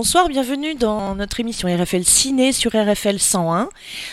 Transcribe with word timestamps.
Bonsoir, 0.00 0.28
bienvenue 0.28 0.76
dans 0.76 1.16
notre 1.16 1.40
émission 1.40 1.66
RFL 1.66 2.04
Ciné 2.04 2.52
sur 2.52 2.70
RFL 2.70 3.18
101, 3.18 3.68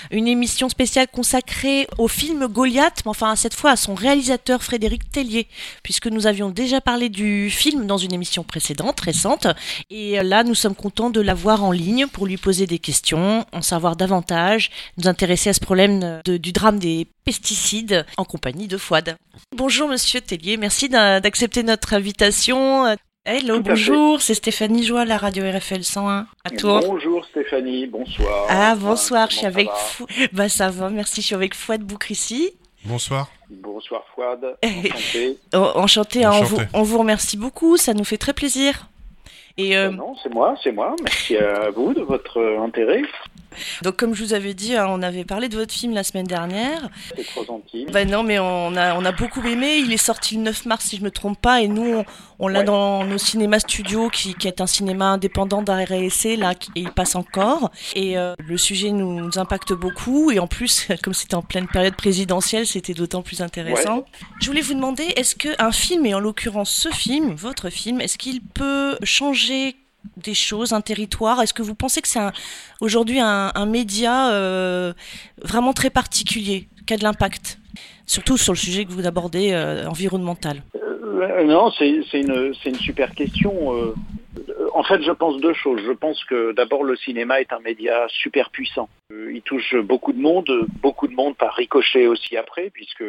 une 0.10 0.28
émission 0.28 0.68
spéciale 0.68 1.08
consacrée 1.08 1.88
au 2.00 2.08
film 2.08 2.48
Goliath, 2.48 3.04
mais 3.06 3.12
enfin 3.12 3.36
cette 3.36 3.54
fois 3.54 3.70
à 3.70 3.76
son 3.76 3.94
réalisateur 3.94 4.64
Frédéric 4.64 5.12
Tellier, 5.12 5.48
puisque 5.84 6.08
nous 6.08 6.26
avions 6.26 6.50
déjà 6.50 6.82
parlé 6.82 7.10
du 7.10 7.52
film 7.52 7.86
dans 7.86 8.00
une 8.00 8.14
émission 8.14 8.44
précédente, 8.44 9.00
récente, 9.00 9.46
et 9.92 10.24
là 10.24 10.44
nous 10.44 10.56
sommes 10.56 10.74
contents 10.74 11.12
de 11.12 11.22
l'avoir 11.22 11.64
en 11.64 11.72
ligne 11.72 12.08
pour 12.08 12.26
lui 12.26 12.38
poser 12.38 12.66
des 12.66 12.80
questions, 12.80 13.46
en 13.52 13.62
savoir 13.62 13.96
davantage, 13.96 14.72
nous 14.98 15.08
intéresser 15.08 15.52
à 15.52 15.54
ce 15.54 15.60
problème 15.60 16.20
du 16.26 16.52
drame 16.52 16.80
des 16.80 17.06
pesticides 17.26 18.08
en 18.18 18.26
compagnie 18.26 18.68
de 18.68 18.78
Fouad. 18.78 19.18
Bonjour 19.56 19.88
Monsieur 19.88 20.20
Tellier, 20.20 20.58
merci 20.58 20.90
d'accepter 20.90 21.62
notre 21.62 21.94
invitation. 21.94 22.96
Hello, 23.28 23.60
bonjour, 23.60 24.22
c'est 24.22 24.36
Stéphanie 24.36 24.84
Joie, 24.84 25.04
la 25.04 25.18
radio 25.18 25.44
RFL 25.50 25.82
101 25.82 26.28
à 26.44 26.50
Tours. 26.52 26.82
Bonjour 26.86 27.26
Stéphanie, 27.26 27.88
bonsoir. 27.88 28.46
Ah 28.50 28.76
bonsoir, 28.76 29.32
je 29.32 29.38
suis 29.38 29.46
avec 29.48 29.68
Fouad. 29.72 30.10
Bah 30.32 30.48
ça 30.48 30.70
va, 30.70 30.92
merci, 30.92 31.22
je 31.22 31.26
suis 31.26 31.36
avec 31.36 31.56
Fouad 31.56 31.82
Boukrissi. 31.82 32.52
Bonsoir. 32.84 33.32
Bonsoir 33.50 34.04
Fouad, 34.14 34.56
enchanté. 34.64 35.38
Oh, 35.56 35.72
enchanté, 35.74 36.24
hein, 36.24 36.34
on, 36.36 36.44
vous, 36.44 36.58
on, 36.76 36.84
vous, 36.84 37.00
remercie 37.00 37.36
beaucoup, 37.36 37.78
ça 37.78 37.96
nous 37.96 38.04
fait 38.04 38.20
très 38.20 38.34
plaisir. 38.34 38.90
Et 39.58 39.76
euh... 39.76 39.90
Non, 39.90 40.16
c'est 40.22 40.32
moi, 40.32 40.54
c'est 40.64 40.72
moi. 40.72 40.96
Merci 41.02 41.36
à 41.38 41.72
vous 41.72 41.96
de 41.96 42.02
votre 42.02 42.40
intérêt. 42.60 43.02
Donc, 43.82 43.98
comme 43.98 44.14
je 44.14 44.24
vous 44.24 44.34
avais 44.34 44.54
dit, 44.54 44.76
hein, 44.76 44.88
on 44.90 45.02
avait 45.02 45.26
parlé 45.26 45.50
de 45.50 45.58
votre 45.58 45.74
film 45.74 45.94
la 45.94 46.04
semaine 46.04 46.28
dernière. 46.28 46.90
C'est 47.16 47.26
trop 47.26 47.46
gentil. 47.46 47.86
Ben 47.92 48.10
non, 48.10 48.24
mais 48.24 48.40
on 48.40 48.76
a, 48.76 48.96
on 48.96 49.06
a 49.06 49.12
beaucoup 49.12 49.42
aimé. 49.46 49.78
Il 49.78 49.92
est 49.94 49.98
sorti 49.98 50.36
le 50.36 50.44
9 50.44 50.66
mars, 50.66 50.86
si 50.86 50.98
je 50.98 51.02
ne 51.02 51.06
me 51.06 51.12
trompe 51.12 51.40
pas, 51.40 51.62
et 51.62 51.68
nous, 51.68 52.04
on, 52.40 52.48
l'a 52.48 52.64
dans 52.64 53.04
nos 53.06 53.18
cinémas 53.18 53.60
studios, 53.60 54.10
qui, 54.10 54.34
qui, 54.36 54.48
est 54.48 54.62
un 54.62 54.68
cinéma 54.68 55.06
indépendant 55.06 55.64
essai, 55.92 56.36
là, 56.36 56.54
et 56.76 56.80
il 56.80 56.92
passe 56.92 57.16
encore. 57.16 57.72
Et 57.96 58.18
euh, 58.18 58.34
le 58.40 58.58
sujet 58.58 58.92
nous, 58.92 59.30
impacte 59.38 59.74
beaucoup, 59.74 60.32
et 60.32 60.40
en 60.40 60.48
plus, 60.48 60.88
comme 61.04 61.14
c'était 61.14 61.36
en 61.36 61.42
pleine 61.42 61.68
période 61.68 61.96
présidentielle, 61.96 62.66
c'était 62.66 62.94
d'autant 62.94 63.22
plus 63.22 63.42
intéressant. 63.42 64.06
Je 64.42 64.48
voulais 64.48 64.62
vous 64.62 64.74
demander, 64.74 65.04
est-ce 65.16 65.36
qu'un 65.36 65.72
film, 65.72 66.06
et 66.06 66.14
en 66.14 66.20
l'occurrence 66.20 66.72
ce 66.72 66.90
film, 66.90 67.34
votre 67.36 67.70
film, 67.70 68.02
est-ce 68.02 68.18
qu'il 68.18 68.42
peut 68.42 68.98
changer 69.04 69.76
des 70.18 70.34
choses, 70.34 70.74
un 70.74 70.82
territoire? 70.82 71.42
Est-ce 71.42 71.54
que 71.54 71.62
vous 71.62 71.76
pensez 71.76 72.02
que 72.02 72.08
c'est 72.08 72.20
aujourd'hui 72.82 73.20
un, 73.20 73.66
média 73.66 74.32
euh, 74.32 74.94
vraiment 75.42 75.74
très 75.74 75.90
particulier, 75.90 76.68
qui 76.86 76.94
a 76.94 76.98
de 76.98 77.04
l'impact? 77.04 77.60
Surtout 78.06 78.38
sur 78.38 78.54
le 78.54 78.58
sujet 78.58 78.86
que 78.86 78.92
vous 78.92 79.08
abordez, 79.08 79.52
euh, 79.52 79.88
environnemental. 79.88 80.62
Euh, 80.76 81.44
non, 81.44 81.72
c'est 81.72 81.90
une, 81.90 82.54
une, 82.66 82.76
super 82.76 83.12
question. 83.16 83.94
en 84.74 84.84
fait, 84.84 85.02
je 85.02 85.12
pense 85.12 85.42
deux 85.42 85.54
choses. 85.54 85.82
Je 85.86 85.92
pense 85.92 86.24
que 86.26 86.54
d'abord, 86.54 86.84
le 86.84 86.96
cinéma 86.96 87.42
est 87.42 87.52
un 87.52 87.60
média 87.60 88.06
super 88.10 88.50
puissant. 88.52 88.90
il 89.12 89.42
touche 89.42 89.76
beaucoup 89.76 90.14
de 90.14 90.20
monde, 90.20 90.50
beaucoup 90.82 91.08
de 91.08 91.14
monde 91.14 91.36
par 91.36 91.54
ricochet 91.56 92.08
aussi 92.08 92.38
après, 92.38 92.70
puisque 92.70 93.04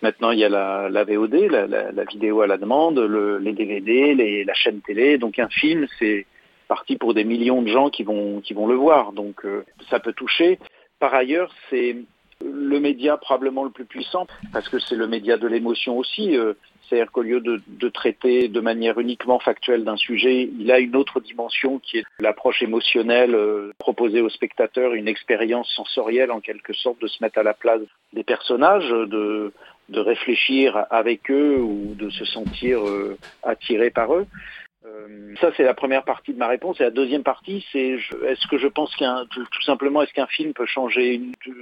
Maintenant, 0.00 0.30
il 0.30 0.38
y 0.38 0.44
a 0.44 0.48
la, 0.48 1.04
VOD, 1.04 1.34
la, 1.34 2.04
vidéo 2.04 2.42
à 2.42 2.46
la 2.46 2.56
demande, 2.56 2.98
le, 2.98 3.38
les 3.38 3.52
DVD, 3.52 4.14
les, 4.14 4.44
la 4.44 4.54
chaîne 4.54 4.80
télé. 4.80 5.18
Donc 5.18 5.38
un 5.38 5.48
film, 5.48 5.86
c'est 5.98 6.26
parti 6.68 6.96
pour 6.96 7.14
des 7.14 7.24
millions 7.24 7.62
de 7.62 7.68
gens 7.68 7.90
qui 7.90 8.04
vont, 8.04 8.40
qui 8.40 8.54
vont 8.54 8.66
le 8.66 8.76
voir. 8.76 9.12
Donc 9.12 9.44
euh, 9.44 9.64
ça 9.90 9.98
peut 9.98 10.12
toucher. 10.12 10.58
Par 11.00 11.14
ailleurs, 11.14 11.52
c'est 11.70 11.96
le 12.44 12.78
média 12.78 13.16
probablement 13.16 13.64
le 13.64 13.70
plus 13.70 13.84
puissant, 13.84 14.26
parce 14.52 14.68
que 14.68 14.78
c'est 14.78 14.94
le 14.94 15.08
média 15.08 15.36
de 15.36 15.48
l'émotion 15.48 15.98
aussi. 15.98 16.36
Euh, 16.36 16.54
C'est-à-dire 16.88 17.10
qu'au 17.10 17.22
lieu 17.22 17.40
de, 17.40 17.88
traiter 17.88 18.48
de 18.48 18.60
manière 18.60 19.00
uniquement 19.00 19.40
factuelle 19.40 19.84
d'un 19.84 19.96
sujet, 19.96 20.48
il 20.58 20.70
a 20.70 20.78
une 20.78 20.94
autre 20.94 21.20
dimension 21.20 21.80
qui 21.80 21.98
est 21.98 22.04
l'approche 22.20 22.62
émotionnelle, 22.62 23.34
euh, 23.34 23.72
proposer 23.78 24.20
aux 24.20 24.28
spectateurs 24.28 24.94
une 24.94 25.08
expérience 25.08 25.68
sensorielle 25.74 26.30
en 26.30 26.40
quelque 26.40 26.72
sorte, 26.72 27.00
de 27.00 27.08
se 27.08 27.22
mettre 27.22 27.38
à 27.38 27.42
la 27.42 27.54
place 27.54 27.80
des 28.12 28.24
personnages, 28.24 28.88
de 29.88 30.00
réfléchir 30.00 30.84
avec 30.90 31.30
eux 31.30 31.58
ou 31.60 31.94
de 31.94 32.10
se 32.10 32.24
sentir 32.24 32.86
euh, 32.86 33.16
attiré 33.42 33.90
par 33.90 34.14
eux. 34.14 34.26
Euh, 34.86 35.34
ça, 35.40 35.50
c'est 35.56 35.64
la 35.64 35.74
première 35.74 36.04
partie 36.04 36.32
de 36.32 36.38
ma 36.38 36.46
réponse. 36.46 36.80
Et 36.80 36.84
la 36.84 36.90
deuxième 36.90 37.22
partie, 37.22 37.64
c'est 37.72 37.98
est-ce 38.26 38.46
que 38.48 38.58
je 38.58 38.68
pense 38.68 38.94
qu'un 38.96 39.24
tout 39.30 39.62
simplement 39.62 40.02
est-ce 40.02 40.12
qu'un 40.12 40.26
film 40.26 40.52
peut 40.52 40.66
changer 40.66 41.20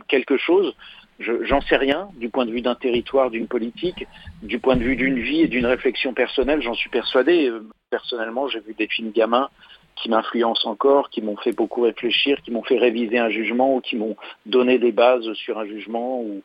quelque 0.09 0.37
chose? 0.37 0.75
J'en 1.19 1.63
sais 1.63 1.77
rien 1.77 2.09
du 2.17 2.29
point 2.29 2.45
de 2.45 2.51
vue 2.51 2.61
d'un 2.61 2.75
territoire, 2.75 3.31
d'une 3.31 3.49
politique, 3.49 4.07
du 4.43 4.59
point 4.59 4.77
de 4.77 4.83
vue 4.83 4.97
d'une 4.97 5.19
vie 5.19 5.41
et 5.41 5.49
d'une 5.49 5.65
réflexion 5.65 6.13
personnelle. 6.13 6.61
J'en 6.61 6.75
suis 6.75 6.91
persuadé. 6.91 7.49
Euh, 7.49 7.67
personnellement, 7.91 8.49
j'ai 8.49 8.61
vu 8.61 8.75
des 8.75 8.89
films 8.89 9.13
gamins 9.13 9.49
qui 9.97 10.11
m'influencent 10.11 10.69
encore, 10.69 11.09
qui 11.09 11.23
m'ont 11.23 11.39
fait 11.39 11.53
beaucoup 11.53 11.83
réfléchir, 11.83 12.43
qui 12.43 12.51
m'ont 12.51 12.63
fait 12.63 12.77
réviser 12.77 13.19
un 13.19 13.31
jugement 13.31 13.75
ou 13.75 13.81
qui 13.81 13.97
m'ont 13.97 14.17
donné 14.45 14.79
des 14.79 14.93
bases 14.93 15.33
sur 15.33 15.59
un 15.59 15.65
jugement 15.65 16.21
ou 16.21 16.43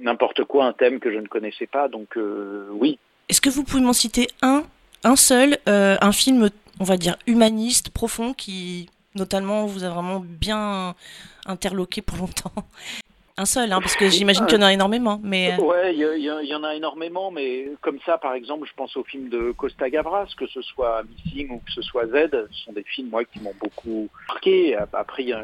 n'importe 0.00 0.44
quoi, 0.44 0.64
un 0.66 0.72
thème 0.72 1.00
que 1.00 1.12
je 1.12 1.18
ne 1.18 1.26
connaissais 1.26 1.66
pas. 1.66 1.88
Donc 1.88 2.16
euh, 2.16 2.68
oui. 2.72 2.98
Est-ce 3.28 3.40
que 3.40 3.50
vous 3.50 3.64
pouvez 3.64 3.82
m'en 3.82 3.92
citer 3.92 4.28
un, 4.42 4.62
un 5.04 5.16
seul, 5.16 5.58
euh, 5.68 5.96
un 6.00 6.12
film, 6.12 6.48
on 6.80 6.84
va 6.84 6.96
dire 6.96 7.16
humaniste, 7.26 7.90
profond, 7.90 8.34
qui 8.34 8.88
notamment 9.14 9.66
vous 9.66 9.84
a 9.84 9.88
vraiment 9.88 10.20
bien 10.20 10.94
interloqué 11.46 12.02
pour 12.02 12.18
longtemps? 12.18 12.52
Un 13.38 13.44
seul, 13.44 13.70
hein, 13.72 13.80
parce 13.80 13.96
que 13.96 14.08
j'imagine 14.08 14.46
qu'il 14.46 14.58
y 14.58 14.62
en 14.62 14.66
a 14.66 14.72
énormément. 14.72 15.20
Mais... 15.22 15.52
Euh, 15.52 15.62
ouais, 15.62 15.94
il 15.94 16.00
y, 16.00 16.48
y, 16.48 16.54
en 16.54 16.64
a 16.64 16.74
énormément, 16.74 17.30
mais 17.30 17.68
comme 17.82 17.98
ça, 18.06 18.16
par 18.16 18.32
exemple, 18.32 18.66
je 18.66 18.72
pense 18.74 18.96
au 18.96 19.04
film 19.04 19.28
de 19.28 19.52
Costa 19.52 19.90
Gavras, 19.90 20.28
que 20.38 20.46
ce 20.46 20.62
soit 20.62 21.02
Missing 21.02 21.50
ou 21.50 21.58
que 21.58 21.72
ce 21.72 21.82
soit 21.82 22.06
Z, 22.06 22.30
ce 22.50 22.64
sont 22.64 22.72
des 22.72 22.84
films, 22.84 23.10
moi, 23.10 23.24
qui 23.24 23.40
m'ont 23.40 23.54
beaucoup 23.60 24.08
marqué. 24.28 24.76
Après, 24.94 25.24
il 25.24 25.36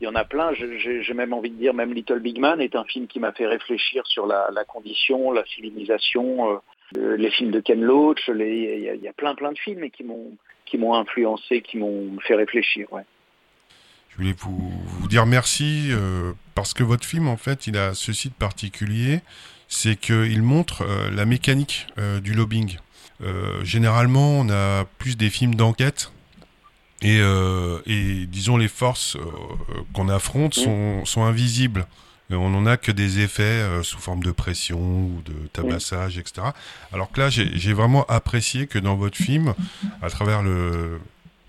y, 0.00 0.06
en 0.06 0.14
a 0.14 0.24
plein. 0.24 0.52
J'ai 0.54 1.14
même 1.14 1.34
envie 1.34 1.50
de 1.50 1.56
dire, 1.56 1.74
même 1.74 1.92
Little 1.92 2.20
Big 2.20 2.38
Man 2.38 2.60
est 2.60 2.76
un 2.76 2.84
film 2.84 3.06
qui 3.06 3.20
m'a 3.20 3.32
fait 3.32 3.46
réfléchir 3.46 4.06
sur 4.06 4.26
la, 4.26 4.48
la 4.50 4.64
condition, 4.64 5.30
la 5.30 5.44
civilisation, 5.44 6.60
euh, 6.96 7.16
les 7.16 7.30
films 7.30 7.50
de 7.50 7.60
Ken 7.60 7.82
Loach. 7.82 8.28
Il 8.28 8.40
y, 8.40 9.02
y, 9.02 9.08
a 9.08 9.12
plein, 9.12 9.34
plein 9.34 9.52
de 9.52 9.58
films 9.58 9.90
qui 9.90 10.04
m'ont 10.04 10.32
qui 10.64 10.78
m'ont 10.78 10.94
influencé, 10.94 11.60
qui 11.60 11.76
m'ont 11.76 12.18
fait 12.20 12.34
réfléchir. 12.34 12.90
Ouais. 12.90 13.02
Je 14.08 14.16
voulais 14.16 14.34
vous, 14.38 14.72
vous 14.86 15.08
dire 15.08 15.26
merci 15.26 15.90
euh, 15.90 16.32
parce 16.54 16.74
que 16.74 16.82
votre 16.82 17.04
film, 17.04 17.28
en 17.28 17.36
fait, 17.36 17.66
il 17.66 17.76
a 17.76 17.94
ceci 17.94 18.28
de 18.28 18.34
particulier, 18.34 19.20
c'est 19.68 19.96
qu'il 19.96 20.42
montre 20.42 20.82
euh, 20.82 21.10
la 21.10 21.24
mécanique 21.24 21.86
euh, 21.98 22.20
du 22.20 22.34
lobbying. 22.34 22.78
généralement, 23.62 24.40
on 24.40 24.50
a 24.50 24.84
plus 24.98 25.16
des 25.16 25.30
films 25.30 25.54
d'enquête. 25.54 26.12
Et, 27.02 27.18
et, 27.86 28.26
disons, 28.26 28.56
les 28.56 28.68
forces 28.68 29.16
qu'on 29.92 30.08
affronte 30.08 30.54
sont, 30.54 31.04
sont 31.04 31.24
invisibles. 31.24 31.86
On 32.30 32.50
n'en 32.50 32.66
a 32.66 32.76
que 32.76 32.92
des 32.92 33.20
effets 33.20 33.62
sous 33.82 33.98
forme 33.98 34.22
de 34.22 34.30
pression 34.30 34.78
ou 34.78 35.22
de 35.24 35.34
tabassage, 35.52 36.18
etc. 36.18 36.48
Alors 36.92 37.10
que 37.10 37.20
là, 37.20 37.28
j'ai 37.30 37.72
vraiment 37.72 38.04
apprécié 38.06 38.66
que 38.66 38.78
dans 38.78 38.96
votre 38.96 39.16
film, 39.16 39.54
à 40.02 40.08
travers 40.08 40.42
le, 40.42 40.98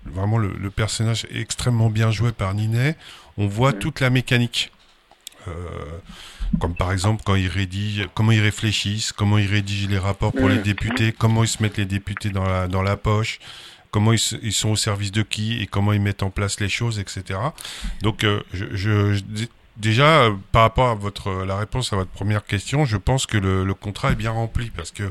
vraiment 0.06 0.38
le, 0.38 0.52
le, 0.52 0.70
personnage 0.70 1.26
extrêmement 1.30 1.90
bien 1.90 2.10
joué 2.10 2.32
par 2.32 2.54
Ninet. 2.54 2.96
On 3.38 3.46
voit 3.46 3.72
toute 3.72 4.00
la 4.00 4.10
mécanique. 4.10 4.72
Euh, 5.48 5.98
comme 6.60 6.74
par 6.74 6.92
exemple 6.92 7.22
quand 7.24 7.34
ils 7.34 7.48
rédigent, 7.48 8.06
comment 8.14 8.32
ils 8.32 8.40
réfléchissent, 8.40 9.12
comment 9.12 9.38
ils 9.38 9.48
rédigent 9.48 9.88
les 9.88 9.98
rapports 9.98 10.32
pour 10.32 10.48
les 10.48 10.58
députés, 10.58 11.12
comment 11.12 11.42
ils 11.44 11.48
se 11.48 11.62
mettent 11.62 11.76
les 11.76 11.86
députés 11.86 12.30
dans 12.30 12.44
la, 12.44 12.68
dans 12.68 12.82
la 12.82 12.96
poche, 12.96 13.40
comment 13.90 14.12
ils, 14.12 14.20
ils 14.42 14.52
sont 14.52 14.70
au 14.70 14.76
service 14.76 15.12
de 15.12 15.22
qui 15.22 15.60
et 15.60 15.66
comment 15.66 15.92
ils 15.92 16.00
mettent 16.00 16.22
en 16.22 16.30
place 16.30 16.60
les 16.60 16.68
choses, 16.68 16.98
etc. 16.98 17.40
Donc 18.02 18.24
euh, 18.24 18.42
je, 18.52 18.66
je, 18.72 19.20
déjà 19.76 20.22
euh, 20.22 20.34
par 20.52 20.62
rapport 20.62 20.88
à 20.88 20.94
votre 20.94 21.44
la 21.44 21.56
réponse 21.58 21.92
à 21.92 21.96
votre 21.96 22.10
première 22.10 22.44
question, 22.44 22.84
je 22.84 22.96
pense 22.96 23.26
que 23.26 23.36
le, 23.36 23.64
le 23.64 23.74
contrat 23.74 24.12
est 24.12 24.16
bien 24.16 24.30
rempli 24.30 24.70
parce 24.70 24.90
que 24.92 25.10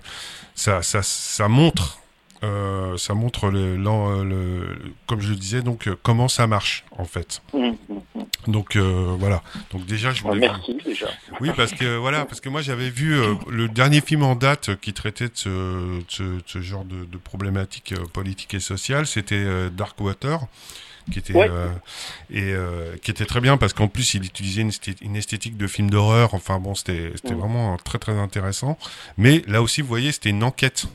ça, 0.55 0.81
ça, 0.81 1.03
ça 1.03 1.47
montre 1.47 1.99
euh, 2.45 2.97
ça 2.97 3.13
montre, 3.13 3.49
le, 3.49 3.75
le, 3.75 4.75
comme 5.07 5.21
je 5.21 5.29
le 5.29 5.35
disais, 5.35 5.61
donc 5.61 5.87
euh, 5.87 5.97
comment 6.03 6.27
ça 6.27 6.47
marche 6.47 6.85
en 6.91 7.05
fait. 7.05 7.41
Mmh, 7.53 7.59
mmh, 7.59 7.73
mmh. 7.93 8.51
Donc 8.51 8.75
euh, 8.75 9.15
voilà. 9.19 9.41
Donc 9.71 9.85
déjà, 9.85 10.11
je 10.11 10.21
voulais. 10.21 10.39
Merci 10.47 10.77
déjà. 10.85 11.07
Oui, 11.41 11.49
parce 11.55 11.73
que 11.73 11.97
voilà, 11.97 12.25
parce 12.25 12.41
que 12.41 12.49
moi 12.49 12.61
j'avais 12.61 12.89
vu 12.89 13.19
le 13.49 13.67
dernier 13.67 14.01
film 14.01 14.23
en 14.23 14.35
date 14.35 14.75
qui 14.81 14.93
traitait 14.93 15.29
de 15.29 15.31
ce, 15.35 16.39
ce, 16.45 16.61
genre 16.61 16.85
de, 16.85 17.05
de 17.05 17.17
problématiques 17.17 17.95
politiques 18.13 18.53
et 18.53 18.59
sociales, 18.59 19.07
c'était 19.07 19.69
Dark 19.71 19.99
Water 19.99 20.39
qui 21.11 21.19
était 21.19 21.33
et 22.31 22.53
qui 23.01 23.11
était 23.11 23.25
très 23.25 23.41
bien 23.41 23.57
parce 23.57 23.73
qu'en 23.73 23.87
plus 23.87 24.15
il 24.15 24.25
utilisait 24.25 24.61
une, 24.61 24.71
une 25.01 25.15
esthétique 25.15 25.57
de 25.57 25.67
film 25.67 25.89
d'horreur. 25.89 26.33
Enfin 26.33 26.59
bon, 26.59 26.75
c'était 26.75 27.11
c'était 27.15 27.33
vraiment 27.33 27.77
très 27.77 27.99
très 27.99 28.17
intéressant. 28.17 28.77
Mais 29.17 29.43
là 29.47 29.61
aussi, 29.61 29.81
vous 29.81 29.87
voyez, 29.87 30.11
c'était 30.11 30.29
une 30.29 30.43
enquête 30.43 30.87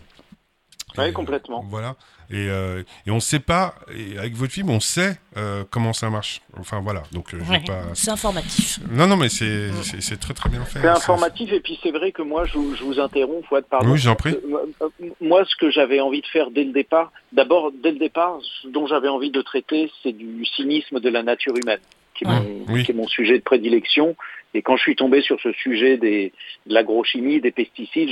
Oui, 0.98 1.12
complètement. 1.12 1.64
Voilà. 1.68 1.96
Et, 2.32 2.48
euh, 2.48 2.82
et 3.06 3.10
on 3.10 3.16
ne 3.16 3.20
sait 3.20 3.40
pas, 3.40 3.74
et 3.92 4.16
avec 4.16 4.34
votre 4.34 4.52
film, 4.52 4.70
on 4.70 4.78
sait 4.78 5.18
euh, 5.36 5.64
comment 5.68 5.92
ça 5.92 6.10
marche. 6.10 6.40
Enfin 6.58 6.80
voilà. 6.80 7.02
Donc, 7.10 7.34
euh, 7.34 7.38
Ouais, 7.50 7.58
pas... 7.66 7.82
C'est 7.94 8.12
informatif. 8.12 8.78
Non, 8.88 9.08
non, 9.08 9.16
mais 9.16 9.28
c'est 9.28 9.72
c'est- 9.82 10.00
c'est 10.00 10.16
très 10.20 10.32
très 10.34 10.48
bien 10.48 10.64
fait. 10.64 10.80
C'est 10.80 10.86
informatif 10.86 11.50
et 11.52 11.58
puis 11.60 11.78
c'est 11.82 11.90
vrai 11.90 12.12
que 12.12 12.22
moi 12.22 12.44
je, 12.44 12.54
vous- 12.54 12.76
je 12.76 12.84
vous 12.84 13.00
interromps, 13.00 13.44
Fouad, 13.48 13.64
pardon. 13.68 13.90
Oui, 13.90 13.98
j'en 13.98 14.14
prie. 14.14 14.34
Euh, 14.34 14.66
euh, 14.82 14.88
Moi, 15.20 15.44
ce 15.44 15.56
que 15.56 15.70
j'avais 15.72 15.98
envie 16.00 16.20
de 16.20 16.26
faire 16.28 16.52
dès 16.52 16.62
le 16.64 16.72
départ, 16.72 17.10
d'abord, 17.32 17.72
dès 17.82 17.90
le 17.90 17.98
départ, 17.98 18.38
ce 18.62 18.68
dont 18.68 18.86
j'avais 18.86 19.08
envie 19.08 19.30
de 19.32 19.42
traiter, 19.42 19.90
c'est 20.02 20.12
du 20.12 20.44
cynisme 20.54 21.00
de 21.00 21.08
la 21.08 21.24
nature 21.24 21.54
humaine, 21.56 21.80
qui 22.14 22.24
est, 22.24 22.28
Ah, 22.30 22.40
mon, 22.40 22.64
oui. 22.72 22.84
qui 22.84 22.92
est 22.92 22.94
mon 22.94 23.08
sujet 23.08 23.38
de 23.38 23.42
prédilection. 23.44 24.14
Et 24.54 24.62
quand 24.62 24.76
je 24.76 24.82
suis 24.82 24.96
tombé 24.96 25.20
sur 25.20 25.40
ce 25.40 25.52
sujet 25.52 25.96
des, 25.96 26.32
de 26.66 26.74
l'agrochimie, 26.74 27.40
des 27.40 27.52
pesticides, 27.52 28.08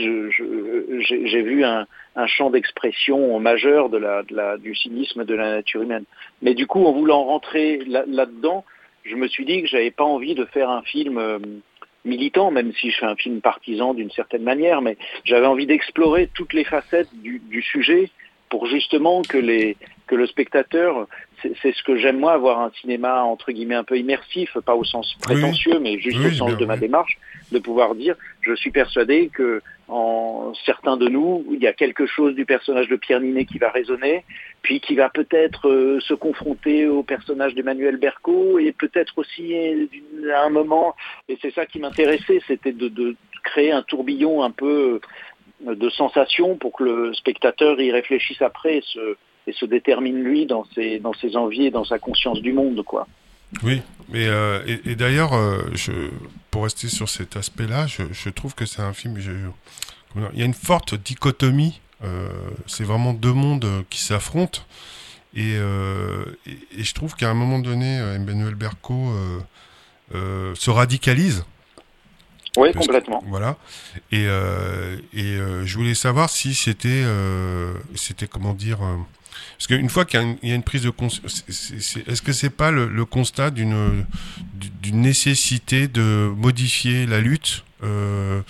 j'ai 1.00 1.42
vu 1.42 1.64
un, 1.64 1.86
un 2.14 2.26
champ 2.26 2.50
d'expression 2.50 3.40
majeur 3.40 3.88
de 3.88 3.98
la, 3.98 4.22
de 4.22 4.36
la, 4.36 4.56
du 4.56 4.74
cynisme 4.74 5.24
de 5.24 5.34
la 5.34 5.50
nature 5.50 5.82
humaine. 5.82 6.04
Mais 6.42 6.54
du 6.54 6.66
coup, 6.66 6.84
en 6.84 6.92
voulant 6.92 7.24
rentrer 7.24 7.78
là- 7.86 8.04
là-dedans, 8.06 8.64
je 9.04 9.16
me 9.16 9.26
suis 9.26 9.44
dit 9.44 9.62
que 9.62 9.68
j'avais 9.68 9.90
pas 9.90 10.04
envie 10.04 10.34
de 10.34 10.44
faire 10.44 10.70
un 10.70 10.82
film 10.82 11.18
euh, 11.18 11.38
militant, 12.04 12.50
même 12.50 12.72
si 12.72 12.90
je 12.90 12.98
fais 12.98 13.06
un 13.06 13.16
film 13.16 13.40
partisan 13.40 13.94
d'une 13.94 14.10
certaine 14.10 14.42
manière, 14.42 14.80
mais 14.80 14.96
j'avais 15.24 15.46
envie 15.46 15.66
d'explorer 15.66 16.28
toutes 16.34 16.52
les 16.52 16.64
facettes 16.64 17.08
du, 17.14 17.40
du 17.40 17.62
sujet 17.62 18.10
pour 18.48 18.66
justement 18.66 19.22
que 19.22 19.38
les 19.38 19.76
que 20.06 20.14
le 20.14 20.26
spectateur, 20.26 21.06
c'est 21.42 21.72
ce 21.72 21.82
que 21.82 21.96
j'aime 21.96 22.18
moi, 22.18 22.32
avoir 22.32 22.60
un 22.60 22.70
cinéma 22.80 23.22
entre 23.22 23.52
guillemets 23.52 23.74
un 23.74 23.84
peu 23.84 23.98
immersif, 23.98 24.56
pas 24.64 24.74
au 24.74 24.84
sens 24.84 25.14
oui. 25.14 25.20
prétentieux, 25.20 25.78
mais 25.80 25.98
juste 25.98 26.18
Oui, 26.18 26.26
au 26.26 26.30
sens 26.32 26.56
de 26.56 26.64
ma 26.64 26.76
démarche, 26.76 27.18
de 27.52 27.58
pouvoir 27.58 27.94
dire, 27.94 28.16
je 28.42 28.54
suis 28.54 28.70
persuadé 28.70 29.30
que 29.32 29.62
en 29.88 30.52
certains 30.66 30.98
de 30.98 31.08
nous, 31.08 31.46
il 31.50 31.62
y 31.62 31.66
a 31.66 31.72
quelque 31.72 32.06
chose 32.06 32.34
du 32.34 32.44
personnage 32.44 32.88
de 32.88 32.96
Pierre 32.96 33.20
Ninet 33.20 33.46
qui 33.46 33.58
va 33.58 33.70
résonner, 33.70 34.24
puis 34.60 34.80
qui 34.80 34.94
va 34.94 35.08
peut-être 35.08 35.68
euh, 35.68 35.98
se 36.00 36.12
confronter 36.12 36.86
au 36.86 37.02
personnage 37.02 37.54
d'Emmanuel 37.54 37.96
Berco, 37.96 38.58
et 38.58 38.72
peut-être 38.72 39.16
aussi 39.16 39.54
euh, 39.54 39.86
à 40.34 40.44
un 40.44 40.50
moment, 40.50 40.94
et 41.28 41.38
c'est 41.40 41.54
ça 41.54 41.64
qui 41.64 41.78
m'intéressait, 41.78 42.40
c'était 42.46 42.72
de, 42.72 42.88
de 42.88 43.16
créer 43.44 43.72
un 43.72 43.82
tourbillon 43.82 44.42
un 44.42 44.50
peu 44.50 45.00
euh, 45.66 45.74
de 45.74 45.88
sensations 45.88 46.56
pour 46.56 46.72
que 46.72 46.84
le 46.84 47.14
spectateur 47.14 47.80
y 47.80 47.90
réfléchisse 47.90 48.42
après 48.42 48.76
et 48.76 48.82
se, 48.82 49.16
et 49.48 49.52
se 49.52 49.64
détermine 49.64 50.22
lui 50.22 50.46
dans 50.46 50.64
ses, 50.74 50.98
dans 50.98 51.14
ses 51.14 51.36
envies 51.36 51.66
et 51.66 51.70
dans 51.70 51.84
sa 51.84 51.98
conscience 51.98 52.40
du 52.40 52.52
monde, 52.52 52.82
quoi. 52.84 53.06
Oui, 53.62 53.80
mais 54.10 54.26
euh, 54.26 54.60
et, 54.66 54.90
et 54.90 54.94
d'ailleurs, 54.94 55.32
euh, 55.32 55.62
pour 56.50 56.64
rester 56.64 56.88
sur 56.88 57.08
cet 57.08 57.36
aspect-là, 57.36 57.86
je, 57.86 58.02
je 58.12 58.28
trouve 58.28 58.54
que 58.54 58.66
c'est 58.66 58.82
un 58.82 58.92
film. 58.92 59.18
je- 59.18 59.30
il 60.32 60.38
y 60.38 60.42
a 60.42 60.44
une 60.44 60.54
forte 60.54 60.94
dichotomie. 60.94 61.80
euh, 62.04 62.28
c'est 62.66 62.84
vraiment 62.84 63.12
deux 63.14 63.32
mondes 63.32 63.64
euh, 63.64 63.82
qui 63.90 64.00
s'affrontent. 64.00 64.60
Et, 65.34 65.52
et, 65.54 66.58
et 66.78 66.84
je 66.84 66.94
trouve 66.94 67.14
qu'à 67.14 67.28
un 67.30 67.34
moment 67.34 67.58
donné, 67.58 67.96
Emmanuel 68.16 68.54
Berco 68.54 69.12
se 70.12 70.70
radicalise. 70.70 71.44
Oui, 72.56 72.72
que- 72.72 72.78
complètement. 72.78 73.22
voilà. 73.26 73.56
Et, 74.10 74.22
et 74.24 75.36
je 75.64 75.74
voulais 75.76 75.94
savoir 75.94 76.30
si 76.30 76.54
c'était, 76.54 77.04
c'était 77.94 78.26
comment 78.26 78.54
dire, 78.54 78.78
parce 79.56 79.66
qu'une 79.66 79.88
fois 79.88 80.04
qu'il 80.04 80.20
y 80.42 80.52
a 80.52 80.54
une, 80.54 80.62
prise 80.62 80.84
de 80.84 80.90
conscience, 80.90 81.44
est-ce 81.48 82.22
que 82.22 82.32
c'est 82.32 82.54
pas 82.54 82.70
le, 82.70 83.04
constat 83.04 83.50
d'une 83.50 84.04
nécessité 84.92 85.88
de 85.88 86.30
modifier 86.36 87.06
la 87.06 87.20
lutte 87.20 87.64
euh, 87.82 88.40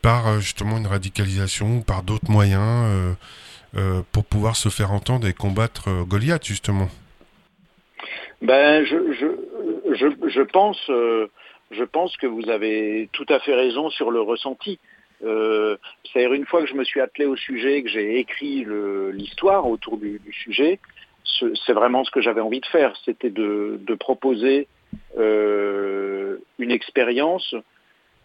par 0.00 0.28
euh, 0.28 0.40
justement 0.40 0.78
une 0.78 0.86
radicalisation 0.86 1.82
par 1.82 2.02
d'autres 2.02 2.30
moyens 2.30 3.16
euh, 3.76 4.02
pour 4.12 4.24
pouvoir 4.24 4.56
se 4.56 4.68
faire 4.68 4.92
entendre 4.92 5.26
et 5.26 5.32
combattre 5.32 6.04
Goliath 6.04 6.44
justement? 6.44 6.88
Ben, 8.42 8.84
je, 8.84 8.96
je, 9.12 9.94
je, 9.94 10.28
je 10.28 10.42
pense, 10.42 10.80
je 10.88 11.84
pense 11.84 12.16
que 12.16 12.26
vous 12.26 12.50
avez 12.50 13.08
tout 13.12 13.26
à 13.28 13.38
fait 13.40 13.54
raison 13.54 13.88
sur 13.90 14.10
le 14.10 14.20
ressenti. 14.20 14.78
Euh, 15.24 15.76
C'est-à-dire 16.04 16.32
une 16.34 16.46
fois 16.46 16.60
que 16.62 16.66
je 16.68 16.74
me 16.74 16.84
suis 16.84 17.00
attelé 17.00 17.26
au 17.26 17.36
sujet, 17.36 17.82
que 17.82 17.88
j'ai 17.88 18.18
écrit 18.18 18.66
l'histoire 19.12 19.66
autour 19.68 19.96
du, 19.98 20.18
du 20.18 20.32
sujet, 20.32 20.78
ce- 21.24 21.54
c'est 21.64 21.72
vraiment 21.72 22.04
ce 22.04 22.10
que 22.10 22.20
j'avais 22.20 22.40
envie 22.40 22.60
de 22.60 22.66
faire. 22.66 22.94
C'était 23.04 23.30
de, 23.30 23.78
de 23.80 23.94
proposer 23.94 24.66
euh, 25.18 26.38
une 26.58 26.70
expérience 26.70 27.54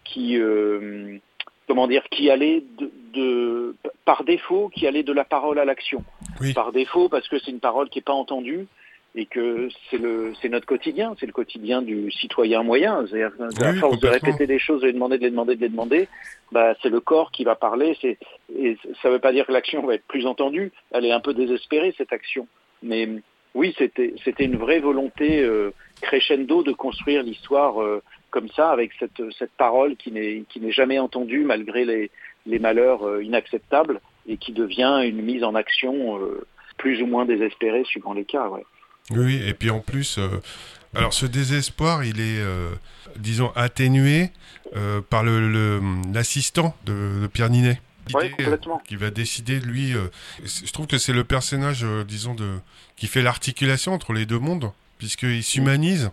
qui, 0.04 0.38
euh, 0.38 1.18
comment 1.66 1.86
dire, 1.86 2.02
qui 2.10 2.30
allait 2.30 2.62
de, 2.78 2.90
de- 3.14 3.74
par 4.04 4.24
défaut, 4.24 4.70
qui 4.74 4.86
allait 4.86 5.02
de 5.02 5.12
la 5.12 5.24
parole 5.24 5.58
à 5.58 5.64
l'action. 5.64 6.02
Oui. 6.40 6.52
Par 6.54 6.72
défaut, 6.72 7.08
parce 7.08 7.28
que 7.28 7.38
c'est 7.38 7.50
une 7.50 7.60
parole 7.60 7.88
qui 7.90 7.98
n'est 7.98 8.02
pas 8.04 8.12
entendue 8.12 8.66
et 9.14 9.26
que 9.26 9.68
c'est 9.90 9.98
le 9.98 10.32
c'est 10.40 10.48
notre 10.48 10.66
quotidien, 10.66 11.14
c'est 11.18 11.26
le 11.26 11.32
quotidien 11.32 11.82
du 11.82 12.10
citoyen 12.10 12.62
moyen. 12.62 13.06
C'est-à-dire 13.06 13.32
à 13.40 13.70
Oui, 13.72 13.78
force 13.78 13.98
de 13.98 14.08
répéter 14.08 14.46
des 14.46 14.58
choses, 14.58 14.82
de 14.82 14.86
les 14.86 14.92
demander, 14.92 15.18
de 15.18 15.24
les 15.24 15.30
demander, 15.30 15.56
de 15.56 15.60
les 15.60 15.68
demander, 15.68 16.08
bah 16.52 16.74
c'est 16.82 16.88
le 16.88 17.00
corps 17.00 17.30
qui 17.30 17.44
va 17.44 17.54
parler. 17.54 17.96
C'est 18.00 18.18
et 18.56 18.76
ça 19.02 19.08
ne 19.08 19.14
veut 19.14 19.20
pas 19.20 19.32
dire 19.32 19.46
que 19.46 19.52
l'action 19.52 19.84
va 19.84 19.94
être 19.94 20.06
plus 20.06 20.26
entendue. 20.26 20.72
Elle 20.90 21.04
est 21.04 21.12
un 21.12 21.20
peu 21.20 21.34
désespérée 21.34 21.94
cette 21.96 22.12
action, 22.12 22.46
mais 22.82 23.08
oui, 23.54 23.74
c'était 23.78 24.14
c'était 24.24 24.44
une 24.44 24.56
vraie 24.56 24.80
volonté 24.80 25.40
euh, 25.40 25.72
crescendo 26.00 26.62
de 26.62 26.72
construire 26.72 27.22
l'histoire 27.22 27.82
euh, 27.82 28.02
comme 28.30 28.48
ça, 28.50 28.70
avec 28.70 28.92
cette 28.98 29.22
cette 29.38 29.52
parole 29.52 29.96
qui 29.96 30.12
n'est 30.12 30.44
qui 30.48 30.60
n'est 30.60 30.72
jamais 30.72 30.98
entendue 30.98 31.44
malgré 31.44 31.84
les 31.84 32.10
les 32.46 32.58
malheurs 32.58 33.06
euh, 33.06 33.22
inacceptables 33.22 34.00
et 34.26 34.36
qui 34.36 34.52
devient 34.52 35.02
une 35.04 35.22
mise 35.22 35.44
en 35.44 35.54
action 35.54 36.20
euh, 36.20 36.46
plus 36.76 37.02
ou 37.02 37.06
moins 37.06 37.24
désespérée 37.24 37.84
suivant 37.84 38.12
les 38.12 38.24
cas. 38.24 38.48
Ouais. 38.48 38.64
Oui, 39.10 39.40
et 39.46 39.54
puis 39.54 39.70
en 39.70 39.80
plus, 39.80 40.18
euh, 40.18 40.28
alors 40.94 41.12
ce 41.14 41.26
désespoir, 41.26 42.04
il 42.04 42.20
est, 42.20 42.38
euh, 42.40 42.70
disons, 43.16 43.50
atténué 43.56 44.30
euh, 44.76 45.00
par 45.00 45.22
le- 45.22 45.48
le- 45.50 45.80
l'assistant 46.12 46.74
de, 46.84 47.20
de 47.22 47.26
Pierre 47.26 47.50
Ninet. 47.50 47.80
Oui, 48.14 48.30
complètement. 48.30 48.80
Qui 48.86 48.96
va 48.96 49.10
décider, 49.10 49.60
lui. 49.60 49.92
je 50.44 50.72
trouve 50.72 50.86
que 50.86 50.96
c'est 50.98 51.12
le 51.12 51.24
personnage, 51.24 51.84
disons, 52.06 52.34
de, 52.34 52.54
qui 52.96 53.06
fait 53.06 53.20
l'articulation 53.22 53.92
entre 53.92 54.12
les 54.14 54.24
deux 54.24 54.38
mondes, 54.38 54.70
puisqu'il 54.98 55.42
s'humanise 55.42 56.10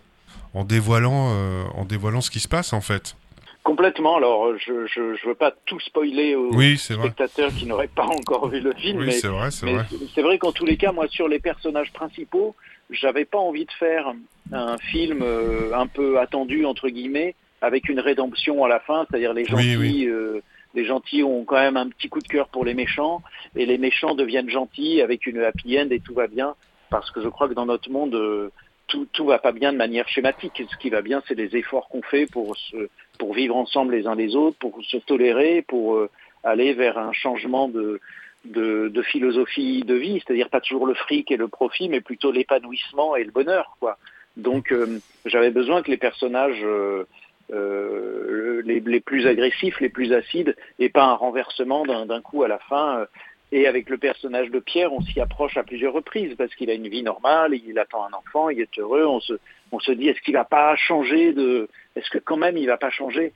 en 0.52 0.64
dévoilant, 0.64 1.30
en 1.74 1.84
dévoilant 1.86 2.20
ce 2.20 2.30
qui 2.30 2.40
se 2.40 2.48
passe, 2.48 2.74
en 2.74 2.82
fait. 2.82 3.16
Complètement. 3.62 4.16
Alors, 4.18 4.56
je 4.58 4.72
ne 5.00 5.26
veux 5.28 5.34
pas 5.34 5.52
tout 5.64 5.80
spoiler 5.80 6.34
aux 6.34 6.54
Oui, 6.54 6.76
c'est 6.78 6.94
vrai. 6.94 7.06
spectateurs 7.08 7.50
qui 7.54 7.64
n'auraient 7.66 7.88
pas 7.88 8.04
encore 8.06 8.48
vu 8.50 8.60
le 8.60 8.72
film, 8.74 8.98
Oui, 8.98 9.06
mais 9.06 9.12
c'est 9.12 9.28
vrai, 9.28 9.50
c'est 9.50 9.66
vrai. 9.70 9.86
c'est 10.14 10.22
vrai 10.22 10.38
qu'en 10.38 10.52
tous 10.52 10.66
les 10.66 10.76
cas, 10.76 10.92
moi, 10.92 11.08
sur 11.08 11.28
les 11.28 11.38
personnages 11.40 11.92
principaux, 11.94 12.54
j'avais 12.90 13.24
pas 13.24 13.38
envie 13.38 13.64
de 13.64 13.72
faire 13.72 14.12
un 14.52 14.78
film 14.78 15.22
euh, 15.22 15.72
un 15.74 15.86
peu 15.86 16.18
attendu 16.18 16.64
entre 16.64 16.88
guillemets, 16.88 17.34
avec 17.60 17.88
une 17.88 18.00
rédemption 18.00 18.64
à 18.64 18.68
la 18.68 18.80
fin, 18.80 19.06
c'est-à-dire 19.08 19.32
les 19.32 19.44
gentils, 19.44 19.76
oui. 19.76 20.06
euh, 20.06 20.40
les 20.74 20.84
gentils 20.84 21.22
ont 21.22 21.44
quand 21.44 21.56
même 21.56 21.76
un 21.76 21.88
petit 21.88 22.08
coup 22.08 22.20
de 22.20 22.28
cœur 22.28 22.48
pour 22.48 22.64
les 22.64 22.74
méchants, 22.74 23.22
et 23.56 23.66
les 23.66 23.78
méchants 23.78 24.14
deviennent 24.14 24.50
gentils 24.50 25.00
avec 25.00 25.26
une 25.26 25.40
happy 25.42 25.80
end 25.80 25.88
et 25.90 26.00
tout 26.00 26.14
va 26.14 26.26
bien, 26.26 26.54
parce 26.90 27.10
que 27.10 27.20
je 27.20 27.28
crois 27.28 27.48
que 27.48 27.54
dans 27.54 27.66
notre 27.66 27.90
monde, 27.90 28.14
euh, 28.14 28.50
tout, 28.86 29.06
tout 29.12 29.26
va 29.26 29.38
pas 29.38 29.52
bien 29.52 29.72
de 29.72 29.78
manière 29.78 30.08
schématique. 30.08 30.62
Ce 30.70 30.76
qui 30.76 30.90
va 30.90 31.02
bien, 31.02 31.22
c'est 31.26 31.34
les 31.34 31.56
efforts 31.56 31.88
qu'on 31.88 32.02
fait 32.02 32.26
pour 32.26 32.56
se, 32.56 32.88
pour 33.18 33.34
vivre 33.34 33.56
ensemble 33.56 33.94
les 33.94 34.06
uns 34.06 34.14
les 34.14 34.36
autres, 34.36 34.56
pour 34.58 34.78
se 34.84 34.98
tolérer, 34.98 35.62
pour 35.62 35.96
euh, 35.96 36.10
aller 36.44 36.72
vers 36.72 36.98
un 36.98 37.12
changement 37.12 37.68
de 37.68 38.00
de, 38.46 39.02
philosophie 39.02 39.82
de 39.84 39.94
vie, 39.94 40.22
c'est-à-dire 40.24 40.48
pas 40.48 40.60
toujours 40.60 40.86
le 40.86 40.94
fric 40.94 41.30
et 41.30 41.36
le 41.36 41.48
profit, 41.48 41.88
mais 41.88 42.00
plutôt 42.00 42.32
l'épanouissement 42.32 43.16
et 43.16 43.24
le 43.24 43.30
bonheur, 43.30 43.76
quoi. 43.80 43.98
Donc 44.36 44.72
euh, 44.72 45.00
j'avais 45.24 45.50
besoin 45.50 45.82
que 45.82 45.90
les 45.90 45.96
personnages 45.96 46.62
euh, 46.62 47.04
euh, 47.52 48.62
les, 48.64 49.00
plus 49.00 49.26
agressifs, 49.26 49.80
les 49.80 49.88
plus 49.88 50.12
acides, 50.12 50.54
et 50.78 50.88
pas 50.88 51.04
un 51.04 51.14
renversement 51.14 51.84
d'un 51.84 52.20
coup 52.20 52.42
à 52.42 52.48
la 52.48 52.58
fin. 52.58 53.06
Et 53.52 53.68
avec 53.68 53.88
le 53.88 53.96
personnage 53.96 54.50
de 54.50 54.58
Pierre, 54.58 54.92
on 54.92 55.00
s'y 55.00 55.20
approche 55.20 55.56
à 55.56 55.62
plusieurs 55.62 55.92
reprises 55.92 56.34
parce 56.36 56.54
qu'il 56.56 56.68
a 56.68 56.74
une 56.74 56.88
vie 56.88 57.04
normale, 57.04 57.54
il 57.54 57.78
attend 57.78 58.04
un 58.04 58.12
enfant, 58.12 58.50
il 58.50 58.60
est 58.60 58.78
heureux. 58.78 59.06
On 59.06 59.20
se, 59.20 59.34
on 59.70 59.78
se 59.78 59.92
dit 59.92 60.08
est-ce 60.08 60.20
qu'il 60.20 60.34
va 60.34 60.44
pas 60.44 60.74
changer 60.76 61.32
de, 61.32 61.68
est-ce 61.94 62.10
que 62.10 62.18
quand 62.18 62.36
même 62.36 62.56
il 62.56 62.66
va 62.66 62.76
pas 62.76 62.90
changer 62.90 63.32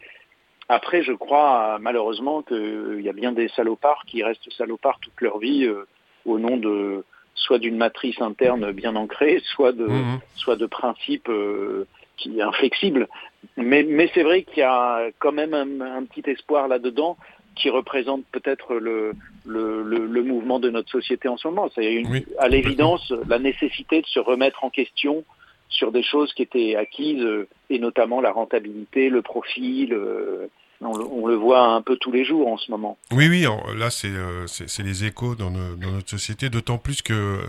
Après, 0.73 1.03
je 1.03 1.13
crois 1.13 1.79
malheureusement 1.81 2.43
qu'il 2.43 3.01
y 3.03 3.09
a 3.09 3.13
bien 3.13 3.33
des 3.33 3.49
salopards 3.49 4.05
qui 4.07 4.23
restent 4.23 4.53
salopards 4.53 5.01
toute 5.01 5.21
leur 5.21 5.39
vie 5.39 5.65
euh, 5.65 5.85
au 6.25 6.39
nom 6.39 6.57
de 6.57 7.05
soit 7.35 7.59
d'une 7.59 7.77
matrice 7.77 8.21
interne 8.21 8.71
bien 8.71 8.95
ancrée, 8.95 9.43
soit 9.55 9.73
de, 9.73 9.89
Mhm. 9.89 10.19
soit 10.37 10.55
de 10.55 10.67
principes 10.67 11.29
euh, 11.29 11.89
qui 12.17 12.41
inflexibles. 12.41 13.09
Mais, 13.57 13.83
mais 13.83 14.09
c'est 14.15 14.23
vrai 14.23 14.45
qu'il 14.45 14.59
y 14.59 14.63
a 14.63 15.09
quand 15.19 15.33
même 15.33 15.55
un, 15.55 15.81
un 15.81 16.05
petit 16.05 16.29
espoir 16.31 16.69
là-dedans 16.69 17.17
qui 17.57 17.69
représente 17.69 18.23
peut-être 18.31 18.75
le, 18.77 19.15
le, 19.45 19.83
le, 19.83 20.07
le 20.07 20.23
mouvement 20.23 20.61
de 20.61 20.71
notre 20.71 20.91
société 20.91 21.27
en 21.27 21.37
ce 21.37 21.49
moment. 21.49 21.69
C'est 21.75 22.05
Oui, 22.09 22.25
à 22.39 22.49
l'évidence 22.49 23.13
la 23.27 23.41
nécessité 23.41 24.03
de 24.03 24.07
se 24.07 24.21
remettre 24.21 24.63
en 24.63 24.71
question 24.71 25.25
sur 25.71 25.93
des 25.93 26.03
choses 26.03 26.33
qui 26.35 26.43
étaient 26.43 26.77
acquises, 26.77 27.23
euh, 27.23 27.49
et 27.71 27.79
notamment 27.79 28.21
la 28.21 28.33
rentabilité, 28.33 29.09
le 29.09 29.23
profit, 29.23 29.87
le- 29.87 30.51
On 30.83 31.27
le, 31.27 31.35
voit 31.35 31.67
un 31.67 31.83
peu 31.83 31.97
tous 31.97 32.11
les 32.11 32.25
jours 32.25 32.49
en 32.49 32.57
ce 32.57 32.71
moment. 32.71 32.97
Oui, 33.13 33.29
oui, 33.29 33.45
là 33.77 33.91
c'est 33.91 34.17
c'est 34.47 34.83
les 34.83 35.05
échos 35.05 35.35
dans, 35.35 35.51
dans 35.51 35.93
notre 35.93 36.09
société, 36.09 36.49
d'autant 36.49 36.79
plus 36.79 37.03
que 37.03 37.41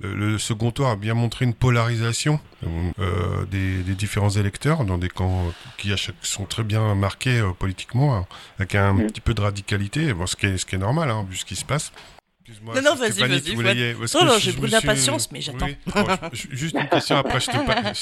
le 0.00 0.38
second 0.38 0.70
tour 0.70 0.88
a 0.88 0.96
bien 0.96 1.14
montré 1.14 1.44
une 1.44 1.54
polarisation 1.54 2.40
euh, 2.98 3.44
des, 3.50 3.94
différents 3.94 4.30
électeurs 4.30 4.84
dans 4.84 4.98
des 4.98 5.08
camps 5.08 5.52
qui 5.78 5.92
sont 6.22 6.44
très 6.44 6.64
bien 6.64 6.94
marqués 6.94 7.38
euh, 7.38 7.52
politiquement, 7.52 8.16
hein, 8.16 8.26
avec 8.58 8.74
un 8.74 8.94
mm. 8.94 9.06
petit 9.06 9.20
peu 9.20 9.34
de 9.34 9.40
radicalité, 9.40 10.12
bon, 10.12 10.26
ce, 10.26 10.36
qui 10.36 10.46
est, 10.46 10.58
ce 10.58 10.66
qui 10.66 10.74
est 10.74 10.78
normal 10.78 11.10
hein, 11.10 11.24
vu 11.28 11.36
ce 11.36 11.44
qui 11.44 11.56
se 11.56 11.64
passe. 11.64 11.92
Non, 12.62 12.82
non, 12.82 12.94
vas-y, 12.94 13.20
vas-y. 13.20 13.54
Non, 13.54 14.24
non, 14.24 14.38
j'ai 14.38 14.52
pris 14.52 14.66
de 14.66 14.72
la 14.72 14.82
patience, 14.82 15.30
mais 15.32 15.40
j'attends. 15.40 15.66
juste 16.32 16.76
une 16.78 16.88
question, 16.88 17.16
après 17.16 17.40
je 17.40 17.50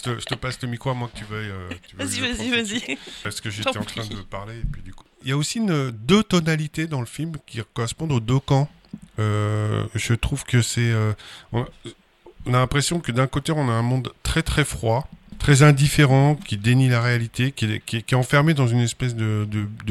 te, 0.03 0.21
je, 0.21 0.25
te, 0.25 0.35
passe 0.35 0.61
le 0.63 0.69
micro 0.69 0.91
à 0.91 0.95
moi 0.95 1.09
que 1.13 1.19
tu 1.19 1.25
veuilles. 1.25 1.51
Euh, 1.51 1.69
vas-y, 1.95 2.21
vas-y, 2.21 2.51
vas-y. 2.51 2.99
Parce 3.23 3.41
que 3.41 3.51
j'étais 3.51 3.77
en 3.77 3.85
train 3.85 4.05
de 4.05 4.17
parler, 4.23 4.59
et 4.59 4.65
puis 4.71 4.83
du 4.83 4.93
coup. 4.93 5.05
Il 5.23 5.29
y 5.29 5.33
a 5.33 5.37
aussi 5.37 5.59
une, 5.59 5.91
deux 5.91 6.25
tonalités 6.25 6.89
dans 6.89 7.01
le 7.01 7.07
film 7.07 7.37
qui 7.47 7.61
correspondent 7.73 8.13
aux 8.13 8.21
deux 8.21 8.41
camps. 8.41 8.69
Euh, 9.19 9.87
je 9.95 10.15
trouve 10.15 10.45
que 10.45 10.61
c'est. 10.61 10.91
Euh, 10.91 11.13
on, 11.53 11.63
a 11.63 12.59
l'impression 12.59 12.99
que 12.99 13.13
d'un 13.13 13.29
côté, 13.29 13.53
on 13.53 13.69
a 13.69 13.73
un 13.73 13.83
monde 13.83 14.13
très 14.25 14.43
très 14.43 14.65
froid, 14.65 15.09
très 15.43 15.63
indifférent, 15.63 16.37
qui 16.37 16.57
dénie 16.57 16.89
la 16.89 17.01
réalité, 17.01 17.51
qui 17.53 17.67
est, 17.67 18.15
enfermé 18.15 18.55
dans 18.55 18.69
une 18.69 18.81
espèce 18.81 19.17
de, 19.17 19.47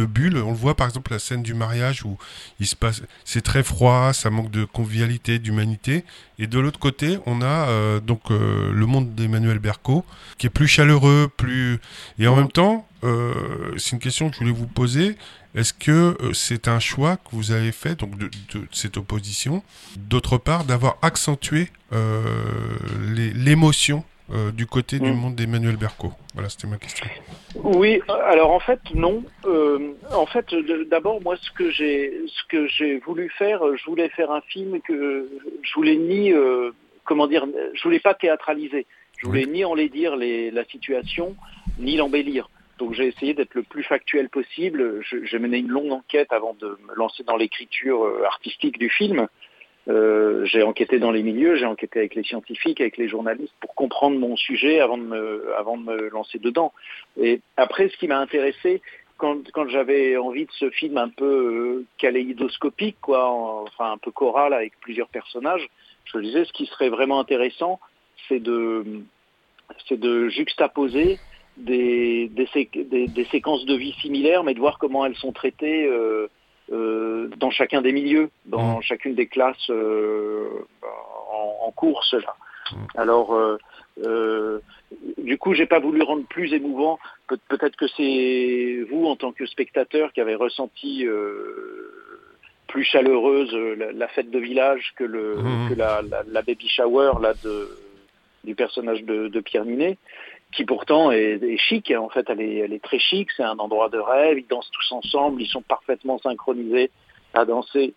bulle. 0.05 0.37
On 0.37 0.51
le 0.51 0.57
voit 0.57 0.75
par 0.75 0.87
exemple 0.87 1.11
la 1.11 1.19
scène 1.19 1.43
du 1.43 1.53
mariage 1.53 2.05
où 2.05 2.17
il 2.59 2.67
se 2.67 2.75
passe, 2.75 3.01
c'est 3.25 3.41
très 3.41 3.61
froid, 3.61 4.13
ça 4.13 4.29
manque 4.29 4.49
de 4.49 4.63
convivialité, 4.65 5.39
d'humanité. 5.39 6.05
Et 6.39 6.47
de 6.47 6.59
l'autre 6.59 6.79
côté, 6.79 7.19
on 7.25 7.41
a 7.41 7.67
euh, 7.67 7.99
donc 7.99 8.29
le 8.29 8.85
monde 8.85 9.13
d'Emmanuel 9.13 9.59
Berco, 9.59 10.05
qui 10.37 10.47
est 10.47 10.49
plus 10.49 10.67
chaleureux, 10.67 11.29
plus 11.35 11.79
et 12.17 12.27
en 12.27 12.35
même 12.35 12.51
temps, 12.51 12.87
c'est 13.77 13.91
une 13.91 13.99
question 13.99 14.29
que 14.29 14.35
je 14.35 14.39
voulais 14.39 14.51
vous 14.51 14.67
poser. 14.67 15.17
Est-ce 15.53 15.73
que 15.73 16.15
euh, 16.21 16.33
c'est 16.33 16.67
un 16.67 16.79
choix 16.79 17.17
que 17.17 17.35
vous 17.35 17.51
avez 17.51 17.71
fait 17.71 17.99
donc 17.99 18.17
de, 18.17 18.29
cette 18.71 18.97
opposition? 18.97 19.63
D'autre 19.97 20.37
part, 20.37 20.63
d'avoir 20.63 20.97
accentué 21.01 21.69
euh, 21.91 22.23
l'émotion 23.35 24.05
euh, 24.33 24.51
du 24.51 24.65
côté 24.65 24.99
du 24.99 25.11
mm. 25.11 25.15
monde 25.15 25.35
d'Emmanuel 25.35 25.77
Berco 25.77 26.11
Voilà, 26.33 26.49
c'était 26.49 26.67
ma 26.67 26.77
question. 26.77 27.05
Oui, 27.55 28.01
alors 28.07 28.51
en 28.51 28.59
fait, 28.59 28.79
non. 28.93 29.23
en 30.13 30.25
fait, 30.25 30.45
d'abord, 30.89 31.21
moi, 31.21 31.35
ce 31.37 31.51
que 31.51 31.69
j'ai, 31.69 32.13
ce 32.27 32.43
que 32.47 32.67
j'ai 32.67 32.99
voulu 32.99 33.29
faire, 33.29 33.61
je 33.75 33.85
voulais 33.85 34.09
faire 34.09 34.31
un 34.31 34.41
film 34.41 34.79
que 34.81 35.29
je 35.61 35.73
voulais 35.73 35.95
ni, 35.95 36.31
comment 37.03 37.27
dire, 37.27 37.45
je 37.73 37.83
voulais 37.83 37.99
pas 37.99 38.13
théâtraliser. 38.13 38.85
Je 39.17 39.27
voulais 39.27 39.45
ni 39.45 39.63
enlaidir 39.63 40.15
les, 40.15 40.49
la 40.49 40.65
situation, 40.65 41.35
ni 41.77 41.95
l'embellir. 41.95 42.49
Donc 42.81 42.95
j'ai 42.95 43.05
essayé 43.05 43.35
d'être 43.35 43.53
le 43.53 43.61
plus 43.61 43.83
factuel 43.83 44.27
possible. 44.29 45.03
J'ai 45.03 45.37
mené 45.37 45.59
une 45.59 45.67
longue 45.67 45.91
enquête 45.91 46.33
avant 46.33 46.55
de 46.59 46.79
me 46.87 46.95
lancer 46.95 47.23
dans 47.23 47.37
l'écriture 47.37 48.03
euh, 48.03 48.25
artistique 48.25 48.79
du 48.79 48.89
film. 48.89 49.27
Euh, 49.87 50.45
j'ai 50.45 50.61
enquêté 50.61 50.99
dans 50.99 51.11
les 51.11 51.23
milieux, 51.23 51.55
j'ai 51.55 51.65
enquêté 51.65 51.99
avec 51.99 52.15
les 52.15 52.23
scientifiques, 52.23 52.81
avec 52.81 52.97
les 52.97 53.07
journalistes 53.07 53.53
pour 53.59 53.73
comprendre 53.73 54.19
mon 54.19 54.35
sujet 54.35 54.79
avant 54.79 54.97
de 54.97 55.03
me, 55.03 55.53
avant 55.57 55.77
de 55.77 55.83
me 55.83 56.09
lancer 56.09 56.37
dedans. 56.37 56.71
Et 57.19 57.41
après, 57.57 57.89
ce 57.89 57.97
qui 57.97 58.07
m'a 58.07 58.19
intéressé, 58.19 58.81
quand, 59.17 59.51
quand 59.51 59.67
j'avais 59.69 60.17
envie 60.17 60.45
de 60.45 60.51
ce 60.51 60.69
film 60.69 60.97
un 60.97 61.09
peu 61.09 61.25
euh, 61.25 61.85
kaléidoscopique, 61.97 62.97
quoi, 63.01 63.29
enfin 63.63 63.91
un 63.91 63.97
peu 63.97 64.11
choral 64.11 64.53
avec 64.53 64.73
plusieurs 64.81 65.09
personnages, 65.09 65.67
je 66.05 66.17
me 66.17 66.23
disais 66.23 66.45
ce 66.45 66.53
qui 66.53 66.65
serait 66.67 66.89
vraiment 66.89 67.19
intéressant, 67.19 67.79
c'est 68.27 68.39
de, 68.39 68.83
c'est 69.87 69.99
de 69.99 70.29
juxtaposer 70.29 71.19
des, 71.57 72.29
des, 72.29 73.25
séquences 73.31 73.65
de 73.65 73.75
vie 73.75 73.93
similaires, 74.01 74.43
mais 74.43 74.53
de 74.53 74.59
voir 74.59 74.79
comment 74.79 75.05
elles 75.05 75.15
sont 75.15 75.31
traitées 75.31 75.85
euh, 75.85 76.27
euh, 76.71 77.27
dans 77.37 77.51
chacun 77.51 77.81
des 77.81 77.91
milieux, 77.91 78.29
dans 78.45 78.79
mmh. 78.79 78.83
chacune 78.83 79.15
des 79.15 79.27
classes 79.27 79.69
euh, 79.69 80.47
en, 81.61 81.71
course. 81.71 82.13
Là. 82.13 82.35
Mmh. 82.71 82.75
Alors, 82.95 83.57
du 85.17 85.37
coup, 85.37 85.53
j'ai 85.53 85.65
pas 85.65 85.79
voulu 85.79 86.01
rendre 86.01 86.25
plus 86.27 86.53
émouvant. 86.53 86.99
peut-être 87.27 87.75
que 87.75 87.87
c'est 87.87 88.85
vous, 88.89 89.05
en 89.05 89.15
tant 89.15 89.31
que 89.31 89.45
spectateur, 89.45 90.13
qui 90.13 90.21
avez 90.21 90.35
ressenti 90.35 91.05
plus 92.67 92.83
chaleureuse 92.83 93.53
la, 93.93 94.07
fête 94.07 94.31
de 94.31 94.39
village 94.39 94.93
que, 94.95 95.03
le, 95.03 95.35
mmh. 95.35 95.69
que 95.69 95.73
la, 95.75 96.01
la, 96.27 96.41
baby 96.41 96.69
shower 96.69 97.13
là 97.21 97.33
de, 97.43 97.69
du 98.43 98.55
personnage 98.55 99.03
de, 99.03 99.27
de 99.27 99.39
Pierre 99.39 99.65
Ninet 99.65 99.97
qui 100.51 100.65
pourtant 100.65 101.11
est, 101.11 101.57
chic. 101.57 101.91
En 101.91 102.09
fait, 102.09 102.29
elle 102.29 102.41
est, 102.41 102.83
très 102.83 102.99
chic. 102.99 103.29
C'est 103.35 103.43
un 103.43 103.57
endroit 103.57 103.89
de 103.89 103.97
rêve. 103.97 104.39
Ils 104.39 104.47
dansent 104.47 104.71
tous 104.71 104.91
ensemble. 104.91 105.41
Ils 105.41 105.47
sont 105.47 105.61
parfaitement 105.61 106.19
synchronisés 106.19 106.91
à 107.33 107.45
danser 107.45 107.93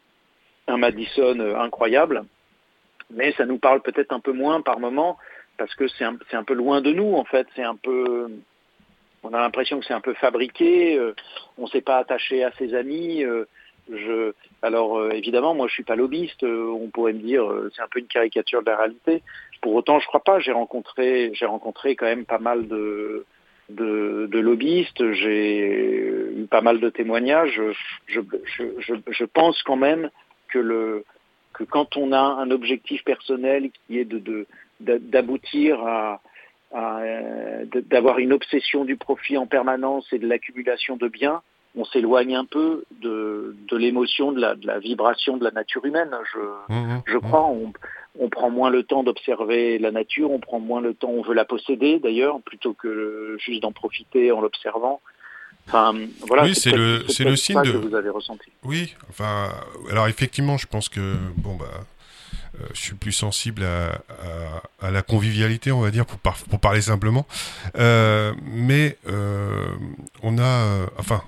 un 0.68 0.76
Madison 0.76 1.38
euh, 1.40 1.58
incroyable. 1.58 2.24
Mais 3.10 3.32
ça 3.32 3.44
nous 3.44 3.58
parle 3.58 3.82
peut-être 3.82 4.12
un 4.12 4.20
peu 4.20 4.32
moins 4.32 4.62
par 4.62 4.78
moment 4.78 5.18
parce 5.58 5.74
que 5.74 5.86
c'est 5.88 6.04
un, 6.04 6.44
peu 6.44 6.54
loin 6.54 6.80
de 6.80 6.92
nous. 6.92 7.14
En 7.14 7.24
fait, 7.24 7.46
c'est 7.54 7.62
un 7.62 7.76
peu, 7.76 8.28
on 9.22 9.32
a 9.32 9.40
l'impression 9.40 9.78
que 9.78 9.86
c'est 9.86 9.94
un 9.94 10.00
peu 10.00 10.14
fabriqué. 10.14 10.96
Euh, 10.96 11.14
on 11.58 11.66
s'est 11.66 11.80
pas 11.80 11.98
attaché 11.98 12.44
à 12.44 12.50
ses 12.52 12.74
amis. 12.74 13.22
Euh, 13.24 13.46
alors 14.62 15.12
évidemment, 15.12 15.54
moi 15.54 15.68
je 15.68 15.74
suis 15.74 15.84
pas 15.84 15.94
lobbyiste. 15.94 16.42
on 16.42 16.88
pourrait 16.88 17.12
me 17.12 17.18
dire 17.18 17.44
c'est 17.76 17.82
un 17.82 17.88
peu 17.88 17.98
une 17.98 18.06
caricature 18.06 18.62
de 18.62 18.70
la 18.70 18.78
réalité. 18.78 19.22
Pour 19.64 19.76
autant, 19.76 19.98
je 19.98 20.06
crois 20.06 20.22
pas. 20.22 20.40
J'ai 20.40 20.52
rencontré, 20.52 21.30
j'ai 21.32 21.46
rencontré 21.46 21.96
quand 21.96 22.04
même 22.04 22.26
pas 22.26 22.38
mal 22.38 22.68
de, 22.68 23.24
de, 23.70 24.38
lobbyistes. 24.38 25.12
J'ai 25.12 26.36
eu 26.36 26.46
pas 26.50 26.60
mal 26.60 26.80
de 26.80 26.90
témoignages. 26.90 27.58
Je, 28.06 28.20
je, 28.58 28.94
je, 29.08 29.24
pense 29.24 29.62
quand 29.62 29.76
même 29.76 30.10
que 30.48 30.58
le 30.58 31.06
que 31.54 31.64
quand 31.64 31.96
on 31.96 32.12
a 32.12 32.20
un 32.20 32.50
objectif 32.50 33.02
personnel 33.04 33.70
qui 33.70 33.98
est 33.98 34.04
de 34.04 34.46
d'aboutir 34.80 35.80
à, 35.80 36.20
à 36.74 37.00
d'avoir 37.64 38.18
une 38.18 38.34
obsession 38.34 38.84
du 38.84 38.98
profit 38.98 39.38
en 39.38 39.46
permanence 39.46 40.06
et 40.12 40.18
de 40.18 40.26
l'accumulation 40.26 40.98
de 40.98 41.08
biens, 41.08 41.40
on 41.74 41.86
s'éloigne 41.86 42.36
un 42.36 42.44
peu 42.44 42.84
de, 43.00 43.56
de 43.66 43.76
l'émotion, 43.78 44.30
de 44.30 44.40
la, 44.42 44.56
de 44.56 44.66
la, 44.66 44.78
vibration 44.78 45.38
de 45.38 45.44
la 45.44 45.52
nature 45.52 45.86
humaine. 45.86 46.10
Je, 46.34 46.38
mmh, 46.74 46.76
mmh, 46.76 47.02
je 47.06 47.16
mmh. 47.16 47.20
crois, 47.22 47.46
on, 47.46 47.72
on, 48.18 48.28
prend 48.28 48.50
moins 48.50 48.70
le 48.70 48.82
temps 48.82 49.02
d'observer 49.02 49.78
la 49.78 49.90
nature, 49.90 50.30
on 50.30 50.40
prend 50.40 50.60
moins 50.60 50.80
le 50.80 50.94
temps, 50.94 51.10
on 51.10 51.22
veut 51.22 51.34
la 51.34 51.44
posséder 51.44 51.98
d'ailleurs, 51.98 52.40
plutôt 52.42 52.74
que 52.74 53.36
juste 53.38 53.62
d'en 53.62 53.72
profiter 53.72 54.32
en 54.32 54.40
l'observant. 54.40 55.00
Enfin, 55.66 55.94
voilà, 56.26 56.44
oui, 56.44 56.54
c'est 56.54 56.72
le, 56.72 57.04
c'est 57.08 57.24
le 57.24 57.36
signe 57.36 57.62
de. 57.62 57.72
Que 57.72 57.76
vous 57.78 57.94
avez 57.94 58.10
ressenti. 58.10 58.50
Oui, 58.64 58.94
enfin, 59.08 59.48
alors 59.90 60.08
effectivement, 60.08 60.56
je 60.56 60.66
pense 60.66 60.88
que 60.88 61.14
bon 61.36 61.56
bah. 61.56 61.66
Euh, 62.60 62.66
je 62.72 62.80
suis 62.80 62.94
plus 62.94 63.12
sensible 63.12 63.64
à, 63.64 64.00
à, 64.80 64.86
à, 64.86 64.90
la 64.90 65.02
convivialité, 65.02 65.72
on 65.72 65.80
va 65.80 65.90
dire, 65.90 66.06
pour, 66.06 66.18
pour 66.18 66.60
parler 66.60 66.80
simplement. 66.80 67.26
Euh, 67.76 68.32
mais 68.44 68.96
euh, 69.08 69.66
on 70.22 70.38
a, 70.38 70.86
enfin, 70.98 71.22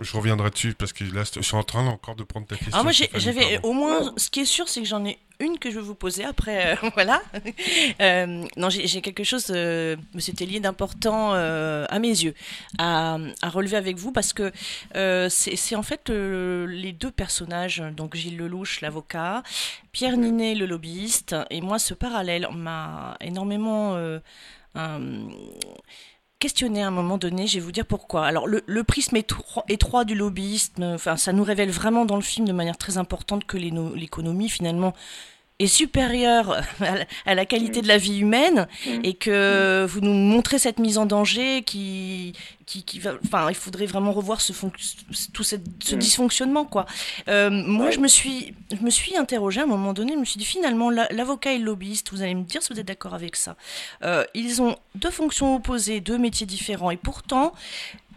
je 0.00 0.16
reviendrai 0.16 0.50
dessus 0.50 0.74
parce 0.74 0.92
que 0.92 1.04
là, 1.04 1.22
je 1.24 1.40
suis 1.40 1.56
en 1.56 1.62
train 1.62 1.86
encore 1.86 2.16
de 2.16 2.24
prendre 2.24 2.46
ta 2.46 2.56
question. 2.56 2.76
Ah, 2.78 2.82
moi, 2.82 2.92
j'avais 2.92 3.60
au 3.62 3.72
moins, 3.72 4.12
ce 4.16 4.30
qui 4.30 4.40
est 4.40 4.44
sûr, 4.44 4.68
c'est 4.68 4.80
que 4.80 4.86
j'en 4.86 5.04
ai 5.04 5.18
une 5.40 5.58
que 5.58 5.70
je 5.70 5.76
vais 5.76 5.84
vous 5.84 5.94
poser 5.94 6.24
après. 6.24 6.72
Euh, 6.72 6.90
voilà. 6.94 7.22
Euh, 8.00 8.44
non, 8.56 8.70
j'ai 8.70 9.00
quelque 9.00 9.24
chose, 9.24 9.46
euh, 9.50 9.96
Monsieur 10.14 10.32
Tellier, 10.34 10.60
d'important 10.60 11.32
à 11.32 11.98
mes 11.98 12.08
yeux 12.08 12.34
à, 12.78 13.18
à, 13.42 13.48
relever 13.48 13.76
avec 13.76 13.96
vous 13.96 14.12
parce 14.12 14.32
que 14.32 14.52
c'est 15.28 15.76
en 15.76 15.82
fait 15.82 16.10
les 16.10 16.92
deux 16.92 17.10
personnages, 17.10 17.82
donc 17.96 18.16
Gilles 18.16 18.36
Lelouch, 18.36 18.80
l'avocat, 18.80 19.42
Pierre 19.92 20.16
Ninet, 20.16 20.54
le 20.54 20.66
lobbyiste, 20.66 21.34
et 21.50 21.60
moi, 21.60 21.78
ce 21.78 21.94
parallèle 21.94 22.48
m'a 22.52 23.16
énormément 23.20 23.96
questionner 26.38 26.82
à 26.82 26.88
un 26.88 26.92
moment 26.92 27.18
donné, 27.18 27.46
je 27.46 27.54
vais 27.54 27.64
vous 27.64 27.72
dire 27.72 27.86
pourquoi. 27.86 28.26
Alors 28.26 28.46
le, 28.46 28.82
prisme 28.84 29.16
étroit, 29.16 30.04
du 30.04 30.14
lobbyisme, 30.14 30.82
enfin 30.94 31.16
ça 31.16 31.32
nous 31.32 31.44
révèle 31.44 31.70
vraiment 31.70 32.04
dans 32.04 32.16
le 32.16 32.22
film 32.22 32.46
de 32.46 32.52
manière 32.52 32.78
très 32.78 32.98
importante 32.98 33.44
que 33.44 33.56
l'économie 33.56 34.48
finalement 34.48 34.94
est 35.58 35.66
supérieure 35.66 36.62
à 37.26 37.34
la 37.34 37.44
qualité 37.44 37.82
de 37.82 37.88
la 37.88 37.98
vie 37.98 38.18
humaine 38.18 38.68
et 39.02 39.14
que 39.14 39.84
vous 39.88 40.00
nous 40.00 40.12
montrez 40.12 40.58
cette 40.58 40.78
mise 40.78 40.98
en 40.98 41.06
danger 41.06 41.62
qui, 41.62 42.32
qui, 42.64 42.84
qui 42.84 42.98
va, 43.00 43.14
enfin, 43.24 43.48
il 43.48 43.54
faudrait 43.54 43.86
vraiment 43.86 44.12
revoir 44.12 44.40
ce 44.40 44.52
tout 45.32 45.42
ce 45.42 45.56
dysfonctionnement, 45.96 46.64
quoi. 46.64 46.86
Euh, 47.28 47.50
moi, 47.50 47.90
je 47.90 47.98
me 47.98 48.08
suis, 48.08 48.54
je 48.70 48.84
me 48.84 48.90
suis 48.90 49.16
interrogée 49.16 49.60
à 49.60 49.64
un 49.64 49.66
moment 49.66 49.94
donné, 49.94 50.12
je 50.12 50.18
me 50.18 50.24
suis 50.24 50.38
dit 50.38 50.44
finalement, 50.44 50.90
l'avocat 50.90 51.52
et 51.52 51.58
le 51.58 51.64
lobbyiste, 51.64 52.10
vous 52.12 52.22
allez 52.22 52.34
me 52.34 52.44
dire 52.44 52.62
si 52.62 52.72
vous 52.72 52.78
êtes 52.78 52.86
d'accord 52.86 53.14
avec 53.14 53.36
ça. 53.36 53.56
Euh, 54.04 54.24
ils 54.34 54.62
ont 54.62 54.76
deux 54.94 55.10
fonctions 55.10 55.56
opposées, 55.56 56.00
deux 56.00 56.18
métiers 56.18 56.46
différents, 56.46 56.90
et 56.90 56.96
pourtant, 56.96 57.52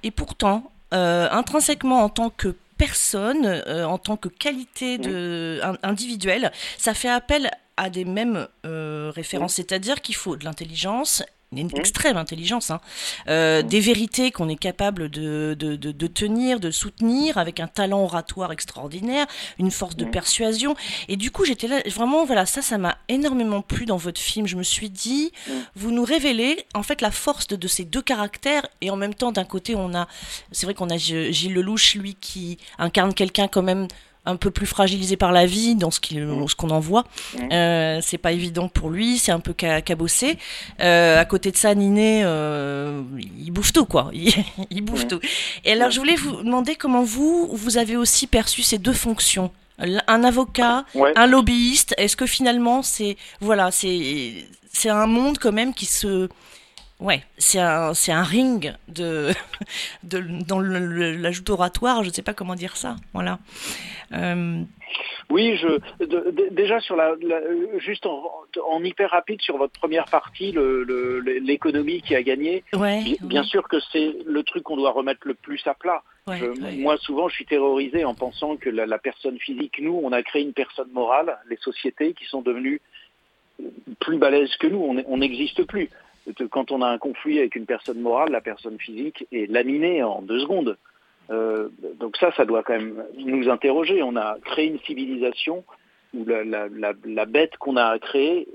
et 0.04 0.12
pourtant, 0.12 0.72
euh, 0.94 1.30
intrinsèquement 1.32 2.04
en 2.04 2.10
tant 2.10 2.30
que 2.30 2.56
personne 2.82 3.46
euh, 3.46 3.86
en 3.86 4.00
tant 4.00 4.18
que 4.18 4.28
qualité 4.28 4.98
de, 4.98 5.62
individuelle, 5.84 6.52
ça 6.80 6.96
fait 6.96 7.10
appel 7.10 7.52
à 7.78 7.92
des 7.92 8.06
mêmes 8.06 8.48
euh, 8.66 9.12
références, 9.14 9.54
c'est-à-dire 9.54 10.02
qu'il 10.02 10.16
faut 10.16 10.36
de 10.36 10.46
l'intelligence 10.46 11.24
une 11.54 11.70
extrême 11.78 12.16
intelligence, 12.16 12.72
hein. 12.72 12.80
euh, 13.28 13.62
des 13.62 13.82
vérités 13.82 14.32
qu'on 14.32 14.48
est 14.48 14.56
capable 14.56 15.10
de, 15.10 15.54
de, 15.60 15.76
de, 15.76 15.92
de, 15.92 16.08
tenir, 16.08 16.62
de 16.62 16.72
soutenir, 16.72 17.38
avec 17.38 17.60
un 17.60 17.68
talent 17.68 18.04
oratoire 18.04 18.54
extraordinaire, 18.54 19.28
une 19.60 19.70
force 19.70 19.98
de 19.98 20.06
persuasion. 20.06 20.76
Et 21.10 21.18
du 21.18 21.30
coup, 21.30 21.44
j'étais 21.44 21.68
là, 21.68 21.82
vraiment, 21.88 22.24
voilà, 22.24 22.46
ça, 22.46 22.62
ça 22.62 22.78
m'a 22.78 22.98
énormément 23.10 23.62
plu 23.62 23.86
dans 23.86 23.98
votre 23.98 24.22
film. 24.22 24.48
Je 24.48 24.56
me 24.56 24.64
suis 24.64 24.90
dit, 24.90 25.34
vous 25.76 25.92
nous 25.92 26.06
révélez 26.06 26.66
en 26.74 26.84
fait 26.84 27.02
la 27.02 27.12
force 27.12 27.48
de, 27.48 27.58
de 27.58 27.68
ces 27.68 27.84
deux 27.84 28.02
caractères, 28.02 28.66
et 28.80 28.90
en 28.90 28.96
même 28.96 29.14
temps, 29.14 29.34
d'un 29.34 29.44
côté, 29.44 29.76
on 29.76 29.94
a, 29.94 30.08
c'est 30.54 30.66
vrai 30.66 30.74
qu'on 30.74 30.90
a 30.90 30.98
Gilles 30.98 31.54
Lelouch, 31.54 31.96
lui, 31.96 32.16
qui 32.16 32.60
incarne 32.78 33.14
quelqu'un 33.14 33.50
quand 33.50 33.64
même 33.64 33.88
un 34.26 34.36
peu 34.36 34.52
plus 34.52 34.68
fragilisé 34.68 35.18
par 35.18 35.32
la 35.32 35.46
vie 35.46 35.76
dans 35.76 35.90
ce 35.92 36.00
qu'on 36.00 36.70
en 36.70 36.80
voit. 36.80 37.06
Euh, 37.52 38.00
c'est 38.02 38.18
pas 38.18 38.32
évident 38.32 38.68
pour 38.68 38.90
lui 38.90 39.18
c'est 39.18 39.32
un 39.32 39.40
peu 39.40 39.54
cabossé. 39.54 40.38
Euh, 40.80 41.20
à 41.20 41.26
côté 41.26 41.52
de 41.52 41.58
ça 41.58 41.74
Niné 41.74 42.22
euh, 42.24 43.02
il 43.38 43.52
bouffe 43.52 43.74
tout 43.74 43.86
quoi. 43.86 44.12
Il, 44.14 44.32
il 44.70 44.82
bouffe 44.82 45.08
tout. 45.08 45.20
Et 45.66 45.72
alors 45.72 45.90
je 45.90 46.00
voulais 46.00 46.16
vous 46.16 46.44
demander 46.44 46.76
comment 46.76 47.04
vous 47.04 47.50
vous 47.52 47.78
avez 47.78 47.98
aussi 47.98 48.28
perçu 48.28 48.62
ces 48.62 48.78
deux 48.78 48.94
fonctions. 48.94 49.52
Un 49.80 50.24
avocat 50.24 50.86
un 51.16 51.26
lobbyiste. 51.26 51.96
Est-ce 51.98 52.16
que 52.16 52.28
finalement 52.28 52.84
c'est 52.84 53.18
voilà 53.40 53.72
c'est 53.72 54.46
c'est 54.72 54.90
un 54.90 55.08
monde 55.08 55.40
quand 55.40 55.52
même 55.52 55.74
qui 55.74 55.88
se 55.88 56.30
Ouais, 57.02 57.24
c'est 57.40 57.60
un, 57.60 57.96
c'est 57.96 58.12
un 58.12 58.22
ring 58.22 58.74
de, 58.88 59.32
de 60.04 60.24
dans 60.48 60.60
l'ajout 60.60 61.50
oratoire, 61.50 62.04
je 62.04 62.10
ne 62.10 62.14
sais 62.14 62.22
pas 62.22 62.36
comment 62.36 62.54
dire 62.54 62.78
ça. 62.78 62.96
Voilà. 63.14 63.40
Euh... 64.14 64.62
Oui, 65.30 65.58
je, 65.58 66.06
de, 66.06 66.50
déjà 66.52 66.80
sur 66.80 66.96
la, 66.96 67.16
la 67.22 67.40
juste 67.80 68.06
en, 68.06 68.24
en, 68.70 68.84
hyper 68.84 69.10
rapide 69.10 69.42
sur 69.42 69.58
votre 69.58 69.74
première 69.80 70.06
partie, 70.06 70.54
l'économie 71.42 71.96
le, 71.96 72.02
qui 72.02 72.16
a 72.16 72.22
gagné. 72.22 72.64
Ouais, 72.74 73.02
bien, 73.04 73.16
bien 73.22 73.44
sûr 73.44 73.68
que 73.68 73.78
c'est 73.92 74.18
le 74.26 74.44
truc 74.44 74.64
qu'on 74.64 74.76
doit 74.76 74.92
remettre 74.92 75.26
le 75.26 75.34
plus 75.34 75.66
à 75.66 75.74
plat. 75.74 76.04
Ouais, 76.28 76.38
je, 76.38 76.46
ouais. 76.46 76.76
Moi, 76.76 76.98
souvent, 76.98 77.30
je 77.30 77.36
suis 77.36 77.46
terrorisé 77.46 78.06
en 78.06 78.14
pensant 78.14 78.58
que 78.58 78.70
la, 78.70 78.86
la 78.86 79.00
personne 79.00 79.40
physique, 79.40 79.80
nous, 79.82 80.00
on 80.04 80.12
a 80.12 80.22
créé 80.22 80.44
une 80.44 80.54
personne 80.54 80.92
morale, 80.92 81.38
les 81.50 81.58
sociétés 81.58 82.14
qui 82.14 82.26
sont 82.26 82.42
devenues 82.42 82.82
plus 84.00 84.18
balèzes 84.18 84.56
que 84.58 84.68
nous. 84.68 85.04
On 85.08 85.18
n'existe 85.18 85.64
plus 85.64 85.90
quand 86.50 86.72
on 86.72 86.82
a 86.82 86.88
un 86.88 86.98
conflit 86.98 87.40
avec 87.40 87.56
une 87.56 87.66
personne 87.66 88.00
morale, 88.00 88.32
la 88.32 88.42
personne 88.42 88.78
physique 88.80 89.26
est 89.32 89.50
laminée 89.50 90.04
en 90.04 90.22
deux 90.22 90.40
secondes. 90.40 90.78
Euh, 91.30 91.70
donc 92.00 92.18
ça, 92.18 92.32
ça 92.34 92.46
doit 92.46 92.64
quand 92.64 92.74
même 92.74 93.04
nous 93.18 93.50
interroger. 93.50 94.04
On 94.04 94.16
a 94.16 94.38
créé 94.44 94.68
une 94.68 94.80
civilisation 94.80 95.64
où 96.14 96.26
la, 96.26 96.44
la, 96.44 96.68
la, 96.68 96.94
la 97.06 97.26
bête 97.26 97.58
qu'on 97.58 97.78
a 97.78 97.98
créée 98.00 98.48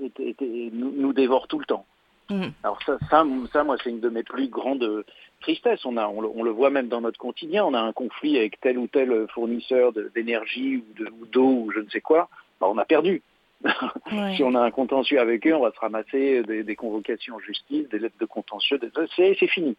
nous, 0.73 0.93
nous, 0.95 1.13
dévore 1.13 1.47
tout 1.47 1.59
le 1.59 1.65
temps. 1.65 1.85
Mmh. 2.29 2.47
Alors 2.63 2.79
ça, 2.85 2.97
ça, 3.09 3.25
ça 3.51 3.63
moi, 3.63 3.77
c'est 3.83 3.89
une 3.89 3.99
de 3.99 4.09
mes 4.09 4.23
plus 4.23 4.47
grandes 4.47 5.05
tristesses. 5.41 5.85
On, 5.85 5.97
a, 5.97 6.07
on 6.07 6.21
le, 6.21 6.27
on, 6.27 6.43
le, 6.43 6.51
voit 6.51 6.69
même 6.69 6.87
dans 6.87 7.01
notre 7.01 7.17
quotidien. 7.17 7.65
On 7.65 7.73
a 7.73 7.79
un 7.79 7.93
conflit 7.93 8.37
avec 8.37 8.59
tel 8.59 8.77
ou 8.77 8.87
tel 8.87 9.27
fournisseur 9.33 9.91
d'énergie 10.13 10.83
ou 10.99 11.25
d'eau 11.25 11.63
ou 11.65 11.71
je 11.71 11.79
ne 11.79 11.89
sais 11.89 12.01
quoi. 12.01 12.29
Ben, 12.59 12.67
on 12.67 12.77
a 12.77 12.85
perdu. 12.85 13.23
Ouais. 14.11 14.35
si 14.35 14.43
on 14.43 14.55
a 14.55 14.61
un 14.61 14.71
contentieux 14.71 15.19
avec 15.19 15.45
eux, 15.47 15.55
on 15.55 15.63
va 15.63 15.71
se 15.71 15.79
ramasser 15.79 16.43
des, 16.43 16.63
des 16.63 16.75
convocations 16.75 17.35
en 17.35 17.39
justice, 17.39 17.89
des 17.89 17.99
lettres 17.99 18.17
de 18.19 18.25
contentieux, 18.25 18.79
c'est 19.15 19.47
fini. 19.47 19.75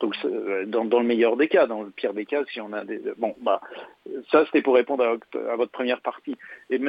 Donc 0.00 0.16
dans, 0.66 0.86
dans, 0.86 1.00
le 1.00 1.06
meilleur 1.06 1.36
des 1.36 1.48
cas, 1.48 1.66
dans 1.66 1.82
le 1.82 1.90
pire 1.90 2.14
des 2.14 2.24
cas, 2.24 2.42
si 2.50 2.60
on 2.60 2.72
a 2.72 2.84
des 2.84 3.00
bon 3.18 3.36
bah 3.42 3.60
ça 4.32 4.46
c'était 4.46 4.62
pour 4.62 4.74
répondre 4.74 5.04
à, 5.04 5.52
à, 5.52 5.56
votre 5.56 5.72
première 5.72 6.00
partie. 6.00 6.36
Et 6.70 6.80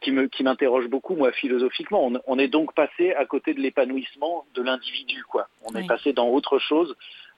qui 0.00 0.10
me 0.10 0.26
qui 0.26 0.42
m'interroge 0.42 0.88
beaucoup 0.88 1.14
moi 1.14 1.30
philosophiquement, 1.30 2.04
on, 2.04 2.20
on, 2.26 2.38
est 2.40 2.48
donc 2.48 2.74
passé 2.74 3.12
à 3.12 3.24
côté 3.26 3.54
de 3.54 3.60
l'épanouissement 3.60 4.44
de 4.54 4.62
l'individu 4.62 5.22
quoi. 5.22 5.48
On 5.62 5.72
oui. 5.74 5.84
est 5.84 5.86
passé 5.86 6.12
dans 6.12 6.28
autre 6.28 6.58
chose 6.58 6.96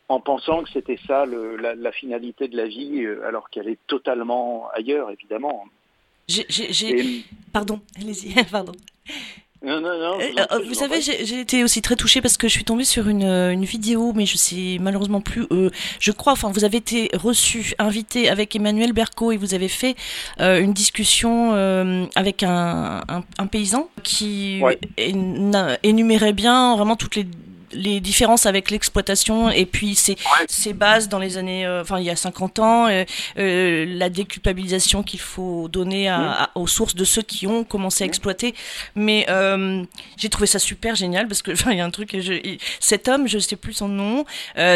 en 0.08 0.20
pensant 0.20 0.62
que 0.62 0.70
c'était 0.70 0.98
ça 1.06 1.26
le, 1.26 1.56
la, 1.56 1.74
la, 1.74 1.92
finalité 1.92 2.48
de 2.48 2.56
la 2.56 2.66
vie, 2.66 3.06
alors 3.26 3.50
qu'elle 3.50 3.68
est 3.68 3.78
totalement 3.88 4.70
ailleurs 4.72 5.10
évidemment. 5.10 5.66
J'ai, 6.28 7.24
pardon, 7.52 7.80
allez-y, 7.98 8.34
pardon. 8.50 8.72
Non, 9.60 9.80
non, 9.80 9.98
non, 9.98 10.18
euh, 10.20 10.60
vous 10.68 10.74
savez, 10.74 11.00
j'ai 11.00 11.40
été 11.40 11.64
aussi 11.64 11.82
très 11.82 11.96
touchée 11.96 12.20
parce 12.20 12.36
que 12.36 12.46
je 12.46 12.52
suis 12.52 12.62
tombée 12.62 12.84
sur 12.84 13.08
une, 13.08 13.24
une 13.24 13.64
vidéo, 13.64 14.12
mais 14.14 14.24
je 14.24 14.36
sais 14.36 14.78
malheureusement 14.80 15.20
plus. 15.20 15.46
Euh, 15.50 15.70
je 15.98 16.12
crois, 16.12 16.32
enfin, 16.32 16.52
vous 16.52 16.62
avez 16.62 16.76
été 16.76 17.10
reçu, 17.14 17.74
invité 17.80 18.28
avec 18.28 18.54
Emmanuel 18.54 18.92
Berco 18.92 19.32
et 19.32 19.36
vous 19.36 19.54
avez 19.54 19.66
fait 19.66 19.96
euh, 20.40 20.60
une 20.60 20.72
discussion 20.72 21.54
euh, 21.54 22.06
avec 22.14 22.44
un, 22.44 23.02
un, 23.08 23.24
un, 23.38 23.46
paysan 23.48 23.88
qui 24.04 24.60
ouais. 24.62 24.78
énumérait 25.82 26.32
bien 26.34 26.76
vraiment 26.76 26.94
toutes 26.94 27.16
les 27.16 27.26
les 27.72 28.00
différences 28.00 28.46
avec 28.46 28.70
l'exploitation 28.70 29.50
et 29.50 29.66
puis 29.66 29.94
ces, 29.94 30.16
ouais. 30.66 30.72
bases 30.72 31.08
dans 31.08 31.18
les 31.18 31.36
années, 31.36 31.66
euh, 31.66 31.82
enfin 31.82 31.98
il 31.98 32.04
y 32.04 32.10
a 32.10 32.16
50 32.16 32.58
ans, 32.58 32.86
euh, 32.88 33.04
euh, 33.38 33.84
la 33.88 34.08
déculpabilisation 34.08 35.02
qu'il 35.02 35.20
faut 35.20 35.68
donner 35.68 36.08
à, 36.08 36.18
Mmh. 36.18 36.22
à, 36.22 36.50
aux 36.56 36.66
sources 36.66 36.94
de 36.94 37.04
ceux 37.04 37.22
qui 37.22 37.46
ont 37.46 37.64
commencé 37.64 38.02
à 38.02 38.06
exploiter. 38.06 38.54
Mais 38.94 39.26
j'ai 40.16 40.28
trouvé 40.28 40.46
ça 40.46 40.58
super 40.58 40.94
génial 40.94 41.28
parce 41.28 41.42
que 41.42 41.52
il 41.70 41.76
y 41.76 41.80
a 41.80 41.84
un 41.84 41.90
truc, 41.90 42.18
je, 42.18 42.56
cet 42.80 43.08
homme, 43.08 43.28
je 43.28 43.38
sais 43.38 43.56
plus 43.56 43.74
son 43.74 43.88
nom, 43.88 44.24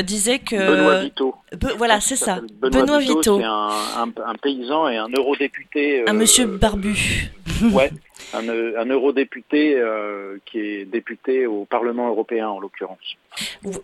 disait 0.05 0.39
que 0.39 0.57
Benoît 0.57 1.03
Vito. 1.03 1.35
Be, 1.53 1.67
voilà, 1.77 2.01
c'est 2.01 2.17
ça. 2.17 2.41
Benoît, 2.61 2.83
Benoît 2.83 2.99
Vito. 3.01 3.19
Vito. 3.19 3.39
C'est 3.39 3.45
un, 3.45 4.05
un, 4.05 4.31
un, 4.31 4.35
paysan 4.41 4.89
et 4.89 4.97
un 4.97 5.09
eurodéputé. 5.09 6.05
Un 6.07 6.13
monsieur 6.13 6.47
barbu. 6.47 7.31
ouais. 7.73 7.91
Un, 8.35 8.49
un, 8.49 8.87
eurodéputé 8.87 9.75
euh, 9.77 10.39
qui 10.47 10.59
est 10.59 10.85
député 10.85 11.47
au 11.47 11.65
Parlement 11.65 12.09
européen 12.09 12.49
en 12.49 12.61
l'occurrence. 12.61 13.17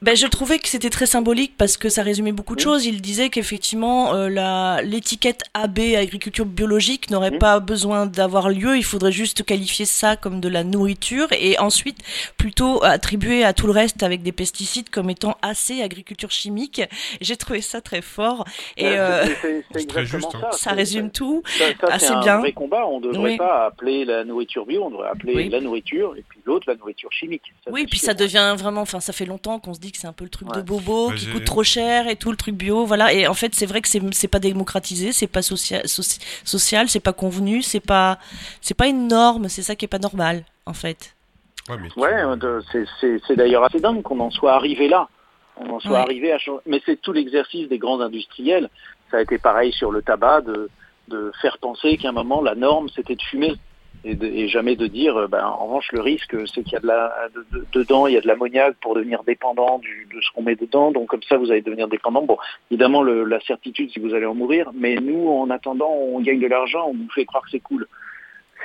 Ben, 0.02 0.16
je 0.16 0.26
trouvais 0.26 0.58
que 0.58 0.68
c'était 0.68 0.90
très 0.90 1.06
symbolique 1.06 1.54
parce 1.56 1.76
que 1.76 1.88
ça 1.88 2.02
résumait 2.02 2.32
beaucoup 2.32 2.54
de 2.56 2.60
mmh. 2.60 2.64
choses. 2.64 2.86
Il 2.86 3.00
disait 3.00 3.28
qu'effectivement 3.28 4.14
euh, 4.14 4.28
la 4.28 4.80
l'étiquette 4.82 5.42
AB 5.54 5.78
agriculture 5.96 6.46
biologique 6.46 7.10
n'aurait 7.10 7.32
mmh. 7.32 7.38
pas 7.38 7.60
besoin 7.60 8.06
d'avoir 8.06 8.48
lieu. 8.48 8.76
Il 8.76 8.84
faudrait 8.84 9.12
juste 9.12 9.44
qualifier 9.44 9.84
ça 9.84 10.16
comme 10.16 10.40
de 10.40 10.48
la 10.48 10.64
nourriture 10.64 11.28
et 11.32 11.58
ensuite 11.58 11.98
plutôt 12.36 12.82
attribuer 12.84 13.44
à 13.44 13.52
tout 13.52 13.66
le 13.66 13.72
reste 13.72 14.02
avec 14.02 14.22
des 14.22 14.32
pesticides 14.32 14.90
comme 14.90 15.10
étant 15.10 15.36
assez 15.42 15.82
agriculture 15.82 16.30
chimique. 16.30 16.82
J'ai 17.20 17.36
trouvé 17.36 17.60
ça 17.60 17.80
très 17.80 18.02
fort 18.02 18.44
et 18.76 18.86
euh, 18.86 19.24
c'est 19.42 19.82
exactement 19.96 20.30
ça. 20.30 20.52
Ça 20.52 20.72
résume 20.72 21.10
tout 21.10 21.42
ça, 21.46 21.64
ça, 21.80 21.86
assez 21.92 22.10
un 22.12 22.20
bien. 22.20 22.38
vrai 22.38 22.52
combat. 22.52 22.86
On 22.86 23.00
ne 23.00 23.06
devrait 23.06 23.32
oui. 23.32 23.36
pas 23.36 23.66
appeler 23.66 24.04
la 24.04 24.24
nourriture 24.24 24.37
bio, 24.66 24.84
on 24.84 24.90
devrait 24.90 25.08
appeler 25.08 25.34
oui. 25.34 25.48
la 25.48 25.60
nourriture 25.60 26.14
et 26.16 26.24
puis 26.28 26.40
l'autre 26.44 26.64
la 26.68 26.74
nourriture 26.76 27.10
chimique. 27.12 27.42
Ça 27.64 27.70
oui, 27.70 27.86
puis 27.86 27.98
ça 27.98 28.14
devient 28.14 28.54
vraiment, 28.58 28.82
enfin 28.82 29.00
ça 29.00 29.12
fait 29.12 29.24
longtemps 29.24 29.58
qu'on 29.58 29.74
se 29.74 29.80
dit 29.80 29.92
que 29.92 29.98
c'est 29.98 30.06
un 30.06 30.12
peu 30.12 30.24
le 30.24 30.30
truc 30.30 30.48
ouais. 30.50 30.56
de 30.56 30.62
bobo, 30.62 31.10
qui 31.12 31.30
coûte 31.30 31.44
trop 31.44 31.62
cher 31.62 32.08
et 32.08 32.16
tout 32.16 32.30
le 32.30 32.36
truc 32.36 32.54
bio, 32.54 32.84
voilà. 32.84 33.12
Et 33.12 33.26
en 33.26 33.34
fait, 33.34 33.54
c'est 33.54 33.66
vrai 33.66 33.80
que 33.80 33.88
c'est 33.88 34.28
pas 34.28 34.38
démocratisé, 34.38 35.12
c'est 35.12 35.26
pas 35.26 35.42
social, 35.42 35.86
soci, 35.88 36.18
social, 36.44 36.88
c'est 36.88 37.00
pas 37.00 37.12
convenu, 37.12 37.62
c'est 37.62 37.80
pas, 37.80 38.18
c'est 38.60 38.74
pas 38.74 38.88
une 38.88 39.08
norme, 39.08 39.48
c'est 39.48 39.62
ça 39.62 39.76
qui 39.76 39.84
est 39.84 39.88
pas 39.88 39.98
normal, 39.98 40.44
en 40.66 40.74
fait. 40.74 41.14
Ouais, 41.68 41.76
tu... 41.92 42.00
ouais 42.00 42.22
c'est 43.26 43.36
d'ailleurs 43.36 43.64
assez 43.64 43.80
dingue 43.80 44.02
qu'on 44.02 44.20
en 44.20 44.30
soit 44.30 44.54
arrivé 44.54 44.88
là. 44.88 45.08
On 45.60 45.70
en 45.70 45.80
soit 45.80 45.90
ouais. 45.90 45.98
arrivé 45.98 46.32
à 46.32 46.38
changer. 46.38 46.62
Mais 46.66 46.80
c'est 46.86 47.00
tout 47.00 47.12
l'exercice 47.12 47.68
des 47.68 47.78
grands 47.78 48.00
industriels. 48.00 48.70
Ça 49.10 49.16
a 49.16 49.22
été 49.22 49.38
pareil 49.38 49.72
sur 49.72 49.90
le 49.90 50.02
tabac, 50.02 50.42
de, 50.42 50.70
de 51.08 51.32
faire 51.42 51.58
penser 51.58 51.96
qu'à 51.96 52.10
un 52.10 52.12
moment, 52.12 52.40
la 52.40 52.54
norme, 52.54 52.88
c'était 52.94 53.16
de 53.16 53.22
fumer. 53.22 53.56
Et, 54.04 54.14
de, 54.14 54.26
et, 54.26 54.48
jamais 54.48 54.76
de 54.76 54.86
dire, 54.86 55.28
ben, 55.28 55.44
en 55.44 55.66
revanche, 55.66 55.90
le 55.92 56.00
risque, 56.00 56.36
c'est 56.52 56.62
qu'il 56.62 56.74
y 56.74 56.76
a 56.76 56.80
de 56.80 56.86
la, 56.86 57.28
de, 57.34 57.58
de, 57.58 57.66
dedans, 57.72 58.06
il 58.06 58.14
y 58.14 58.16
a 58.16 58.20
de 58.20 58.28
l'ammoniac 58.28 58.76
pour 58.80 58.94
devenir 58.94 59.24
dépendant 59.24 59.78
du, 59.78 60.08
de 60.14 60.20
ce 60.20 60.30
qu'on 60.32 60.42
met 60.42 60.54
dedans. 60.54 60.92
Donc, 60.92 61.08
comme 61.08 61.22
ça, 61.28 61.36
vous 61.36 61.50
allez 61.50 61.62
devenir 61.62 61.88
dépendant. 61.88 62.22
Bon, 62.22 62.38
évidemment, 62.70 63.02
le, 63.02 63.24
la 63.24 63.40
certitude, 63.40 63.90
si 63.90 63.98
vous 63.98 64.14
allez 64.14 64.26
en 64.26 64.34
mourir. 64.34 64.70
Mais 64.74 64.94
nous, 64.96 65.28
en 65.28 65.50
attendant, 65.50 65.90
on 65.90 66.20
gagne 66.20 66.40
de 66.40 66.46
l'argent, 66.46 66.88
on 66.88 66.94
nous 66.94 67.10
fait 67.14 67.24
croire 67.24 67.42
que 67.44 67.50
c'est 67.50 67.60
cool. 67.60 67.86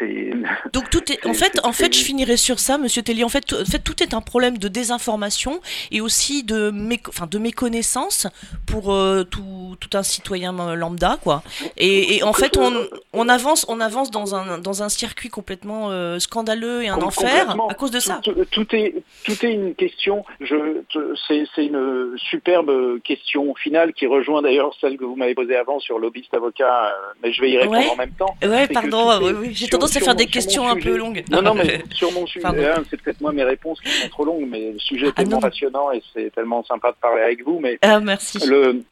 Donc 0.74 0.90
tout 0.90 1.12
est, 1.12 1.26
en 1.26 1.34
fait, 1.34 1.60
en 1.64 1.72
fait, 1.72 1.94
je 1.94 2.04
finirai 2.04 2.38
sur 2.38 2.60
ça, 2.60 2.78
Monsieur 2.78 3.02
Tellier. 3.02 3.24
En 3.24 3.30
fait, 3.30 3.42
tout, 3.42 3.56
en 3.56 3.66
fait, 3.66 3.80
tout 3.80 4.02
est 4.02 4.14
un 4.14 4.22
problème 4.22 4.58
de 4.58 4.68
désinformation 4.68 5.60
et 5.92 6.02
aussi 6.02 6.44
de, 6.44 6.72
méco, 6.72 7.12
enfin, 7.14 7.28
de 7.28 7.38
méconnaissance 7.38 8.28
pour 8.66 8.94
euh, 8.94 9.24
tout, 9.24 9.76
tout, 9.80 9.98
un 9.98 10.04
citoyen 10.04 10.52
lambda, 10.76 11.18
quoi. 11.22 11.44
Et, 11.78 12.18
et 12.18 12.24
en 12.24 12.34
fait, 12.34 12.58
on, 12.58 12.72
on, 13.14 13.30
avance, 13.30 13.66
on 13.70 13.80
avance 13.80 14.12
dans 14.12 14.36
un, 14.36 14.58
dans 14.58 14.84
un 14.84 14.90
circuit 14.90 15.30
complètement 15.30 15.92
euh, 15.92 16.20
scandaleux 16.20 16.84
et 16.84 16.90
un 16.90 17.02
enfer 17.02 17.56
à 17.70 17.74
cause 17.74 17.92
de 17.92 18.00
ça. 18.00 18.20
Tout, 18.52 18.76
est, 18.76 18.96
tout 19.24 19.46
est 19.46 19.54
une 19.54 19.76
question. 19.76 20.26
Je, 20.42 20.82
c'est 21.28 21.66
une 21.66 22.18
superbe 22.18 23.02
question 23.04 23.54
finale 23.56 23.94
qui 23.94 24.08
rejoint 24.08 24.42
d'ailleurs 24.42 24.76
celle 24.82 24.98
que 24.98 25.06
vous 25.06 25.16
m'avez 25.16 25.36
posée 25.36 25.56
avant 25.56 25.80
sur 25.80 26.00
lobbyiste 26.00 26.34
avocat, 26.34 26.88
euh, 26.88 27.14
mais 27.22 27.32
je 27.32 27.42
vais 27.42 27.52
y 27.52 27.58
répondre 27.58 27.78
ouais. 27.78 27.90
en 27.90 27.96
même 27.96 28.14
temps. 28.14 28.36
Ouais, 28.44 28.68
pardon. 28.68 29.20
Oui, 29.22 29.32
oui. 29.38 29.50
J'ai 29.54 29.68
tendance 29.68 29.96
à 29.96 30.00
faire 30.00 30.16
des 30.16 30.28
questions 30.28 30.68
un 30.68 30.76
peu 30.76 30.98
longues. 30.98 31.24
Non, 31.32 31.42
non, 31.42 31.54
mais 31.54 31.84
sur 31.92 32.12
mon 32.12 32.26
sujet, 32.26 32.46
hein, 32.46 32.84
c'est 32.90 33.02
peut-être 33.02 33.22
moi 33.22 33.32
mes 33.32 33.44
réponses 33.44 33.80
qui 33.82 33.90
sont 33.90 34.10
trop 34.10 34.26
longues, 34.26 34.48
mais 34.48 34.72
le 34.72 34.80
sujet 34.80 35.08
est 35.08 35.14
ah, 35.16 35.22
tellement 35.22 35.38
non. 35.38 35.42
passionnant 35.42 35.92
et 35.92 36.02
c'est 36.14 36.34
tellement 36.34 36.64
sympa 36.64 36.92
de 36.92 36.98
parler 36.98 37.22
avec 37.22 37.44
vous. 37.44 37.60
Mais 37.60 37.78
ah, 37.82 38.00
merci. 38.00 38.40
Le, 38.48 38.84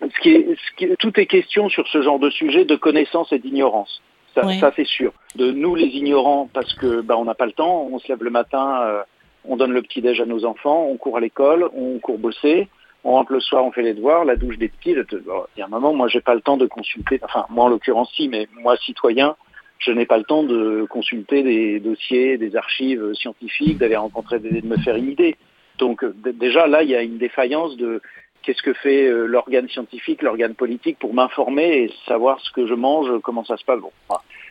ce 0.00 0.20
qui 0.20 0.30
est, 0.30 0.46
ce 0.54 0.76
qui 0.76 0.96
tout 0.98 1.18
est 1.18 1.26
question 1.26 1.68
sur 1.68 1.86
ce 1.88 2.02
genre 2.02 2.18
de 2.18 2.30
sujet 2.30 2.64
de 2.64 2.76
connaissance 2.76 3.32
et 3.32 3.38
d'ignorance. 3.38 4.02
Ça, 4.34 4.46
oui. 4.46 4.58
ça 4.60 4.72
c'est 4.76 4.86
sûr. 4.86 5.12
De 5.36 5.50
nous 5.50 5.74
les 5.74 5.86
ignorants, 5.86 6.48
parce 6.52 6.72
que 6.74 7.00
bah, 7.00 7.16
on 7.16 7.24
n'a 7.24 7.34
pas 7.34 7.46
le 7.46 7.52
temps, 7.52 7.88
on 7.90 7.98
se 7.98 8.08
lève 8.08 8.22
le 8.22 8.30
matin. 8.30 8.82
Euh, 8.82 9.02
on 9.44 9.56
donne 9.56 9.72
le 9.72 9.82
petit 9.82 10.02
déj 10.02 10.20
à 10.20 10.26
nos 10.26 10.44
enfants, 10.44 10.86
on 10.90 10.96
court 10.96 11.16
à 11.16 11.20
l'école, 11.20 11.68
on 11.74 11.98
court 11.98 12.18
bosser, 12.18 12.68
on 13.04 13.12
rentre 13.12 13.32
le 13.32 13.40
soir, 13.40 13.64
on 13.64 13.72
fait 13.72 13.82
les 13.82 13.94
devoirs, 13.94 14.24
la 14.24 14.36
douche 14.36 14.58
des 14.58 14.68
petits. 14.68 14.90
Il 14.90 15.58
y 15.58 15.62
a 15.62 15.64
un 15.64 15.68
moment, 15.68 15.94
moi, 15.94 16.08
j'ai 16.08 16.20
pas 16.20 16.34
le 16.34 16.40
temps 16.40 16.56
de 16.56 16.66
consulter. 16.66 17.18
Enfin, 17.22 17.46
moi 17.48 17.64
en 17.64 17.68
l'occurrence, 17.68 18.12
si, 18.14 18.28
mais 18.28 18.46
moi, 18.62 18.76
citoyen, 18.76 19.36
je 19.78 19.92
n'ai 19.92 20.06
pas 20.06 20.18
le 20.18 20.24
temps 20.24 20.42
de 20.42 20.86
consulter 20.90 21.42
des 21.42 21.80
dossiers, 21.80 22.36
des 22.36 22.56
archives 22.56 23.14
scientifiques, 23.14 23.78
d'aller 23.78 23.96
rencontrer, 23.96 24.38
de 24.38 24.66
me 24.66 24.76
faire 24.78 24.96
une 24.96 25.10
idée. 25.10 25.36
Donc 25.78 26.04
déjà 26.16 26.66
là, 26.66 26.82
il 26.82 26.90
y 26.90 26.96
a 26.96 27.02
une 27.02 27.18
défaillance 27.18 27.76
de 27.76 28.02
qu'est-ce 28.42 28.62
que 28.62 28.72
fait 28.72 29.06
euh, 29.06 29.26
l'organe 29.26 29.68
scientifique, 29.68 30.22
l'organe 30.22 30.54
politique 30.54 30.98
pour 30.98 31.12
m'informer 31.14 31.82
et 31.82 31.92
savoir 32.06 32.40
ce 32.40 32.50
que 32.52 32.66
je 32.66 32.74
mange, 32.74 33.20
comment 33.22 33.44
ça 33.44 33.56
se 33.56 33.64
passe. 33.64 33.80
Bon, 33.80 33.90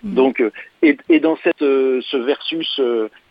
mm. 0.04 0.14
Donc, 0.14 0.42
euh, 0.42 0.52
et, 0.82 0.98
et, 1.10 1.20
dans 1.20 1.38
cette, 1.38 1.62
euh, 1.62 2.02
ce 2.02 2.18
versus 2.18 2.80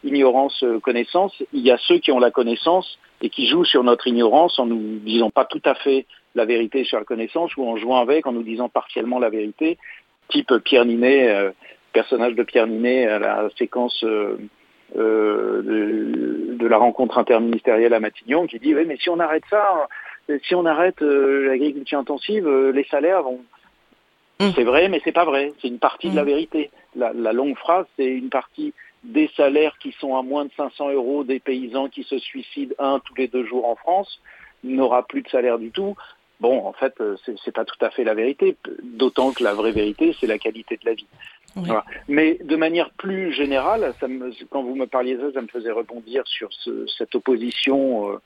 ignorance-connaissance, 0.04 1.40
il 1.52 1.60
y 1.60 1.70
a 1.70 1.78
ceux 1.78 1.98
qui 1.98 2.10
ont 2.12 2.18
la 2.18 2.30
connaissance 2.30 2.98
et 3.22 3.30
qui 3.30 3.46
jouent 3.46 3.64
sur 3.64 3.84
notre 3.84 4.06
ignorance 4.06 4.58
en 4.58 4.66
nous 4.66 4.98
disant 4.98 5.30
pas 5.30 5.44
tout 5.44 5.62
à 5.64 5.74
fait 5.74 6.06
la 6.34 6.44
vérité 6.44 6.84
sur 6.84 6.98
la 6.98 7.04
connaissance 7.04 7.56
ou 7.56 7.66
en 7.66 7.76
jouant 7.76 8.00
avec, 8.00 8.26
en 8.26 8.32
nous 8.32 8.42
disant 8.42 8.68
partiellement 8.68 9.18
la 9.18 9.30
vérité, 9.30 9.78
type 10.28 10.52
Pierre 10.64 10.84
Ninet, 10.84 11.52
personnage 11.92 12.34
de 12.34 12.42
Pierre 12.42 12.66
Ninet 12.66 13.06
à 13.06 13.18
la 13.18 13.48
séquence 13.56 14.04
de, 14.04 14.38
de, 14.94 16.66
la 16.66 16.76
rencontre 16.76 17.16
interministérielle 17.16 17.94
à 17.94 18.00
Matignon, 18.00 18.46
qui 18.46 18.58
dit 18.58 18.74
oui 18.74 18.84
mais 18.86 18.98
si 18.98 19.08
on 19.08 19.18
arrête 19.18 19.44
ça, 19.48 19.86
si 20.42 20.54
on 20.54 20.66
arrête 20.66 21.02
euh, 21.02 21.46
l'agriculture 21.48 21.98
intensive, 21.98 22.46
euh, 22.46 22.72
les 22.72 22.84
salaires 22.84 23.22
vont. 23.22 23.40
Mm. 24.40 24.50
C'est 24.54 24.64
vrai, 24.64 24.88
mais 24.88 25.00
c'est 25.04 25.12
pas 25.12 25.24
vrai. 25.24 25.52
C'est 25.60 25.68
une 25.68 25.78
partie 25.78 26.10
de 26.10 26.16
la 26.16 26.24
mm. 26.24 26.26
vérité. 26.26 26.70
La, 26.94 27.32
longue 27.32 27.56
phrase, 27.56 27.86
c'est 27.96 28.06
une 28.06 28.30
partie 28.30 28.72
des 29.04 29.30
salaires 29.36 29.76
qui 29.78 29.92
sont 30.00 30.16
à 30.16 30.22
moins 30.22 30.46
de 30.46 30.50
500 30.56 30.90
euros 30.90 31.24
des 31.24 31.38
paysans 31.38 31.88
qui 31.88 32.02
se 32.02 32.18
suicident 32.18 32.74
un 32.78 32.98
tous 33.00 33.14
les 33.14 33.28
deux 33.28 33.44
jours 33.44 33.68
en 33.68 33.76
France 33.76 34.20
n'aura 34.64 35.06
plus 35.06 35.22
de 35.22 35.28
salaire 35.28 35.58
du 35.58 35.70
tout. 35.70 35.94
Bon, 36.40 36.66
en 36.66 36.72
fait, 36.72 36.94
euh, 37.00 37.16
c'est 37.44 37.54
pas 37.54 37.64
tout 37.64 37.82
à 37.82 37.90
fait 37.90 38.04
la 38.04 38.14
vérité. 38.14 38.56
D'autant 38.82 39.32
que 39.32 39.44
la 39.44 39.54
vraie 39.54 39.72
vérité, 39.72 40.14
c'est 40.18 40.26
la 40.26 40.38
qualité 40.38 40.76
de 40.76 40.86
la 40.86 40.94
vie. 40.94 41.06
Mais 42.08 42.38
de 42.42 42.56
manière 42.56 42.90
plus 42.90 43.32
générale, 43.32 43.94
ça 44.00 44.08
me, 44.08 44.30
quand 44.50 44.62
vous 44.62 44.74
me 44.74 44.86
parliez 44.86 45.14
de 45.14 45.28
ça, 45.28 45.34
ça 45.34 45.40
me 45.40 45.46
faisait 45.46 45.70
rebondir 45.70 46.22
sur 46.26 46.52
ce, 46.52 46.86
cette 46.98 47.14
opposition 47.14 48.18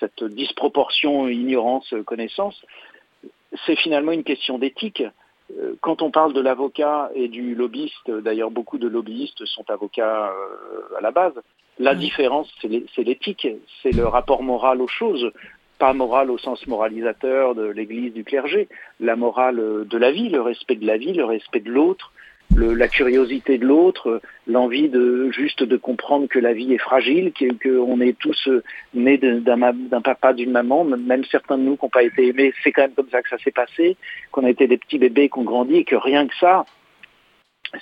cette 0.00 0.24
disproportion 0.24 1.28
ignorance-connaissance, 1.28 2.60
c'est 3.66 3.76
finalement 3.76 4.12
une 4.12 4.24
question 4.24 4.58
d'éthique. 4.58 5.02
Euh, 5.58 5.74
quand 5.80 6.02
on 6.02 6.10
parle 6.10 6.32
de 6.32 6.40
l'avocat 6.40 7.10
et 7.14 7.28
du 7.28 7.54
lobbyiste, 7.54 8.10
d'ailleurs 8.10 8.50
beaucoup 8.50 8.78
de 8.78 8.88
lobbyistes 8.88 9.44
sont 9.46 9.68
avocats 9.70 10.28
euh, 10.28 10.98
à 10.98 11.00
la 11.00 11.10
base, 11.10 11.34
la 11.78 11.94
différence 11.94 12.52
c'est 12.60 13.04
l'éthique, 13.04 13.46
c'est 13.82 13.92
le 13.92 14.06
rapport 14.06 14.42
moral 14.42 14.82
aux 14.82 14.88
choses, 14.88 15.30
pas 15.78 15.92
moral 15.92 16.30
au 16.30 16.38
sens 16.38 16.66
moralisateur 16.66 17.54
de 17.54 17.66
l'Église, 17.66 18.12
du 18.12 18.24
clergé, 18.24 18.68
la 18.98 19.14
morale 19.14 19.86
de 19.86 19.98
la 19.98 20.10
vie, 20.10 20.28
le 20.28 20.40
respect 20.40 20.74
de 20.74 20.86
la 20.86 20.96
vie, 20.96 21.12
le 21.12 21.24
respect 21.24 21.60
de 21.60 21.70
l'autre, 21.70 22.12
la 22.58 22.88
curiosité 22.88 23.58
de 23.58 23.66
l'autre, 23.66 24.20
l'envie 24.46 24.88
de 24.88 25.30
juste 25.30 25.62
de 25.62 25.76
comprendre 25.76 26.28
que 26.28 26.38
la 26.38 26.52
vie 26.52 26.72
est 26.72 26.78
fragile, 26.78 27.32
qu'on 27.62 28.00
est 28.00 28.18
tous 28.18 28.48
euh, 28.48 28.62
nés 28.94 29.18
d'un 29.18 30.00
papa, 30.02 30.32
d'une 30.32 30.50
maman, 30.50 30.84
même 30.84 31.24
certains 31.24 31.58
de 31.58 31.62
nous 31.62 31.76
qui 31.76 31.84
n'ont 31.84 31.90
pas 31.90 32.02
été 32.02 32.28
aimés, 32.28 32.52
c'est 32.62 32.72
quand 32.72 32.82
même 32.82 32.94
comme 32.94 33.10
ça 33.10 33.22
que 33.22 33.28
ça 33.28 33.38
s'est 33.38 33.50
passé, 33.52 33.96
qu'on 34.32 34.44
a 34.44 34.50
été 34.50 34.66
des 34.66 34.78
petits 34.78 34.98
bébés 34.98 35.28
qu'on 35.28 35.44
grandit 35.44 35.76
et 35.76 35.84
que 35.84 35.96
rien 35.96 36.26
que 36.26 36.36
ça, 36.36 36.64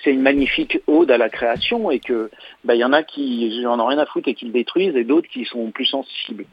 c'est 0.02 0.10
une 0.10 0.22
magnifique 0.22 0.78
ode 0.86 1.10
à 1.10 1.18
la 1.18 1.28
création 1.28 1.90
et 1.90 2.00
que 2.00 2.30
bah, 2.64 2.74
il 2.74 2.80
y 2.80 2.84
en 2.84 2.92
a 2.92 3.02
qui 3.02 3.60
n'en 3.62 3.78
ont 3.80 3.86
rien 3.86 3.98
à 3.98 4.06
foutre 4.06 4.28
et 4.28 4.34
qui 4.34 4.46
le 4.46 4.52
détruisent 4.52 4.96
et 4.96 5.04
d'autres 5.04 5.28
qui 5.28 5.44
sont 5.44 5.70
plus 5.70 5.86
sensibles. 5.86 6.44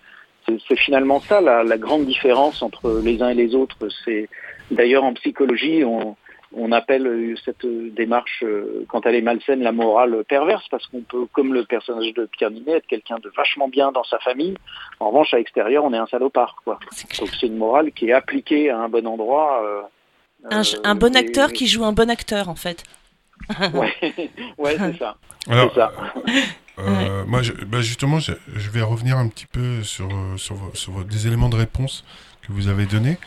C'est 0.67 0.77
finalement 0.77 1.21
ça 1.21 1.39
la, 1.39 1.63
la, 1.63 1.77
grande 1.77 2.05
différence 2.05 2.62
entre 2.62 3.01
les 3.03 3.21
uns 3.21 3.29
et 3.29 3.33
les 3.33 3.55
autres. 3.55 3.77
C'est 4.03 4.27
d'ailleurs 4.71 5.05
en 5.05 5.13
psychologie, 5.13 5.86
on, 5.86 6.17
on 6.55 6.71
appelle 6.71 7.07
euh, 7.07 7.35
cette 7.43 7.65
démarche, 7.65 8.43
euh, 8.43 8.85
quand 8.87 9.05
elle 9.05 9.15
est 9.15 9.21
malsaine, 9.21 9.61
la 9.61 9.71
morale 9.71 10.23
perverse, 10.27 10.65
parce 10.69 10.85
qu'on 10.87 11.01
peut, 11.01 11.25
comme 11.31 11.53
le 11.53 11.65
personnage 11.65 12.13
de 12.13 12.25
Pierre 12.25 12.51
Ninet, 12.51 12.73
être 12.73 12.87
quelqu'un 12.87 13.17
de 13.19 13.31
vachement 13.35 13.67
bien 13.67 13.91
dans 13.91 14.03
sa 14.03 14.19
famille. 14.19 14.55
En 14.99 15.07
revanche, 15.07 15.33
à 15.33 15.37
l'extérieur, 15.37 15.83
on 15.83 15.93
est 15.93 15.97
un 15.97 16.07
salopard. 16.07 16.55
Quoi. 16.63 16.79
Donc 17.19 17.29
c'est 17.39 17.47
une 17.47 17.57
morale 17.57 17.91
qui 17.91 18.09
est 18.09 18.13
appliquée 18.13 18.69
à 18.69 18.79
un 18.79 18.89
bon 18.89 19.05
endroit. 19.07 19.63
Euh, 19.63 20.63
un, 20.83 20.95
bon 20.95 21.15
acteur 21.15 21.53
qui 21.53 21.67
joue 21.67 21.85
un 21.85 21.93
bon 21.93 22.09
acteur, 22.09 22.49
en 22.49 22.55
fait. 22.55 22.83
ouais, 23.73 23.93
ouais 24.57 24.77
c'est 24.77 24.97
ça. 24.99 25.17
moi, 26.77 27.41
bah, 27.67 27.81
justement, 27.81 28.19
je, 28.19 28.33
vais 28.71 28.81
revenir 28.81 29.17
un 29.17 29.27
petit 29.27 29.45
peu 29.45 29.83
sur, 29.83 30.09
sur, 30.38 30.57
sur 30.73 31.05
des 31.05 31.27
éléments 31.27 31.49
de 31.49 31.55
réponse 31.55 32.03
que 32.43 32.51
vous 32.51 32.67
avez 32.67 32.86
donné. 32.86 33.17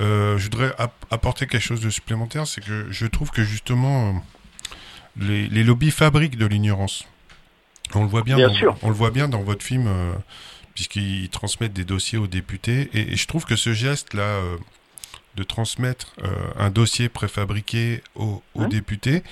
Euh, 0.00 0.36
je 0.38 0.44
voudrais 0.44 0.74
apporter 1.10 1.46
quelque 1.46 1.62
chose 1.62 1.80
de 1.80 1.90
supplémentaire, 1.90 2.46
c'est 2.46 2.62
que 2.62 2.86
je 2.90 3.06
trouve 3.06 3.30
que 3.30 3.44
justement 3.44 4.22
euh, 5.20 5.48
les, 5.50 5.64
lobbies 5.64 5.90
fabriquent 5.90 6.36
de 6.36 6.46
l'ignorance. 6.46 7.06
On 7.94 8.02
le 8.02 8.08
voit 8.08 8.22
bien, 8.22 8.36
dans, 8.36 8.76
on 8.82 8.88
le 8.88 8.94
voit 8.94 9.10
bien 9.10 9.28
dans 9.28 9.42
votre 9.42 9.62
film, 9.62 9.86
euh, 9.86 10.12
puisqu'ils 10.74 11.28
transmettent 11.28 11.72
des 11.72 11.84
dossiers 11.84 12.18
aux 12.18 12.26
députés. 12.26 12.90
Et, 12.92 13.16
je 13.16 13.26
trouve 13.26 13.44
que 13.44 13.56
ce 13.56 13.72
geste-là, 13.72 14.40
de 15.36 15.42
transmettre 15.42 16.14
un 16.56 16.70
dossier 16.70 17.08
préfabriqué 17.08 18.02
aux, 18.14 18.40
aux 18.54 18.62
hein 18.62 18.68
députés, 18.68 19.24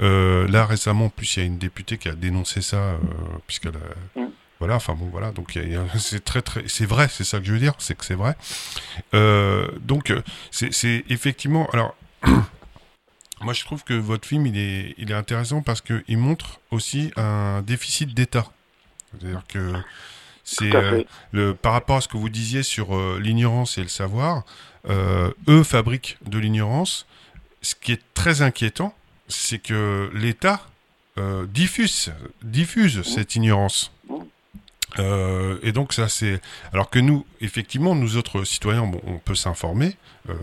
là 0.00 0.66
récemment, 0.66 1.06
en 1.06 1.10
plus, 1.10 1.36
il 1.36 1.40
y 1.40 1.42
a 1.42 1.46
une 1.46 1.58
députée 1.58 1.98
qui 1.98 2.08
a 2.08 2.14
dénoncé 2.14 2.62
ça, 2.62 2.98
puisqu'elle 3.46 3.76
a, 3.76 4.20
hein 4.20 4.30
voilà, 4.60 4.76
enfin 4.76 4.94
bon, 4.94 5.06
voilà, 5.06 5.32
donc 5.32 5.58
c'est 5.98 6.22
très 6.22 6.42
très, 6.42 6.68
c'est 6.68 6.84
vrai, 6.84 7.08
c'est 7.10 7.24
ça 7.24 7.38
que 7.40 7.44
je 7.44 7.52
veux 7.52 7.58
dire, 7.58 7.74
c'est 7.78 7.96
que 7.96 8.04
c'est 8.04 8.14
vrai. 8.14 8.36
Euh, 9.14 9.66
donc 9.80 10.12
c'est 10.50 11.04
effectivement, 11.08 11.68
alors 11.70 11.96
moi 13.40 13.54
je 13.54 13.64
trouve 13.64 13.82
que 13.82 13.94
votre 13.94 14.28
film 14.28 14.46
il 14.46 14.58
est, 14.58 14.94
il 14.98 15.10
est 15.10 15.14
intéressant 15.14 15.62
parce 15.62 15.80
que 15.80 16.04
il 16.06 16.18
montre 16.18 16.60
aussi 16.70 17.10
un 17.16 17.62
déficit 17.62 18.14
d'État, 18.14 18.46
c'est-à-dire 19.10 19.42
que 19.48 19.72
c'est 20.44 20.74
euh, 20.76 21.02
le 21.32 21.54
par 21.54 21.72
rapport 21.72 21.96
à 21.96 22.00
ce 22.02 22.08
que 22.08 22.18
vous 22.18 22.28
disiez 22.28 22.62
sur 22.62 22.94
euh, 22.94 23.18
l'ignorance 23.18 23.78
et 23.78 23.82
le 23.82 23.88
savoir, 23.88 24.44
eux 24.86 25.62
fabriquent 25.62 26.18
de 26.26 26.38
l'ignorance. 26.38 27.06
Ce 27.62 27.74
qui 27.74 27.92
est 27.92 28.00
très 28.14 28.40
inquiétant, 28.40 28.94
c'est 29.30 29.58
que 29.58 30.10
l'État 30.14 30.60
diffuse 31.48 32.12
diffuse 32.42 32.98
mmh. 32.98 33.04
cette 33.04 33.36
ignorance. 33.36 33.92
Euh, 34.98 35.58
et 35.62 35.70
donc 35.70 35.92
ça 35.92 36.08
c'est 36.08 36.40
alors 36.72 36.90
que 36.90 36.98
nous 36.98 37.24
effectivement 37.40 37.94
nous 37.94 38.16
autres 38.16 38.42
citoyens 38.42 38.86
bon, 38.86 39.00
on 39.06 39.18
peut 39.18 39.36
s'informer 39.36 39.96
euh, 40.28 40.34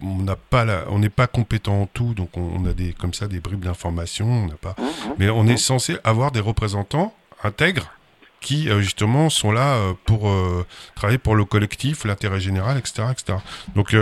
on 0.00 0.16
n'a 0.22 0.34
pas 0.34 0.64
la... 0.64 0.86
on 0.88 0.98
n'est 0.98 1.08
pas 1.08 1.28
compétent 1.28 1.82
en 1.82 1.86
tout 1.86 2.12
donc 2.14 2.36
on, 2.36 2.66
a 2.66 2.72
des 2.72 2.92
comme 2.94 3.14
ça 3.14 3.28
des 3.28 3.38
bribes 3.38 3.64
d'information 3.64 4.26
on 4.26 4.46
n'a 4.48 4.56
pas 4.56 4.74
mmh, 4.76 4.82
mmh. 4.82 5.14
mais 5.18 5.30
on 5.30 5.46
est 5.46 5.56
censé 5.56 5.98
avoir 6.02 6.32
des 6.32 6.40
représentants 6.40 7.14
intègres 7.44 7.92
qui 8.40 8.68
euh, 8.68 8.80
justement 8.80 9.30
sont 9.30 9.52
là 9.52 9.74
euh, 9.74 9.92
pour 10.04 10.28
euh, 10.28 10.66
travailler 10.94 11.18
pour 11.18 11.36
le 11.36 11.44
collectif 11.44 12.04
l'intérêt 12.04 12.40
général 12.40 12.78
etc 12.78 13.08
etc 13.12 13.38
donc 13.74 13.94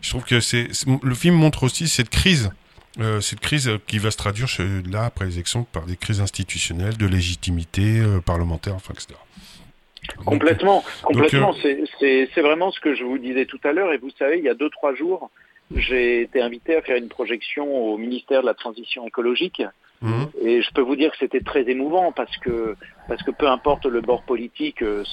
je 0.00 0.10
trouve 0.10 0.24
que 0.24 0.40
c'est 0.40 0.68
le 1.02 1.14
film 1.14 1.34
montre 1.36 1.62
aussi 1.62 1.88
cette 1.88 2.10
crise 2.10 2.50
euh, 3.00 3.20
cette 3.20 3.40
crise 3.40 3.70
qui 3.86 3.98
va 3.98 4.10
se 4.10 4.18
traduire 4.18 4.48
là, 4.90 5.06
après 5.06 5.24
les 5.24 5.34
élections, 5.34 5.64
par 5.64 5.86
des 5.86 5.96
crises 5.96 6.20
institutionnelles, 6.20 6.96
de 6.98 7.06
légitimité 7.06 8.00
euh, 8.00 8.20
parlementaire, 8.20 8.74
enfin, 8.74 8.92
etc. 8.92 9.18
complètement, 10.26 10.84
complètement. 11.02 11.54
Euh, 11.64 11.86
c'est 11.98 12.42
vraiment 12.42 12.70
ce 12.70 12.80
que 12.80 12.94
je 12.94 13.04
vous 13.04 13.18
disais 13.18 13.46
tout 13.46 13.60
à 13.64 13.72
l'heure. 13.72 13.92
Et 13.92 13.98
vous 13.98 14.10
savez, 14.18 14.38
il 14.38 14.44
y 14.44 14.48
a 14.48 14.54
deux, 14.54 14.68
trois 14.68 14.94
jours, 14.94 15.30
j'ai 15.74 16.22
été 16.22 16.42
invité 16.42 16.76
à 16.76 16.82
faire 16.82 16.96
une 16.96 17.08
projection 17.08 17.64
au 17.74 17.96
ministère 17.96 18.42
de 18.42 18.46
la 18.46 18.54
Transition 18.54 19.06
écologique. 19.06 19.62
Mmh. 20.02 20.24
Et 20.44 20.62
je 20.62 20.70
peux 20.74 20.82
vous 20.82 20.96
dire 20.96 21.12
que 21.12 21.18
c'était 21.18 21.40
très 21.40 21.62
émouvant 21.70 22.12
parce 22.12 22.36
que 22.38 22.76
parce 23.08 23.22
que 23.22 23.30
peu 23.30 23.48
importe 23.48 23.86
le 23.86 24.00
bord 24.00 24.22
politique, 24.22 24.82
euh, 24.82 25.04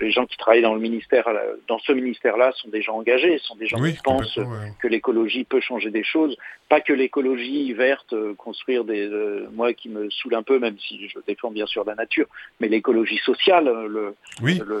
les 0.00 0.10
gens 0.10 0.26
qui 0.26 0.36
travaillent 0.36 0.62
dans 0.62 0.74
le 0.74 0.80
ministère, 0.80 1.28
dans 1.68 1.78
ce 1.78 1.92
ministère-là, 1.92 2.52
sont 2.56 2.68
des 2.68 2.82
gens 2.82 2.96
engagés, 2.96 3.38
sont 3.38 3.56
des 3.56 3.66
gens 3.66 3.82
qui 3.82 3.98
pensent 4.02 4.38
que 4.80 4.88
l'écologie 4.88 5.44
peut 5.44 5.60
changer 5.60 5.90
des 5.90 6.04
choses. 6.04 6.36
Pas 6.68 6.80
que 6.80 6.92
l'écologie 6.92 7.72
verte, 7.72 8.12
euh, 8.12 8.34
construire 8.34 8.84
des, 8.84 9.06
euh, 9.06 9.48
moi 9.52 9.74
qui 9.74 9.88
me 9.88 10.08
saoule 10.10 10.34
un 10.34 10.42
peu, 10.42 10.58
même 10.58 10.76
si 10.78 11.08
je 11.08 11.18
défends 11.26 11.50
bien 11.50 11.66
sûr 11.66 11.84
la 11.84 11.94
nature, 11.94 12.26
mais 12.60 12.68
l'écologie 12.68 13.18
sociale, 13.18 13.70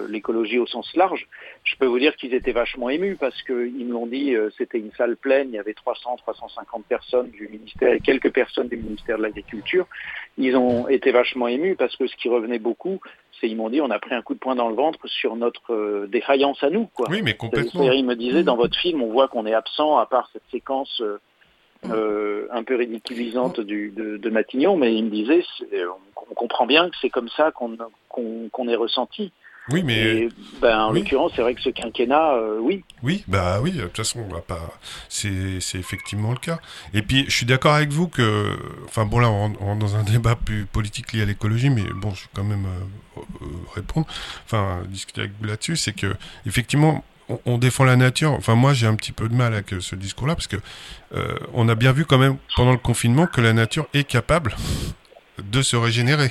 l'écologie 0.08 0.58
au 0.58 0.66
sens 0.66 0.94
large. 0.94 1.26
Je 1.64 1.76
peux 1.76 1.86
vous 1.86 1.98
dire 1.98 2.14
qu'ils 2.16 2.34
étaient 2.34 2.52
vachement 2.52 2.90
émus 2.90 3.16
parce 3.16 3.40
qu'ils 3.42 3.86
me 3.86 3.92
l'ont 3.92 4.06
dit, 4.06 4.34
c'était 4.56 4.78
une 4.78 4.92
salle 4.92 5.16
pleine, 5.16 5.48
il 5.50 5.54
y 5.54 5.58
avait 5.58 5.74
300, 5.74 6.16
350 6.18 6.84
personnes 6.86 7.30
du 7.30 7.48
ministère 7.48 7.92
et 7.92 8.00
quelques 8.00 8.32
personnes 8.32 8.68
du 8.68 8.76
ministère 8.76 9.18
de 9.18 9.22
l'Agriculture. 9.22 9.86
Ils 10.38 10.56
ont 10.56 10.88
été 10.88 11.12
vachement 11.12 11.48
émus 11.48 11.76
parce 11.76 11.96
que 11.96 12.03
ce 12.06 12.16
qui 12.16 12.28
revenait 12.28 12.58
beaucoup, 12.58 13.00
c'est 13.40 13.48
ils 13.48 13.56
m'ont 13.56 13.70
dit 13.70 13.80
on 13.80 13.90
a 13.90 13.98
pris 13.98 14.14
un 14.14 14.22
coup 14.22 14.34
de 14.34 14.38
poing 14.38 14.54
dans 14.54 14.68
le 14.68 14.74
ventre 14.74 15.06
sur 15.08 15.36
notre 15.36 15.72
euh, 15.72 16.06
défaillance 16.06 16.62
à 16.62 16.70
nous. 16.70 16.86
Quoi. 16.86 17.06
Oui, 17.10 17.22
mais 17.22 17.34
complètement. 17.34 17.90
Ils 17.92 18.04
me 18.04 18.16
disaient 18.16 18.42
dans 18.42 18.56
votre 18.56 18.78
film, 18.78 19.02
on 19.02 19.12
voit 19.12 19.28
qu'on 19.28 19.46
est 19.46 19.54
absent 19.54 19.98
à 19.98 20.06
part 20.06 20.28
cette 20.32 20.42
séquence 20.50 21.00
euh, 21.00 21.18
euh, 21.90 22.46
un 22.50 22.62
peu 22.62 22.76
ridiculisante 22.76 23.60
du, 23.60 23.90
de, 23.90 24.30
Matignon, 24.30 24.76
mais 24.76 24.94
il 24.94 25.04
me 25.04 25.10
disait 25.10 25.44
on, 26.30 26.34
comprend 26.34 26.66
bien 26.66 26.88
que 26.88 26.96
c'est 27.00 27.10
comme 27.10 27.28
ça 27.28 27.52
qu'on 27.52 28.68
ait 28.68 28.76
ressenties. 28.76 29.32
Oui, 29.70 29.82
mais 29.82 29.94
Et, 29.98 30.28
ben, 30.60 30.78
en 30.78 30.92
oui. 30.92 31.00
l'occurrence, 31.00 31.32
c'est 31.34 31.40
vrai 31.40 31.54
que 31.54 31.62
ce 31.62 31.70
quinquennat, 31.70 32.34
euh, 32.34 32.58
oui, 32.60 32.84
Oui, 33.02 33.24
bah 33.26 33.60
oui, 33.62 33.70
de 33.72 33.80
toute 33.84 33.96
façon, 33.96 34.20
on 34.28 34.32
va 34.34 34.42
pas. 34.42 34.60
C'est, 35.08 35.58
c'est 35.60 35.78
effectivement 35.78 36.32
le 36.32 36.38
cas. 36.38 36.58
Et 36.92 37.00
puis, 37.00 37.24
je 37.28 37.34
suis 37.34 37.46
d'accord 37.46 37.72
avec 37.72 37.90
vous 37.90 38.06
que. 38.08 38.54
Enfin, 38.84 39.06
bon, 39.06 39.20
là, 39.20 39.30
on 39.30 39.48
rentre- 39.54 39.78
dans 39.78 39.96
un 39.96 40.02
débat 40.02 40.36
plus 40.36 40.66
politique 40.66 41.14
lié 41.14 41.22
à 41.22 41.24
l'écologie, 41.24 41.70
mais 41.70 41.82
bon, 41.94 42.10
je 42.10 42.22
vais 42.24 42.28
quand 42.34 42.44
même 42.44 42.66
euh, 42.66 43.20
euh, 43.42 43.46
répondre. 43.74 44.06
Enfin, 44.44 44.82
discuter 44.88 45.22
avec 45.22 45.32
vous 45.40 45.46
là-dessus, 45.46 45.76
c'est 45.76 45.94
que, 45.94 46.14
effectivement, 46.44 47.02
on, 47.30 47.40
on 47.46 47.56
défend 47.56 47.84
la 47.84 47.96
nature. 47.96 48.32
Enfin, 48.32 48.56
moi, 48.56 48.74
j'ai 48.74 48.86
un 48.86 48.96
petit 48.96 49.12
peu 49.12 49.30
de 49.30 49.34
mal 49.34 49.54
avec 49.54 49.72
euh, 49.72 49.80
ce 49.80 49.96
discours-là, 49.96 50.34
parce 50.34 50.46
que 50.46 50.56
euh, 51.14 51.34
on 51.54 51.70
a 51.70 51.74
bien 51.74 51.92
vu 51.92 52.04
quand 52.04 52.18
même 52.18 52.36
pendant 52.54 52.72
le 52.72 52.78
confinement 52.78 53.26
que 53.26 53.40
la 53.40 53.54
nature 53.54 53.86
est 53.94 54.04
capable 54.04 54.54
de 55.42 55.62
se 55.62 55.74
régénérer. 55.76 56.30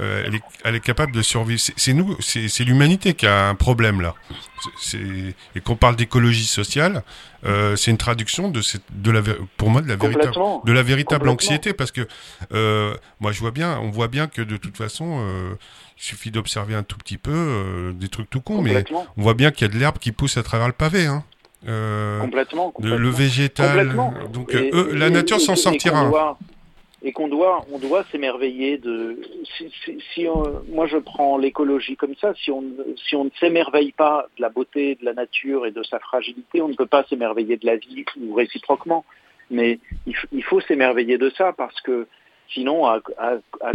Euh, 0.00 0.24
elle, 0.26 0.34
est, 0.34 0.40
elle 0.64 0.74
est 0.74 0.80
capable 0.80 1.12
de 1.12 1.22
survivre. 1.22 1.60
C'est 1.76 1.92
nous, 1.92 2.16
c'est 2.20 2.64
l'humanité 2.64 3.14
qui 3.14 3.26
a 3.28 3.48
un 3.48 3.54
problème 3.54 4.00
là. 4.00 4.14
C'est- 4.60 4.70
c'est- 4.98 5.34
et 5.54 5.60
qu'on 5.60 5.76
parle 5.76 5.94
d'écologie 5.94 6.46
sociale, 6.46 7.04
euh, 7.44 7.76
c'est 7.76 7.92
une 7.92 7.96
traduction 7.96 8.48
de, 8.48 8.60
cette, 8.60 8.82
de 8.90 9.10
la, 9.12 9.22
pour 9.56 9.70
moi, 9.70 9.82
de 9.82 9.88
la 9.88 9.94
véritable, 9.94 10.34
de 10.64 10.72
la 10.72 10.82
véritable 10.82 11.28
anxiété, 11.28 11.72
parce 11.74 11.92
que 11.92 12.08
euh, 12.52 12.94
moi, 13.20 13.30
je 13.30 13.38
vois 13.38 13.52
bien, 13.52 13.78
on 13.78 13.90
voit 13.90 14.08
bien 14.08 14.26
que 14.26 14.42
de 14.42 14.56
toute 14.56 14.76
façon, 14.76 15.18
euh, 15.20 15.54
il 15.96 16.02
suffit 16.02 16.32
d'observer 16.32 16.74
un 16.74 16.82
tout 16.82 16.96
petit 16.98 17.18
peu 17.18 17.30
euh, 17.32 17.92
des 17.92 18.08
trucs 18.08 18.28
tout 18.28 18.40
cons, 18.40 18.62
mais 18.62 18.84
on 19.16 19.22
voit 19.22 19.34
bien 19.34 19.52
qu'il 19.52 19.68
y 19.68 19.70
a 19.70 19.72
de 19.72 19.78
l'herbe 19.78 19.98
qui 19.98 20.10
pousse 20.10 20.36
à 20.36 20.42
travers 20.42 20.66
le 20.66 20.72
pavé. 20.72 21.06
Hein. 21.06 21.22
Euh, 21.68 22.20
complètement, 22.20 22.66
le, 22.66 22.72
complètement. 22.72 22.98
le 22.98 23.10
végétal. 23.10 23.68
Complètement. 23.76 24.14
Donc 24.32 24.52
Et- 24.54 24.70
euh, 24.74 24.90
la 24.92 25.08
nature 25.08 25.40
s'en 25.40 25.54
sortira. 25.56 26.36
Et 27.06 27.12
qu'on 27.12 27.28
doit, 27.28 27.64
on 27.70 27.78
doit 27.78 28.04
s'émerveiller 28.04 28.78
de. 28.78 29.20
Moi, 30.68 30.86
je 30.86 30.96
prends 30.96 31.36
l'écologie 31.36 31.96
comme 31.96 32.14
ça. 32.16 32.32
Si 32.34 32.50
on, 32.50 32.64
si 32.96 33.14
on 33.14 33.24
ne 33.24 33.30
s'émerveille 33.38 33.92
pas 33.92 34.26
de 34.36 34.42
la 34.42 34.48
beauté 34.48 34.94
de 34.94 35.04
la 35.04 35.12
nature 35.12 35.66
et 35.66 35.70
de 35.70 35.82
sa 35.82 35.98
fragilité, 35.98 36.62
on 36.62 36.68
ne 36.68 36.74
peut 36.74 36.86
pas 36.86 37.04
s'émerveiller 37.04 37.58
de 37.58 37.66
la 37.66 37.76
vie 37.76 38.06
ou 38.18 38.34
réciproquement. 38.34 39.04
Mais 39.50 39.78
il, 40.06 40.42
faut 40.42 40.60
s'émerveiller 40.62 41.18
de 41.18 41.28
ça 41.30 41.52
parce 41.52 41.78
que 41.82 42.06
sinon, 42.48 42.86
à, 42.86 43.00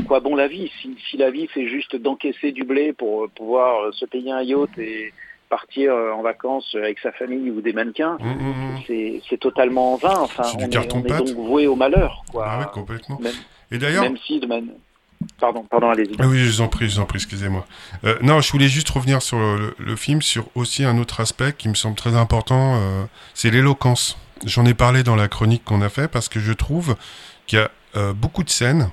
quoi 0.08 0.20
bon 0.20 0.36
la 0.36 0.48
vie? 0.48 0.72
Si, 0.82 0.98
si 1.10 1.18
la 1.18 1.30
vie 1.30 1.48
c'est 1.54 1.68
juste 1.68 1.96
d'encaisser 1.96 2.52
du 2.52 2.64
blé 2.64 2.94
pour 2.94 3.30
pouvoir 3.30 3.94
se 3.94 4.06
payer 4.06 4.32
un 4.32 4.42
yacht 4.42 4.76
et 4.80 5.14
partir 5.50 5.94
euh, 5.94 6.12
en 6.12 6.22
vacances 6.22 6.74
avec 6.76 7.00
sa 7.00 7.12
famille 7.12 7.50
ou 7.52 7.62
des 7.62 7.74
mannequins, 7.74 8.18
Hum, 8.20 8.30
hum, 8.32 8.76
hum. 8.76 9.22
c'est 9.30 9.38
totalement 9.40 9.96
vain. 9.98 10.18
Enfin, 10.20 10.44
C'est 10.44 10.58
du 10.58 10.64
on 10.64 10.68
est, 10.68 10.70
carton 10.70 11.04
on 11.04 11.06
est 11.14 11.18
donc 11.18 11.30
voué 11.36 11.68
au 11.68 11.76
malheur, 11.76 12.24
quoi. 12.32 12.46
Ah 12.48 12.60
oui, 12.62 12.66
complètement. 12.74 13.20
même, 13.20 13.34
Et 13.72 13.78
d'ailleurs, 13.78 14.04
même 14.04 14.18
si 14.26 14.40
de 14.40 14.46
man- 14.48 14.70
Pardon, 15.38 15.66
pardon, 15.70 15.90
allez-y. 15.90 16.16
Ah 16.20 16.28
oui, 16.28 16.40
je 16.40 16.50
vous 16.50 16.62
en 16.62 16.70
prie, 16.70 16.88
je 16.88 16.96
vous 16.96 17.02
en 17.02 17.06
prie, 17.06 17.18
excusez-moi. 17.18 17.66
Euh, 18.06 18.16
non, 18.22 18.40
je 18.40 18.50
voulais 18.54 18.70
juste 18.70 18.90
revenir 18.90 19.22
sur 19.22 19.38
le, 19.38 19.76
le 19.78 19.96
film, 19.98 20.22
sur 20.22 20.46
aussi 20.56 20.86
un 20.86 20.98
autre 20.98 21.20
aspect 21.20 21.52
qui 21.52 21.68
me 21.68 21.74
semble 21.74 21.96
très 21.98 22.16
important, 22.16 22.76
euh, 22.78 23.04
c'est 23.34 23.52
l'éloquence. 23.52 24.18
J'en 24.46 24.66
ai 24.66 24.74
parlé 24.74 25.04
dans 25.04 25.18
la 25.18 25.28
chronique 25.28 25.66
qu'on 25.66 25.82
a 25.82 25.90
fait 25.90 26.08
parce 26.08 26.30
que 26.30 26.40
je 26.40 26.54
trouve 26.54 26.96
qu'il 27.48 27.60
y 27.60 27.62
a 27.62 27.70
euh, 27.98 28.14
beaucoup 28.14 28.44
de 28.46 28.50
scènes 28.50 28.90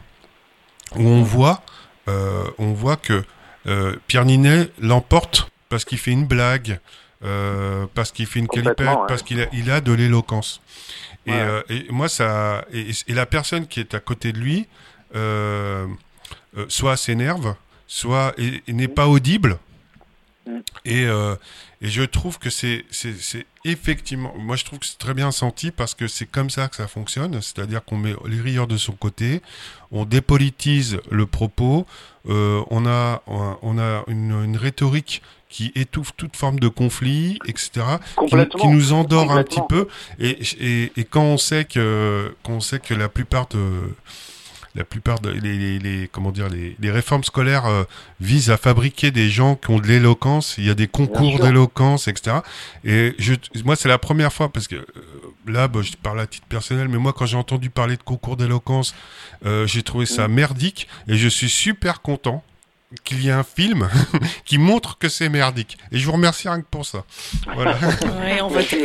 où 0.96 1.06
on 1.06 1.22
voit, 1.22 1.62
euh, 2.08 2.42
on 2.58 2.72
voit 2.72 2.96
que 2.96 3.22
euh, 3.68 3.94
Pierre 4.08 4.24
Ninet 4.24 4.68
l'emporte 4.80 5.48
parce 5.76 5.84
qu'il 5.84 5.98
fait 5.98 6.12
une 6.12 6.24
blague, 6.24 6.80
euh, 7.22 7.84
parce 7.92 8.10
qu'il 8.10 8.24
fait 8.24 8.38
une 8.38 8.48
calipette, 8.48 8.88
ouais. 8.88 8.96
parce 9.06 9.22
qu'il 9.22 9.42
a, 9.42 9.46
il 9.52 9.70
a 9.70 9.82
de 9.82 9.92
l'éloquence. 9.92 10.62
Et, 11.26 11.32
euh, 11.34 11.60
et 11.68 11.84
moi, 11.90 12.08
ça, 12.08 12.64
et, 12.72 12.92
et 13.08 13.12
la 13.12 13.26
personne 13.26 13.66
qui 13.66 13.80
est 13.80 13.92
à 13.92 14.00
côté 14.00 14.32
de 14.32 14.38
lui, 14.38 14.66
euh, 15.14 15.86
soit 16.68 16.96
s'énerve, 16.96 17.56
soit 17.86 18.34
n'est 18.68 18.88
pas 18.88 19.06
audible. 19.06 19.58
Mm. 20.46 20.60
Et, 20.86 21.04
euh, 21.04 21.36
et 21.82 21.88
je 21.88 22.04
trouve 22.04 22.38
que 22.38 22.48
c'est 22.48 22.86
effectivement, 23.66 24.32
moi 24.38 24.56
je 24.56 24.64
trouve 24.64 24.78
que 24.78 24.86
c'est 24.86 24.96
très 24.96 25.12
bien 25.12 25.30
senti 25.30 25.70
parce 25.70 25.94
que 25.94 26.08
c'est 26.08 26.24
comme 26.24 26.48
ça 26.48 26.68
que 26.68 26.76
ça 26.76 26.88
fonctionne, 26.88 27.42
c'est-à-dire 27.42 27.84
qu'on 27.84 27.98
met 27.98 28.14
les 28.26 28.40
rieurs 28.40 28.66
de 28.66 28.78
son 28.78 28.92
côté, 28.92 29.42
on 29.90 30.06
dépolitise 30.06 31.00
le 31.10 31.26
propos, 31.26 31.86
euh, 32.30 32.64
on 32.70 32.86
a, 32.86 33.22
on 33.26 33.78
a 33.78 34.04
une, 34.06 34.42
une 34.42 34.56
rhétorique 34.56 35.20
qui 35.48 35.72
étouffe 35.74 36.12
toute 36.16 36.36
forme 36.36 36.58
de 36.58 36.68
conflit, 36.68 37.38
etc., 37.46 37.70
qui, 38.28 38.36
qui 38.58 38.68
nous 38.68 38.92
endort 38.92 39.30
un 39.32 39.42
petit 39.42 39.60
peu. 39.68 39.86
Et, 40.18 40.38
et, 40.60 40.92
et 40.96 41.04
quand 41.04 41.22
on 41.22 41.38
sait 41.38 41.64
que, 41.64 42.34
quand 42.42 42.54
on 42.54 42.60
sait 42.60 42.80
que 42.80 42.94
la 42.94 43.08
plupart 43.08 43.46
de 43.48 43.58
la 44.76 44.84
plupart 44.84 45.20
de 45.20 45.30
les, 45.30 46.08
comment 46.12 46.30
dire 46.30 46.48
les, 46.48 46.76
les 46.78 46.90
réformes 46.90 47.24
scolaires 47.24 47.64
euh, 47.66 47.84
visent 48.20 48.50
à 48.50 48.58
fabriquer 48.58 49.10
des 49.10 49.30
gens 49.30 49.56
qui 49.56 49.70
ont 49.70 49.78
de 49.78 49.86
l'éloquence. 49.86 50.56
Il 50.58 50.64
y 50.64 50.70
a 50.70 50.74
des 50.74 50.86
concours 50.86 51.40
d'éloquence, 51.40 52.08
etc. 52.08 52.38
Et 52.84 53.14
je, 53.18 53.34
moi, 53.64 53.74
c'est 53.74 53.88
la 53.88 53.98
première 53.98 54.32
fois 54.32 54.50
parce 54.50 54.68
que 54.68 54.76
euh, 54.76 54.84
là, 55.46 55.66
bah, 55.66 55.80
je 55.82 55.92
parle 56.00 56.20
à 56.20 56.26
titre 56.26 56.46
personnel, 56.46 56.88
mais 56.88 56.98
moi, 56.98 57.14
quand 57.14 57.24
j'ai 57.24 57.38
entendu 57.38 57.70
parler 57.70 57.96
de 57.96 58.02
concours 58.02 58.36
d'éloquence, 58.36 58.94
euh, 59.46 59.66
j'ai 59.66 59.82
trouvé 59.82 60.04
ça 60.04 60.28
Mm. 60.28 60.32
merdique 60.34 60.88
et 61.08 61.16
je 61.16 61.28
suis 61.28 61.48
super 61.48 62.02
content 62.02 62.42
qu'il 63.04 63.22
y 63.24 63.28
ait 63.28 63.32
un 63.32 63.42
film 63.42 63.88
qui 64.44 64.58
montre 64.58 64.96
que 64.98 65.08
c'est 65.08 65.28
merdique. 65.28 65.76
Et 65.92 65.98
je 65.98 66.06
vous 66.06 66.12
remercie 66.12 66.48
rien 66.48 66.60
que 66.60 66.66
pour 66.70 66.84
ça. 66.86 67.04
Voilà. 67.54 67.76
Ouais, 68.20 68.40
on 68.40 68.48
va. 68.48 68.60
je, 68.60 68.76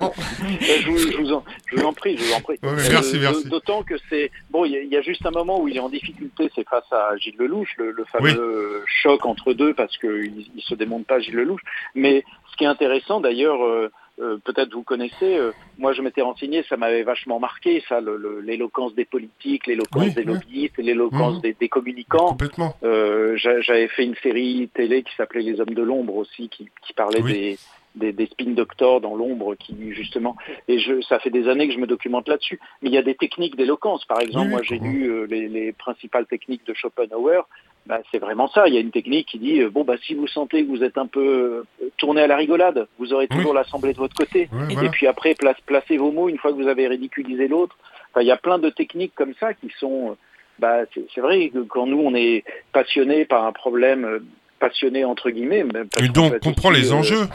on- 0.00 0.12
je 0.60 0.86
vous, 0.88 0.98
je 0.98 1.16
vous 1.18 1.32
en, 1.32 1.44
je 1.66 1.76
vous 1.76 1.82
en 1.84 1.92
prie, 1.92 2.16
je 2.16 2.24
vous 2.24 2.32
en 2.34 2.40
prie. 2.40 2.58
Ouais, 2.62 2.70
mais 2.74 2.86
Euh, 2.86 2.88
merci, 2.90 3.18
merci. 3.18 3.48
D'autant 3.48 3.82
que 3.82 3.94
c'est 4.08 4.30
bon, 4.50 4.64
il 4.64 4.72
y, 4.72 4.76
a- 4.76 4.82
il 4.82 4.88
y 4.88 4.96
a 4.96 5.02
juste 5.02 5.24
un 5.26 5.30
moment 5.30 5.60
où 5.60 5.68
il 5.68 5.76
est 5.76 5.80
en 5.80 5.88
difficulté, 5.88 6.50
c'est 6.54 6.66
face 6.68 6.90
à 6.92 7.16
Gilles 7.18 7.36
Lelouch, 7.38 7.68
le, 7.78 7.90
le 7.90 8.04
fameux 8.06 8.84
choc 9.02 9.26
entre 9.26 9.52
deux 9.52 9.74
parce 9.74 9.96
qu'il 9.98 10.46
il 10.54 10.62
se 10.62 10.74
démonte 10.74 11.06
pas 11.06 11.20
Gilles 11.20 11.34
Lelouch. 11.36 11.60
Mais 11.94 12.24
ce 12.50 12.56
qui 12.56 12.64
est 12.64 12.68
intéressant 12.68 13.20
d'ailleurs. 13.20 13.62
euh, 13.64 13.90
euh, 14.20 14.36
peut-être 14.44 14.72
vous 14.74 14.82
connaissez, 14.82 15.36
euh, 15.36 15.52
moi 15.78 15.92
je 15.92 16.02
m'étais 16.02 16.22
renseigné, 16.22 16.62
ça 16.68 16.76
m'avait 16.76 17.02
vachement 17.02 17.40
marqué, 17.40 17.82
ça, 17.88 18.00
l'éloquence 18.42 18.94
des 18.94 19.04
politiques, 19.04 19.66
l'éloquence 19.66 20.04
Oui, 20.04 20.12
des 20.14 20.20
oui. 20.22 20.26
lobbyistes, 20.26 20.78
l'éloquence 20.78 21.36
Mhm. 21.36 21.40
des, 21.40 21.52
des 21.54 21.68
communicants. 21.68 22.28
Complètement. 22.28 22.74
Euh, 22.84 23.36
j'a- 23.36 23.60
J'avais 23.60 23.88
fait 23.88 24.04
une 24.04 24.16
série 24.16 24.68
télé 24.74 25.02
qui 25.02 25.14
s'appelait 25.16 25.42
Les 25.42 25.60
Hommes 25.60 25.74
de 25.74 25.82
l'ombre 25.82 26.16
aussi, 26.16 26.48
qui, 26.48 26.68
qui 26.86 26.92
parlait 26.92 27.22
Oui. 27.22 27.32
des, 27.32 27.58
des, 27.94 28.12
des 28.12 28.26
spin 28.26 28.50
doctors 28.52 29.00
dans 29.00 29.14
l'ombre, 29.16 29.54
qui 29.54 29.92
justement. 29.92 30.36
Et 30.68 30.78
je, 30.78 31.00
ça 31.02 31.18
fait 31.18 31.30
des 31.30 31.48
années 31.48 31.68
que 31.68 31.74
je 31.74 31.78
me 31.78 31.86
documente 31.86 32.28
là-dessus. 32.28 32.58
Mais 32.82 32.88
il 32.90 32.94
y 32.94 32.98
a 32.98 33.02
des 33.02 33.14
techniques 33.14 33.56
d'éloquence. 33.56 34.04
Par 34.06 34.20
exemple, 34.20 34.46
Oui, 34.46 34.50
moi 34.52 34.62
j'ai 34.62 34.78
lu 34.78 35.10
euh, 35.10 35.26
les, 35.26 35.48
les 35.48 35.72
principales 35.72 36.26
techniques 36.26 36.66
de 36.66 36.74
Schopenhauer. 36.74 37.46
Bah, 37.86 37.98
c'est 38.12 38.18
vraiment 38.18 38.48
ça. 38.48 38.68
Il 38.68 38.74
y 38.74 38.76
a 38.76 38.80
une 38.80 38.92
technique 38.92 39.26
qui 39.28 39.38
dit 39.38 39.60
euh, 39.60 39.68
bon 39.70 39.82
bah 39.84 39.96
si 40.06 40.14
vous 40.14 40.28
sentez 40.28 40.64
que 40.64 40.68
vous 40.68 40.84
êtes 40.84 40.98
un 40.98 41.06
peu 41.08 41.64
euh, 41.82 41.86
tourné 41.96 42.22
à 42.22 42.26
la 42.28 42.36
rigolade, 42.36 42.86
vous 42.98 43.12
aurez 43.12 43.26
Oui. 43.30 43.36
toujours 43.36 43.54
l'assemblée 43.54 43.92
de 43.92 43.98
votre 43.98 44.14
côté. 44.14 44.42
Et 44.70 44.74
voilà. 44.74 44.88
puis 44.90 45.06
après, 45.08 45.34
place, 45.34 45.56
placez 45.66 45.96
vos 45.96 46.12
mots 46.12 46.28
une 46.28 46.38
fois 46.38 46.52
que 46.52 46.56
vous 46.62 46.68
avez 46.68 46.86
ridiculisé 46.86 47.48
l'autre. 47.48 47.76
Enfin, 48.12 48.20
il 48.22 48.28
y 48.28 48.30
a 48.32 48.36
plein 48.36 48.58
de 48.58 48.70
techniques 48.70 49.14
comme 49.16 49.34
ça 49.40 49.52
qui 49.54 49.68
sont. 49.80 50.10
euh, 50.10 50.14
Bah, 50.58 50.84
c'est 51.14 51.20
vrai 51.20 51.48
que 51.48 51.58
quand 51.60 51.86
nous 51.86 51.98
on 52.00 52.14
est 52.14 52.44
passionné 52.72 53.24
par 53.24 53.44
un 53.46 53.52
problème, 53.52 54.20
passionné 54.60 55.04
entre 55.04 55.30
guillemets. 55.30 55.64
parce 55.90 56.04
Et 56.04 56.08
donc, 56.08 56.34
on 56.34 56.38
comprend 56.38 56.70
les 56.70 56.92
enjeux. 56.92 57.26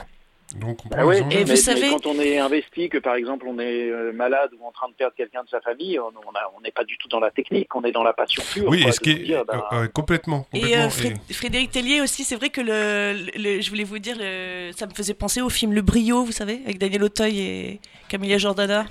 Donc, 0.56 0.80
on 0.86 0.90
bah 0.90 1.06
enjeux. 1.06 1.24
Et 1.32 1.44
vous 1.44 1.50
mais, 1.50 1.56
savez- 1.58 1.82
mais 1.82 1.90
quand 1.90 2.06
on 2.06 2.20
est 2.20 2.38
investi, 2.40 2.88
que 2.90 2.98
par 2.98 3.16
exemple 3.16 3.46
on 3.50 3.60
est 3.60 3.90
euh, 3.90 4.14
malade 4.14 4.52
ou 4.60 4.66
en 4.66 4.72
train 4.72 4.88
de 4.88 4.94
perdre 4.94 5.14
quelqu'un 5.16 5.44
de 5.44 5.50
sa 5.50 5.60
famille, 5.60 6.00
on 6.00 6.06
on 6.08 6.32
a- 6.36 6.52
on 6.58 6.62
n'est 6.62 6.72
pas 6.72 6.86
du 6.86 6.98
tout 6.98 7.10
dans 7.10 7.20
la 7.20 7.32
technique, 7.32 7.74
on 7.76 7.84
est 7.84 7.92
dans 7.92 8.04
la 8.04 8.14
passion 8.14 8.42
pure. 8.54 8.70
Oui, 8.70 8.84
quoi, 8.84 8.92
ce 8.94 9.00
qui 9.02 9.12
est 9.12 9.16
dire, 9.16 9.44
bah, 9.46 9.68
euh, 9.74 9.76
euh, 9.84 9.88
complètement, 9.88 10.48
Et 10.54 10.62
complètement. 10.62 10.86
euh, 10.86 10.90
Fré- 10.90 11.34
Frédéric 11.34 11.72
Tellier 11.72 12.00
aussi, 12.02 12.24
c'est 12.24 12.36
vrai 12.38 12.50
que 12.50 12.62
le, 12.62 13.26
le- 13.38 13.62
je 13.62 13.70
voulais 13.70 13.84
vous 13.84 14.00
dire, 14.00 14.16
le- 14.18 14.72
ça 14.76 14.86
me 14.88 14.94
faisait 14.94 15.14
penser 15.14 15.42
au 15.42 15.50
film 15.50 15.74
Le 15.74 15.82
Brio, 15.82 16.24
vous 16.24 16.32
savez, 16.32 16.62
avec 16.64 16.78
Daniel 16.80 17.04
Auteuil 17.04 17.40
et 17.42 17.80
Camilla 18.08 18.38
Jordana. 18.38 18.86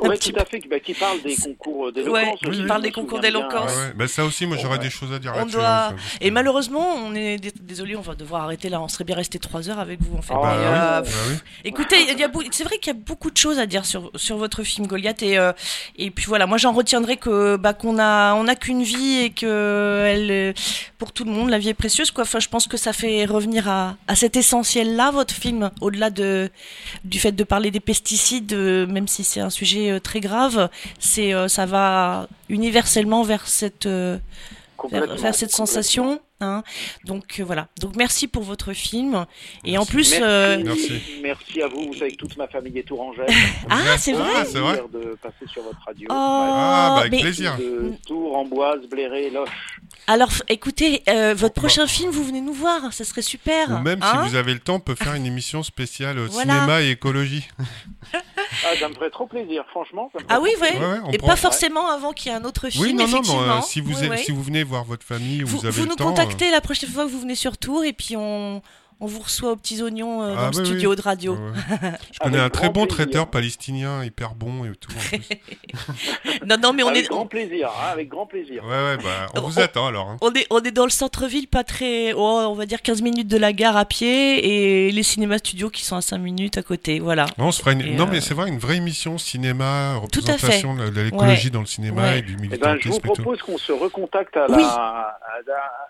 ouais, 0.00 0.10
petit 0.16 0.32
tout 0.32 0.40
à 0.40 0.44
fait, 0.44 0.60
bah, 0.70 0.78
qui 0.78 0.94
parle 0.94 1.20
des 1.22 1.34
concours 1.36 1.92
d'éloquence. 1.92 2.40
Ouais, 2.42 2.50
qui 2.52 2.62
parle 2.66 2.82
des 2.82 2.92
concours 2.92 3.18
d'éloquence. 3.20 3.72
Ouais, 3.76 3.82
ouais. 3.88 3.92
Bah, 3.96 4.06
ça 4.06 4.24
aussi, 4.24 4.46
moi 4.46 4.56
j'aurais 4.56 4.78
Ouais. 4.78 4.84
des 4.84 4.90
choses 4.90 5.12
à 5.12 5.18
dire 5.18 5.32
On 5.34 5.38
là-dessus. 5.38 5.56
doit- 5.56 5.86
hein, 5.88 5.94
ça, 5.98 6.18
Et 6.20 6.30
malheureusement, 6.30 6.86
on 7.04 7.14
est 7.16 7.38
dé- 7.38 7.52
désolé, 7.60 7.96
on 7.96 8.00
va 8.00 8.14
devoir 8.14 8.44
arrêter 8.44 8.68
là. 8.68 8.80
On 8.80 8.86
serait 8.88 9.04
bien 9.04 9.16
resté 9.16 9.38
trois 9.40 9.68
heures 9.68 9.80
avec 9.80 10.00
vous 10.00 10.16
en 10.16 10.22
fait. 10.22 10.34
Ah, 10.36 10.40
Bah, 10.40 10.54
Mais, 10.56 10.66
oui, 10.66 10.83
euh, 10.84 11.00
bah 11.02 11.08
oui. 11.28 11.36
Écoutez, 11.64 11.96
il 12.10 12.18
y 12.18 12.22
a 12.24 12.28
beau- 12.28 12.42
c'est 12.50 12.64
vrai 12.64 12.78
qu'il 12.78 12.92
y 12.92 12.96
a 12.96 12.98
beaucoup 12.98 13.30
de 13.30 13.36
choses 13.36 13.58
à 13.58 13.66
dire 13.66 13.84
sur, 13.86 14.10
sur 14.14 14.36
votre 14.36 14.62
film 14.62 14.86
Goliath 14.86 15.22
et 15.22 15.38
euh, 15.38 15.52
et 15.96 16.10
puis 16.10 16.26
voilà, 16.26 16.46
moi 16.46 16.58
j'en 16.58 16.72
retiendrai 16.72 17.16
que 17.16 17.56
bah 17.56 17.72
qu'on 17.74 17.98
a 17.98 18.34
on 18.34 18.46
a 18.48 18.54
qu'une 18.54 18.82
vie 18.82 19.18
et 19.24 19.30
que 19.30 20.04
elle 20.06 20.54
pour 20.98 21.12
tout 21.12 21.24
le 21.24 21.30
monde 21.30 21.50
la 21.50 21.58
vie 21.58 21.70
est 21.70 21.74
précieuse 21.74 22.10
quoi. 22.10 22.22
Enfin, 22.22 22.40
je 22.40 22.48
pense 22.48 22.66
que 22.66 22.76
ça 22.76 22.92
fait 22.92 23.24
revenir 23.24 23.68
à, 23.68 23.96
à 24.08 24.14
cet 24.14 24.36
essentiel 24.36 24.96
là 24.96 25.10
votre 25.10 25.34
film 25.34 25.70
au-delà 25.80 26.10
de 26.10 26.50
du 27.04 27.18
fait 27.20 27.32
de 27.32 27.44
parler 27.44 27.70
des 27.70 27.80
pesticides 27.80 28.52
euh, 28.52 28.86
même 28.86 29.08
si 29.08 29.24
c'est 29.24 29.40
un 29.40 29.50
sujet 29.50 29.90
euh, 29.90 30.00
très 30.00 30.20
grave, 30.20 30.68
c'est 30.98 31.32
euh, 31.34 31.48
ça 31.48 31.66
va 31.66 32.28
universellement 32.48 33.22
vers 33.22 33.46
cette 33.48 33.86
euh, 33.86 34.18
vers, 34.90 35.34
cette 35.34 35.50
sensation. 35.52 36.20
Hein. 36.40 36.62
Donc 37.04 37.38
euh, 37.38 37.44
voilà. 37.44 37.68
Donc 37.80 37.96
merci 37.96 38.26
pour 38.28 38.42
votre 38.42 38.72
film. 38.72 39.24
Et 39.64 39.78
en 39.78 39.86
plus, 39.86 40.10
Merci, 40.10 40.22
euh, 40.22 40.62
Merci. 40.64 41.02
merci 41.22 41.62
à 41.62 41.68
vous, 41.68 41.86
vous 41.86 41.94
savez 41.94 42.10
que 42.10 42.16
toute 42.16 42.36
ma 42.36 42.48
famille 42.48 42.76
est 42.78 42.82
tourangelle. 42.82 43.26
ah 43.70 43.96
c'est 43.98 44.12
vrai. 44.12 44.30
Ah, 44.36 44.44
c'est 44.44 44.58
vrai. 44.58 44.82
de 44.92 45.16
passer 45.22 45.46
sur 45.46 45.62
votre 45.62 45.80
radio. 45.86 46.06
Oh, 46.10 46.14
Ah, 46.14 46.88
bah, 46.94 47.00
avec 47.00 47.12
mais- 47.12 47.20
plaisir. 47.20 47.56
De 47.56 47.92
Tours, 48.06 48.36
Amboise, 48.36 48.86
Bléré, 48.90 49.30
Loche. 49.30 49.48
Alors, 50.06 50.28
écoutez, 50.48 51.02
euh, 51.08 51.34
votre 51.34 51.54
prochain 51.54 51.86
film, 51.86 52.10
vous 52.10 52.24
venez 52.24 52.42
nous 52.42 52.52
voir, 52.52 52.92
ça 52.92 53.04
serait 53.04 53.22
super. 53.22 53.70
Ou 53.70 53.78
même 53.78 54.00
hein 54.02 54.22
si 54.24 54.28
vous 54.30 54.34
avez 54.36 54.52
le 54.52 54.60
temps, 54.60 54.74
on 54.74 54.80
peut 54.80 54.94
faire 54.94 55.14
une 55.14 55.24
émission 55.24 55.62
spéciale 55.62 56.18
euh, 56.18 56.28
Voilà. 56.30 56.54
cinéma 56.54 56.82
et 56.82 56.90
écologie. 56.90 57.48
Ah, 58.12 58.76
ça 58.78 58.88
me 58.88 58.94
ferait 58.94 59.08
trop 59.10 59.26
plaisir, 59.26 59.64
franchement. 59.70 60.10
ça 60.12 60.20
me 60.20 60.26
Ah 60.28 60.40
oui, 60.40 60.50
ouais. 60.60 60.78
Ouais, 60.78 60.86
ouais, 60.86 60.98
Et 61.14 61.18
prend- 61.18 61.28
pas 61.28 61.36
forcément 61.36 61.88
avant 61.88 62.12
qu'il 62.12 62.30
y 62.30 62.34
ait 62.34 62.38
un 62.38 62.44
autre 62.44 62.68
film, 62.68 62.84
Oui, 62.84 62.92
non, 62.92 63.04
non, 63.06 63.12
mais, 63.12 63.18
effectivement. 63.20 63.42
euh, 63.58 63.60
si, 63.62 63.80
vous 63.80 63.94
si 64.18 64.30
vous 64.30 64.42
venez 64.42 64.62
voir 64.62 64.84
votre 64.84 65.06
famille 65.06 65.42
ou 65.42 65.46
Vous, 65.46 65.58
vous 65.60 65.66
avez 65.66 65.74
vous 65.76 65.84
le 65.84 65.88
nous 65.88 65.96
temps. 65.96 66.04
euh, 66.04 66.08
contactez 66.10 66.50
la 66.50 66.60
prochaine 66.60 66.90
fois 66.90 67.04
que 67.06 67.10
vous 67.10 67.20
venez 67.20 67.34
sur 67.34 67.56
Tour 67.56 67.82
et 67.84 67.92
puis 67.94 68.14
on, 68.16 68.60
on 69.00 69.06
vous 69.06 69.20
reçoit 69.20 69.52
aux 69.52 69.56
petits 69.56 69.82
oignons 69.82 70.22
euh, 70.22 70.34
dans 70.34 70.40
Ah, 70.40 70.50
le 70.52 70.58
oui, 70.58 70.64
studio 70.66 70.90
oui. 70.90 70.96
de 70.96 71.02
radio. 71.02 71.34
euh, 71.34 71.50
ouais. 71.52 71.92
Je 72.12 72.18
connais 72.20 72.38
Avec 72.38 72.46
un 72.46 72.50
très 72.50 72.68
bon 72.70 72.86
plaisir. 72.86 73.04
traiteur 73.04 73.26
palestinien, 73.28 74.04
hyper 74.04 74.34
bon 74.34 74.64
et 74.64 74.72
tout. 74.76 74.90
en 74.92 74.98
plus. 75.00 75.20
Non, 76.46 76.56
non, 76.62 76.72
mais 76.72 76.82
on 76.82 76.88
avec 76.88 77.04
est, 77.04 77.08
grand 77.08 77.26
plaisir, 77.26 77.68
hein, 77.70 77.88
avec 77.92 78.08
grand 78.08 78.26
plaisir. 78.26 78.62
Ouais, 78.64 78.70
ouais, 78.70 78.96
bah, 78.98 79.26
on 79.34 79.38
On- 79.44 79.48
vous 79.48 79.60
attend 79.60 79.86
alors. 79.86 80.08
hein. 80.10 80.16
on 80.20 80.32
est, 80.32 80.46
on 80.50 80.60
est 80.60 80.70
dans 80.72 80.84
le 80.84 80.90
centre-ville, 80.90 81.48
pas 81.48 81.64
très. 81.64 82.12
oh, 82.12 82.46
on 82.48 82.54
va 82.54 82.66
dire 82.66 82.82
15 82.82 83.02
minutes 83.02 83.28
de 83.28 83.36
la 83.38 83.52
gare 83.52 83.76
à 83.76 83.84
pied 83.84 84.86
et 84.88 84.92
les 84.92 85.02
cinémas 85.02 85.38
studios 85.38 85.70
qui 85.70 85.84
sont 85.84 85.96
à 85.96 86.00
5 86.02 86.18
minutes 86.18 86.58
à 86.58 86.62
côté. 86.62 86.98
Voilà. 87.00 87.26
Non, 87.38 87.46
on 87.46 87.52
se 87.52 87.60
fera 87.60 87.72
une... 87.72 87.80
Et, 87.80 87.94
non 87.94 88.04
euh, 88.06 88.08
mais 88.10 88.20
c'est 88.20 88.34
vrai, 88.34 88.48
une 88.48 88.58
vraie 88.58 88.76
émission 88.76 89.16
cinéma, 89.18 90.00
Tout 90.12 90.20
à 90.20 90.24
fait. 90.26 90.32
représentation 90.32 90.74
de 90.74 91.00
l'écologie 91.00 91.50
dans 91.50 91.60
le 91.60 91.66
cinéma 91.66 92.02
Ouais. 92.02 92.18
et 92.18 92.22
du 92.22 92.32
Eh 92.32 92.36
ben, 92.36 92.78
je 92.80 92.88
militantisme 92.88 92.90
vous 92.90 93.00
propose 93.00 93.42
qu'on 93.42 93.58
se 93.58 93.72
recontacte 93.72 94.36
à 94.36 94.46
la, 94.48 94.56
Oui. 94.56 94.62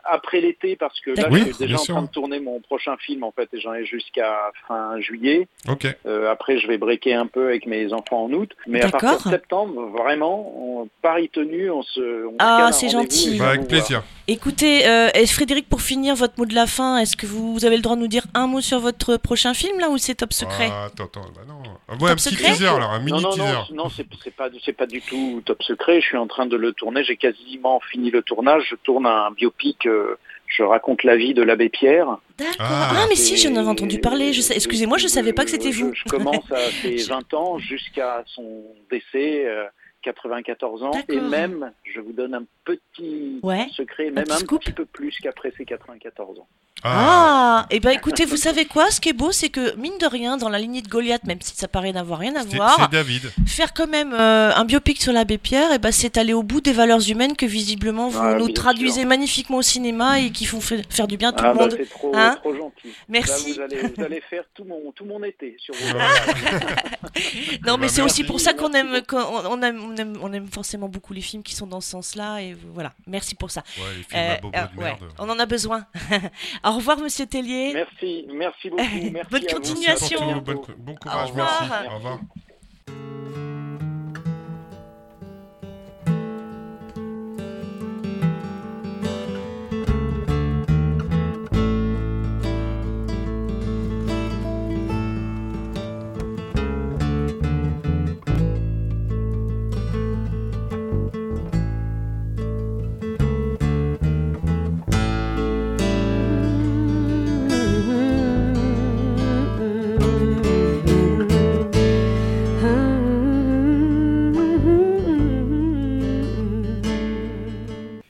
Après 0.05 0.41
l'été 0.41 0.77
parce 0.77 0.99
que 1.01 1.11
là, 1.11 1.29
je 1.31 1.45
suis 1.45 1.59
déjà 1.59 1.75
en 1.77 1.79
sûr. 1.79 1.95
train 1.95 2.03
de 2.03 2.09
tourner 2.09 2.41
mon 2.41 2.61
prochain 2.61 2.97
film 2.99 3.25
en 3.25 3.33
fait 3.33 3.49
et 3.53 3.61
j'en 3.61 3.75
ai 3.75 3.85
jusqu'à 3.85 4.53
fin 4.69 5.01
juillet. 5.01 5.49
Ok. 5.69 5.87
Euh, 6.07 6.31
après, 6.31 6.59
je 6.59 6.67
vais 6.67 6.79
breaker 6.79 7.15
un 7.15 7.27
peu 7.27 7.49
avec 7.49 7.67
mes 7.67 7.93
enfants 7.93 8.25
en 8.25 8.33
août, 8.33 8.51
mais 8.67 8.81
à 8.83 8.91
partir 8.91 9.11
D'accord. 9.11 9.27
de 9.27 9.31
septembre, 9.31 9.87
vraiment, 9.97 10.53
on, 10.57 10.89
pari 11.03 11.29
tenu, 11.29 11.71
on 11.71 11.83
se. 11.83 12.27
On 12.27 12.37
Ah, 12.39 12.71
c'est 12.73 12.89
gentil. 12.89 13.39
Bah, 13.39 13.51
avec 13.51 13.71
voir. 13.71 14.05
Écoutez, 14.27 14.87
euh, 14.89 15.09
et 15.15 15.27
Frédéric, 15.27 15.69
pour 15.69 15.83
finir 15.83 16.15
votre 16.15 16.39
mot 16.39 16.47
de 16.47 16.55
la 16.55 16.67
fin, 16.67 16.97
est-ce 16.97 17.15
que 17.15 17.27
vous 17.27 17.67
avez 17.67 17.77
le 17.77 17.83
droit 17.83 17.95
de 17.95 18.01
nous 18.01 18.07
dire 18.09 18.25
un 18.33 18.47
mot 18.47 18.63
sur 18.63 18.79
votre 18.81 19.19
prochain 19.19 19.53
film 19.53 19.79
là 19.79 19.91
ou 19.91 19.99
c'est 19.99 20.15
top 20.15 20.33
secret 20.33 20.71
Ah, 20.73 20.85
attends, 20.87 21.05
attends, 21.05 21.27
bah 21.35 21.43
non. 21.47 21.57
Ah, 21.89 21.95
ouais, 22.03 22.11
un 22.11 22.15
petit 22.15 22.31
secret 22.31 22.53
teaser 22.53 22.69
alors, 22.69 22.91
un 22.93 23.01
mini 23.01 23.13
non, 23.13 23.21
non, 23.21 23.31
teaser. 23.33 23.53
non, 23.73 23.85
non, 23.85 23.91
c'est 23.91 24.07
c'est 24.23 24.35
pas, 24.35 24.49
c'est 24.65 24.73
pas 24.73 24.87
du 24.87 25.03
tout 25.03 25.43
top 25.45 25.63
secret. 25.63 26.01
Je 26.01 26.07
suis 26.07 26.17
en 26.17 26.27
train 26.27 26.47
de 26.47 26.57
le 26.57 26.73
tourner. 26.73 27.05
J'ai 27.05 27.19
quasiment 27.19 27.81
fini 27.81 28.11
le 28.11 28.23
tournage. 28.23 28.67
Je 28.71 28.77
tourne 28.77 29.05
un 29.05 29.31
biopic. 29.31 29.85
euh, 29.85 30.17
je 30.47 30.63
raconte 30.63 31.03
la 31.05 31.17
vie 31.17 31.35
de 31.35 31.43
l'abbé 31.43 31.69
Pierre. 31.69 32.07
D'accord. 32.39 32.55
Ah. 32.61 32.93
Ah, 32.97 33.07
mais 33.11 33.17
si, 33.17 33.37
j'en 33.37 33.55
avais 33.57 33.69
entendu 33.69 33.99
parler. 33.99 34.33
Je 34.33 34.41
sais- 34.41 34.55
Excusez-moi, 34.55 34.97
je 34.97 35.09
savais 35.09 35.35
pas 35.35 35.45
que 35.45 35.51
c'était 35.51 35.71
vous. 35.71 35.93
Je, 35.95 36.05
commence 36.05 36.51
à 36.51 36.71
ses 36.83 36.97
20 36.97 37.35
ans 37.35 37.59
jusqu'à 37.59 38.23
son 38.27 38.63
décès, 38.91 39.45
euh, 39.47 39.65
94 40.03 40.83
ans, 40.83 40.91
et 41.09 41.19
même, 41.19 41.73
je 41.83 41.99
vous 41.99 42.13
donne 42.13 42.35
un 42.35 42.45
petit 42.65 43.41
Ouais, 43.43 43.67
secret, 43.77 44.11
même 44.11 44.25
petit 44.25 44.33
un 44.43 44.59
petit 44.59 44.73
peu 44.73 44.85
plus 44.87 45.17
qu'après 45.23 45.53
ses 45.57 45.65
94 45.65 46.39
ans. 46.41 46.49
Ah, 46.87 47.65
et 47.71 47.81
ben 47.81 47.91
écoutez, 47.93 48.27
vous 48.27 48.37
savez 48.37 48.67
quoi 48.67 48.91
Ce 48.91 49.01
qui 49.01 49.09
est 49.09 49.15
beau, 49.15 49.33
c'est 49.33 49.49
que 49.49 49.75
mine 49.77 49.97
de 49.99 50.05
rien, 50.07 50.37
dans 50.37 50.51
la 50.51 50.59
lignée 50.59 50.83
de 50.83 50.89
Goliath, 50.89 51.25
même 51.25 51.41
si 51.41 51.57
ça 51.57 51.67
paraît 51.67 51.93
n'avoir 51.93 52.19
rien 52.19 52.37
à 52.37 52.45
voir, 52.45 52.91
David. 52.91 53.33
faire 53.47 53.73
quand 53.73 53.87
même 53.87 54.13
euh, 54.13 54.53
un 54.55 54.65
biopic 54.67 55.01
sur 55.01 55.13
l'abbé 55.15 55.39
Pierre, 55.39 55.73
et 55.73 55.79
ben 55.79 55.93
c'est 55.93 56.19
aller 56.19 56.35
au 56.35 56.43
bout 56.43 56.61
des 56.61 56.73
valeurs 56.73 57.09
humaines 57.09 57.37
que 57.37 57.47
visiblement 57.47 58.09
vous 58.09 58.19
Ah, 58.21 58.35
nous 58.35 58.51
traduisez 58.51 59.01
sûr. 59.01 59.09
magnifiquement 59.09 59.59
au 59.59 59.63
cinéma 59.63 60.21
et 60.21 60.31
qui 60.31 60.45
font 60.45 60.61
fa- 60.61 60.83
faire 60.91 61.07
du 61.09 61.17
bien 61.17 61.31
à 61.31 61.33
tout 61.33 61.45
Ah, 61.47 61.53
le 61.53 61.55
bah, 61.59 61.63
monde. 61.63 61.75
c'est 61.79 61.89
trop, 61.89 62.13
Hein 62.15 62.37
trop 62.43 62.55
gentil. 62.55 62.89
Merci. 63.09 63.55
Là, 63.55 63.67
vous 63.67 63.75
allez, 63.77 63.89
vous 63.97 64.03
allez 64.05 64.21
faire 64.21 64.45
tout 64.53 64.65
mon, 64.65 64.93
tout 64.93 65.07
mon 65.07 65.23
été 65.25 65.57
sur 65.59 65.75
vos. 65.75 65.99
Non, 67.67 67.77
mais 67.79 67.87
Bah, 67.87 67.89
c'est 67.89 68.03
aussi 68.03 68.25
pour 68.25 68.41
ça 68.41 68.53
qu'on 68.53 68.73
aime, 68.73 69.01
qu'on- 69.09 69.19
on 69.49 69.63
aime, 69.63 69.81
on 69.83 69.97
aime, 69.97 70.19
on 70.23 70.33
aime 70.33 70.49
forcément 70.49 70.89
beaucoup 70.89 71.13
les 71.13 71.21
films 71.21 71.43
qui 71.43 71.55
sont 71.55 71.67
dans 71.67 71.81
ce 71.81 71.91
sens-là, 71.91 72.41
et 72.41 72.54
voilà. 72.73 72.93
Merci 73.07 73.35
pour 73.35 73.51
ça. 73.51 73.63
Ouais, 73.79 73.85
les 73.97 74.03
films 74.03 74.21
Euh, 74.21 74.35
à 74.35 74.41
bobo 74.41 74.57
euh, 74.59 74.67
de 74.67 74.77
ouais, 74.79 74.85
merde. 74.85 75.05
on 75.19 75.29
en 75.29 75.39
a 75.39 75.47
besoin. 75.47 75.87
au 76.65 76.73
revoir, 76.73 76.99
Monsieur 76.99 77.27
Tellier. 77.27 77.73
Merci, 77.75 78.27
merci 78.33 78.71
beaucoup. 78.71 78.83
Merci 79.13 79.31
Bonne 79.31 79.45
à 79.49 79.53
continuation. 79.53 80.41
Bon, 80.41 80.63
bon 80.79 80.95
courage, 80.97 81.31
revoir. 81.31 81.67
merci. 81.69 81.89
Au 81.89 81.95
revoir. 81.97 82.19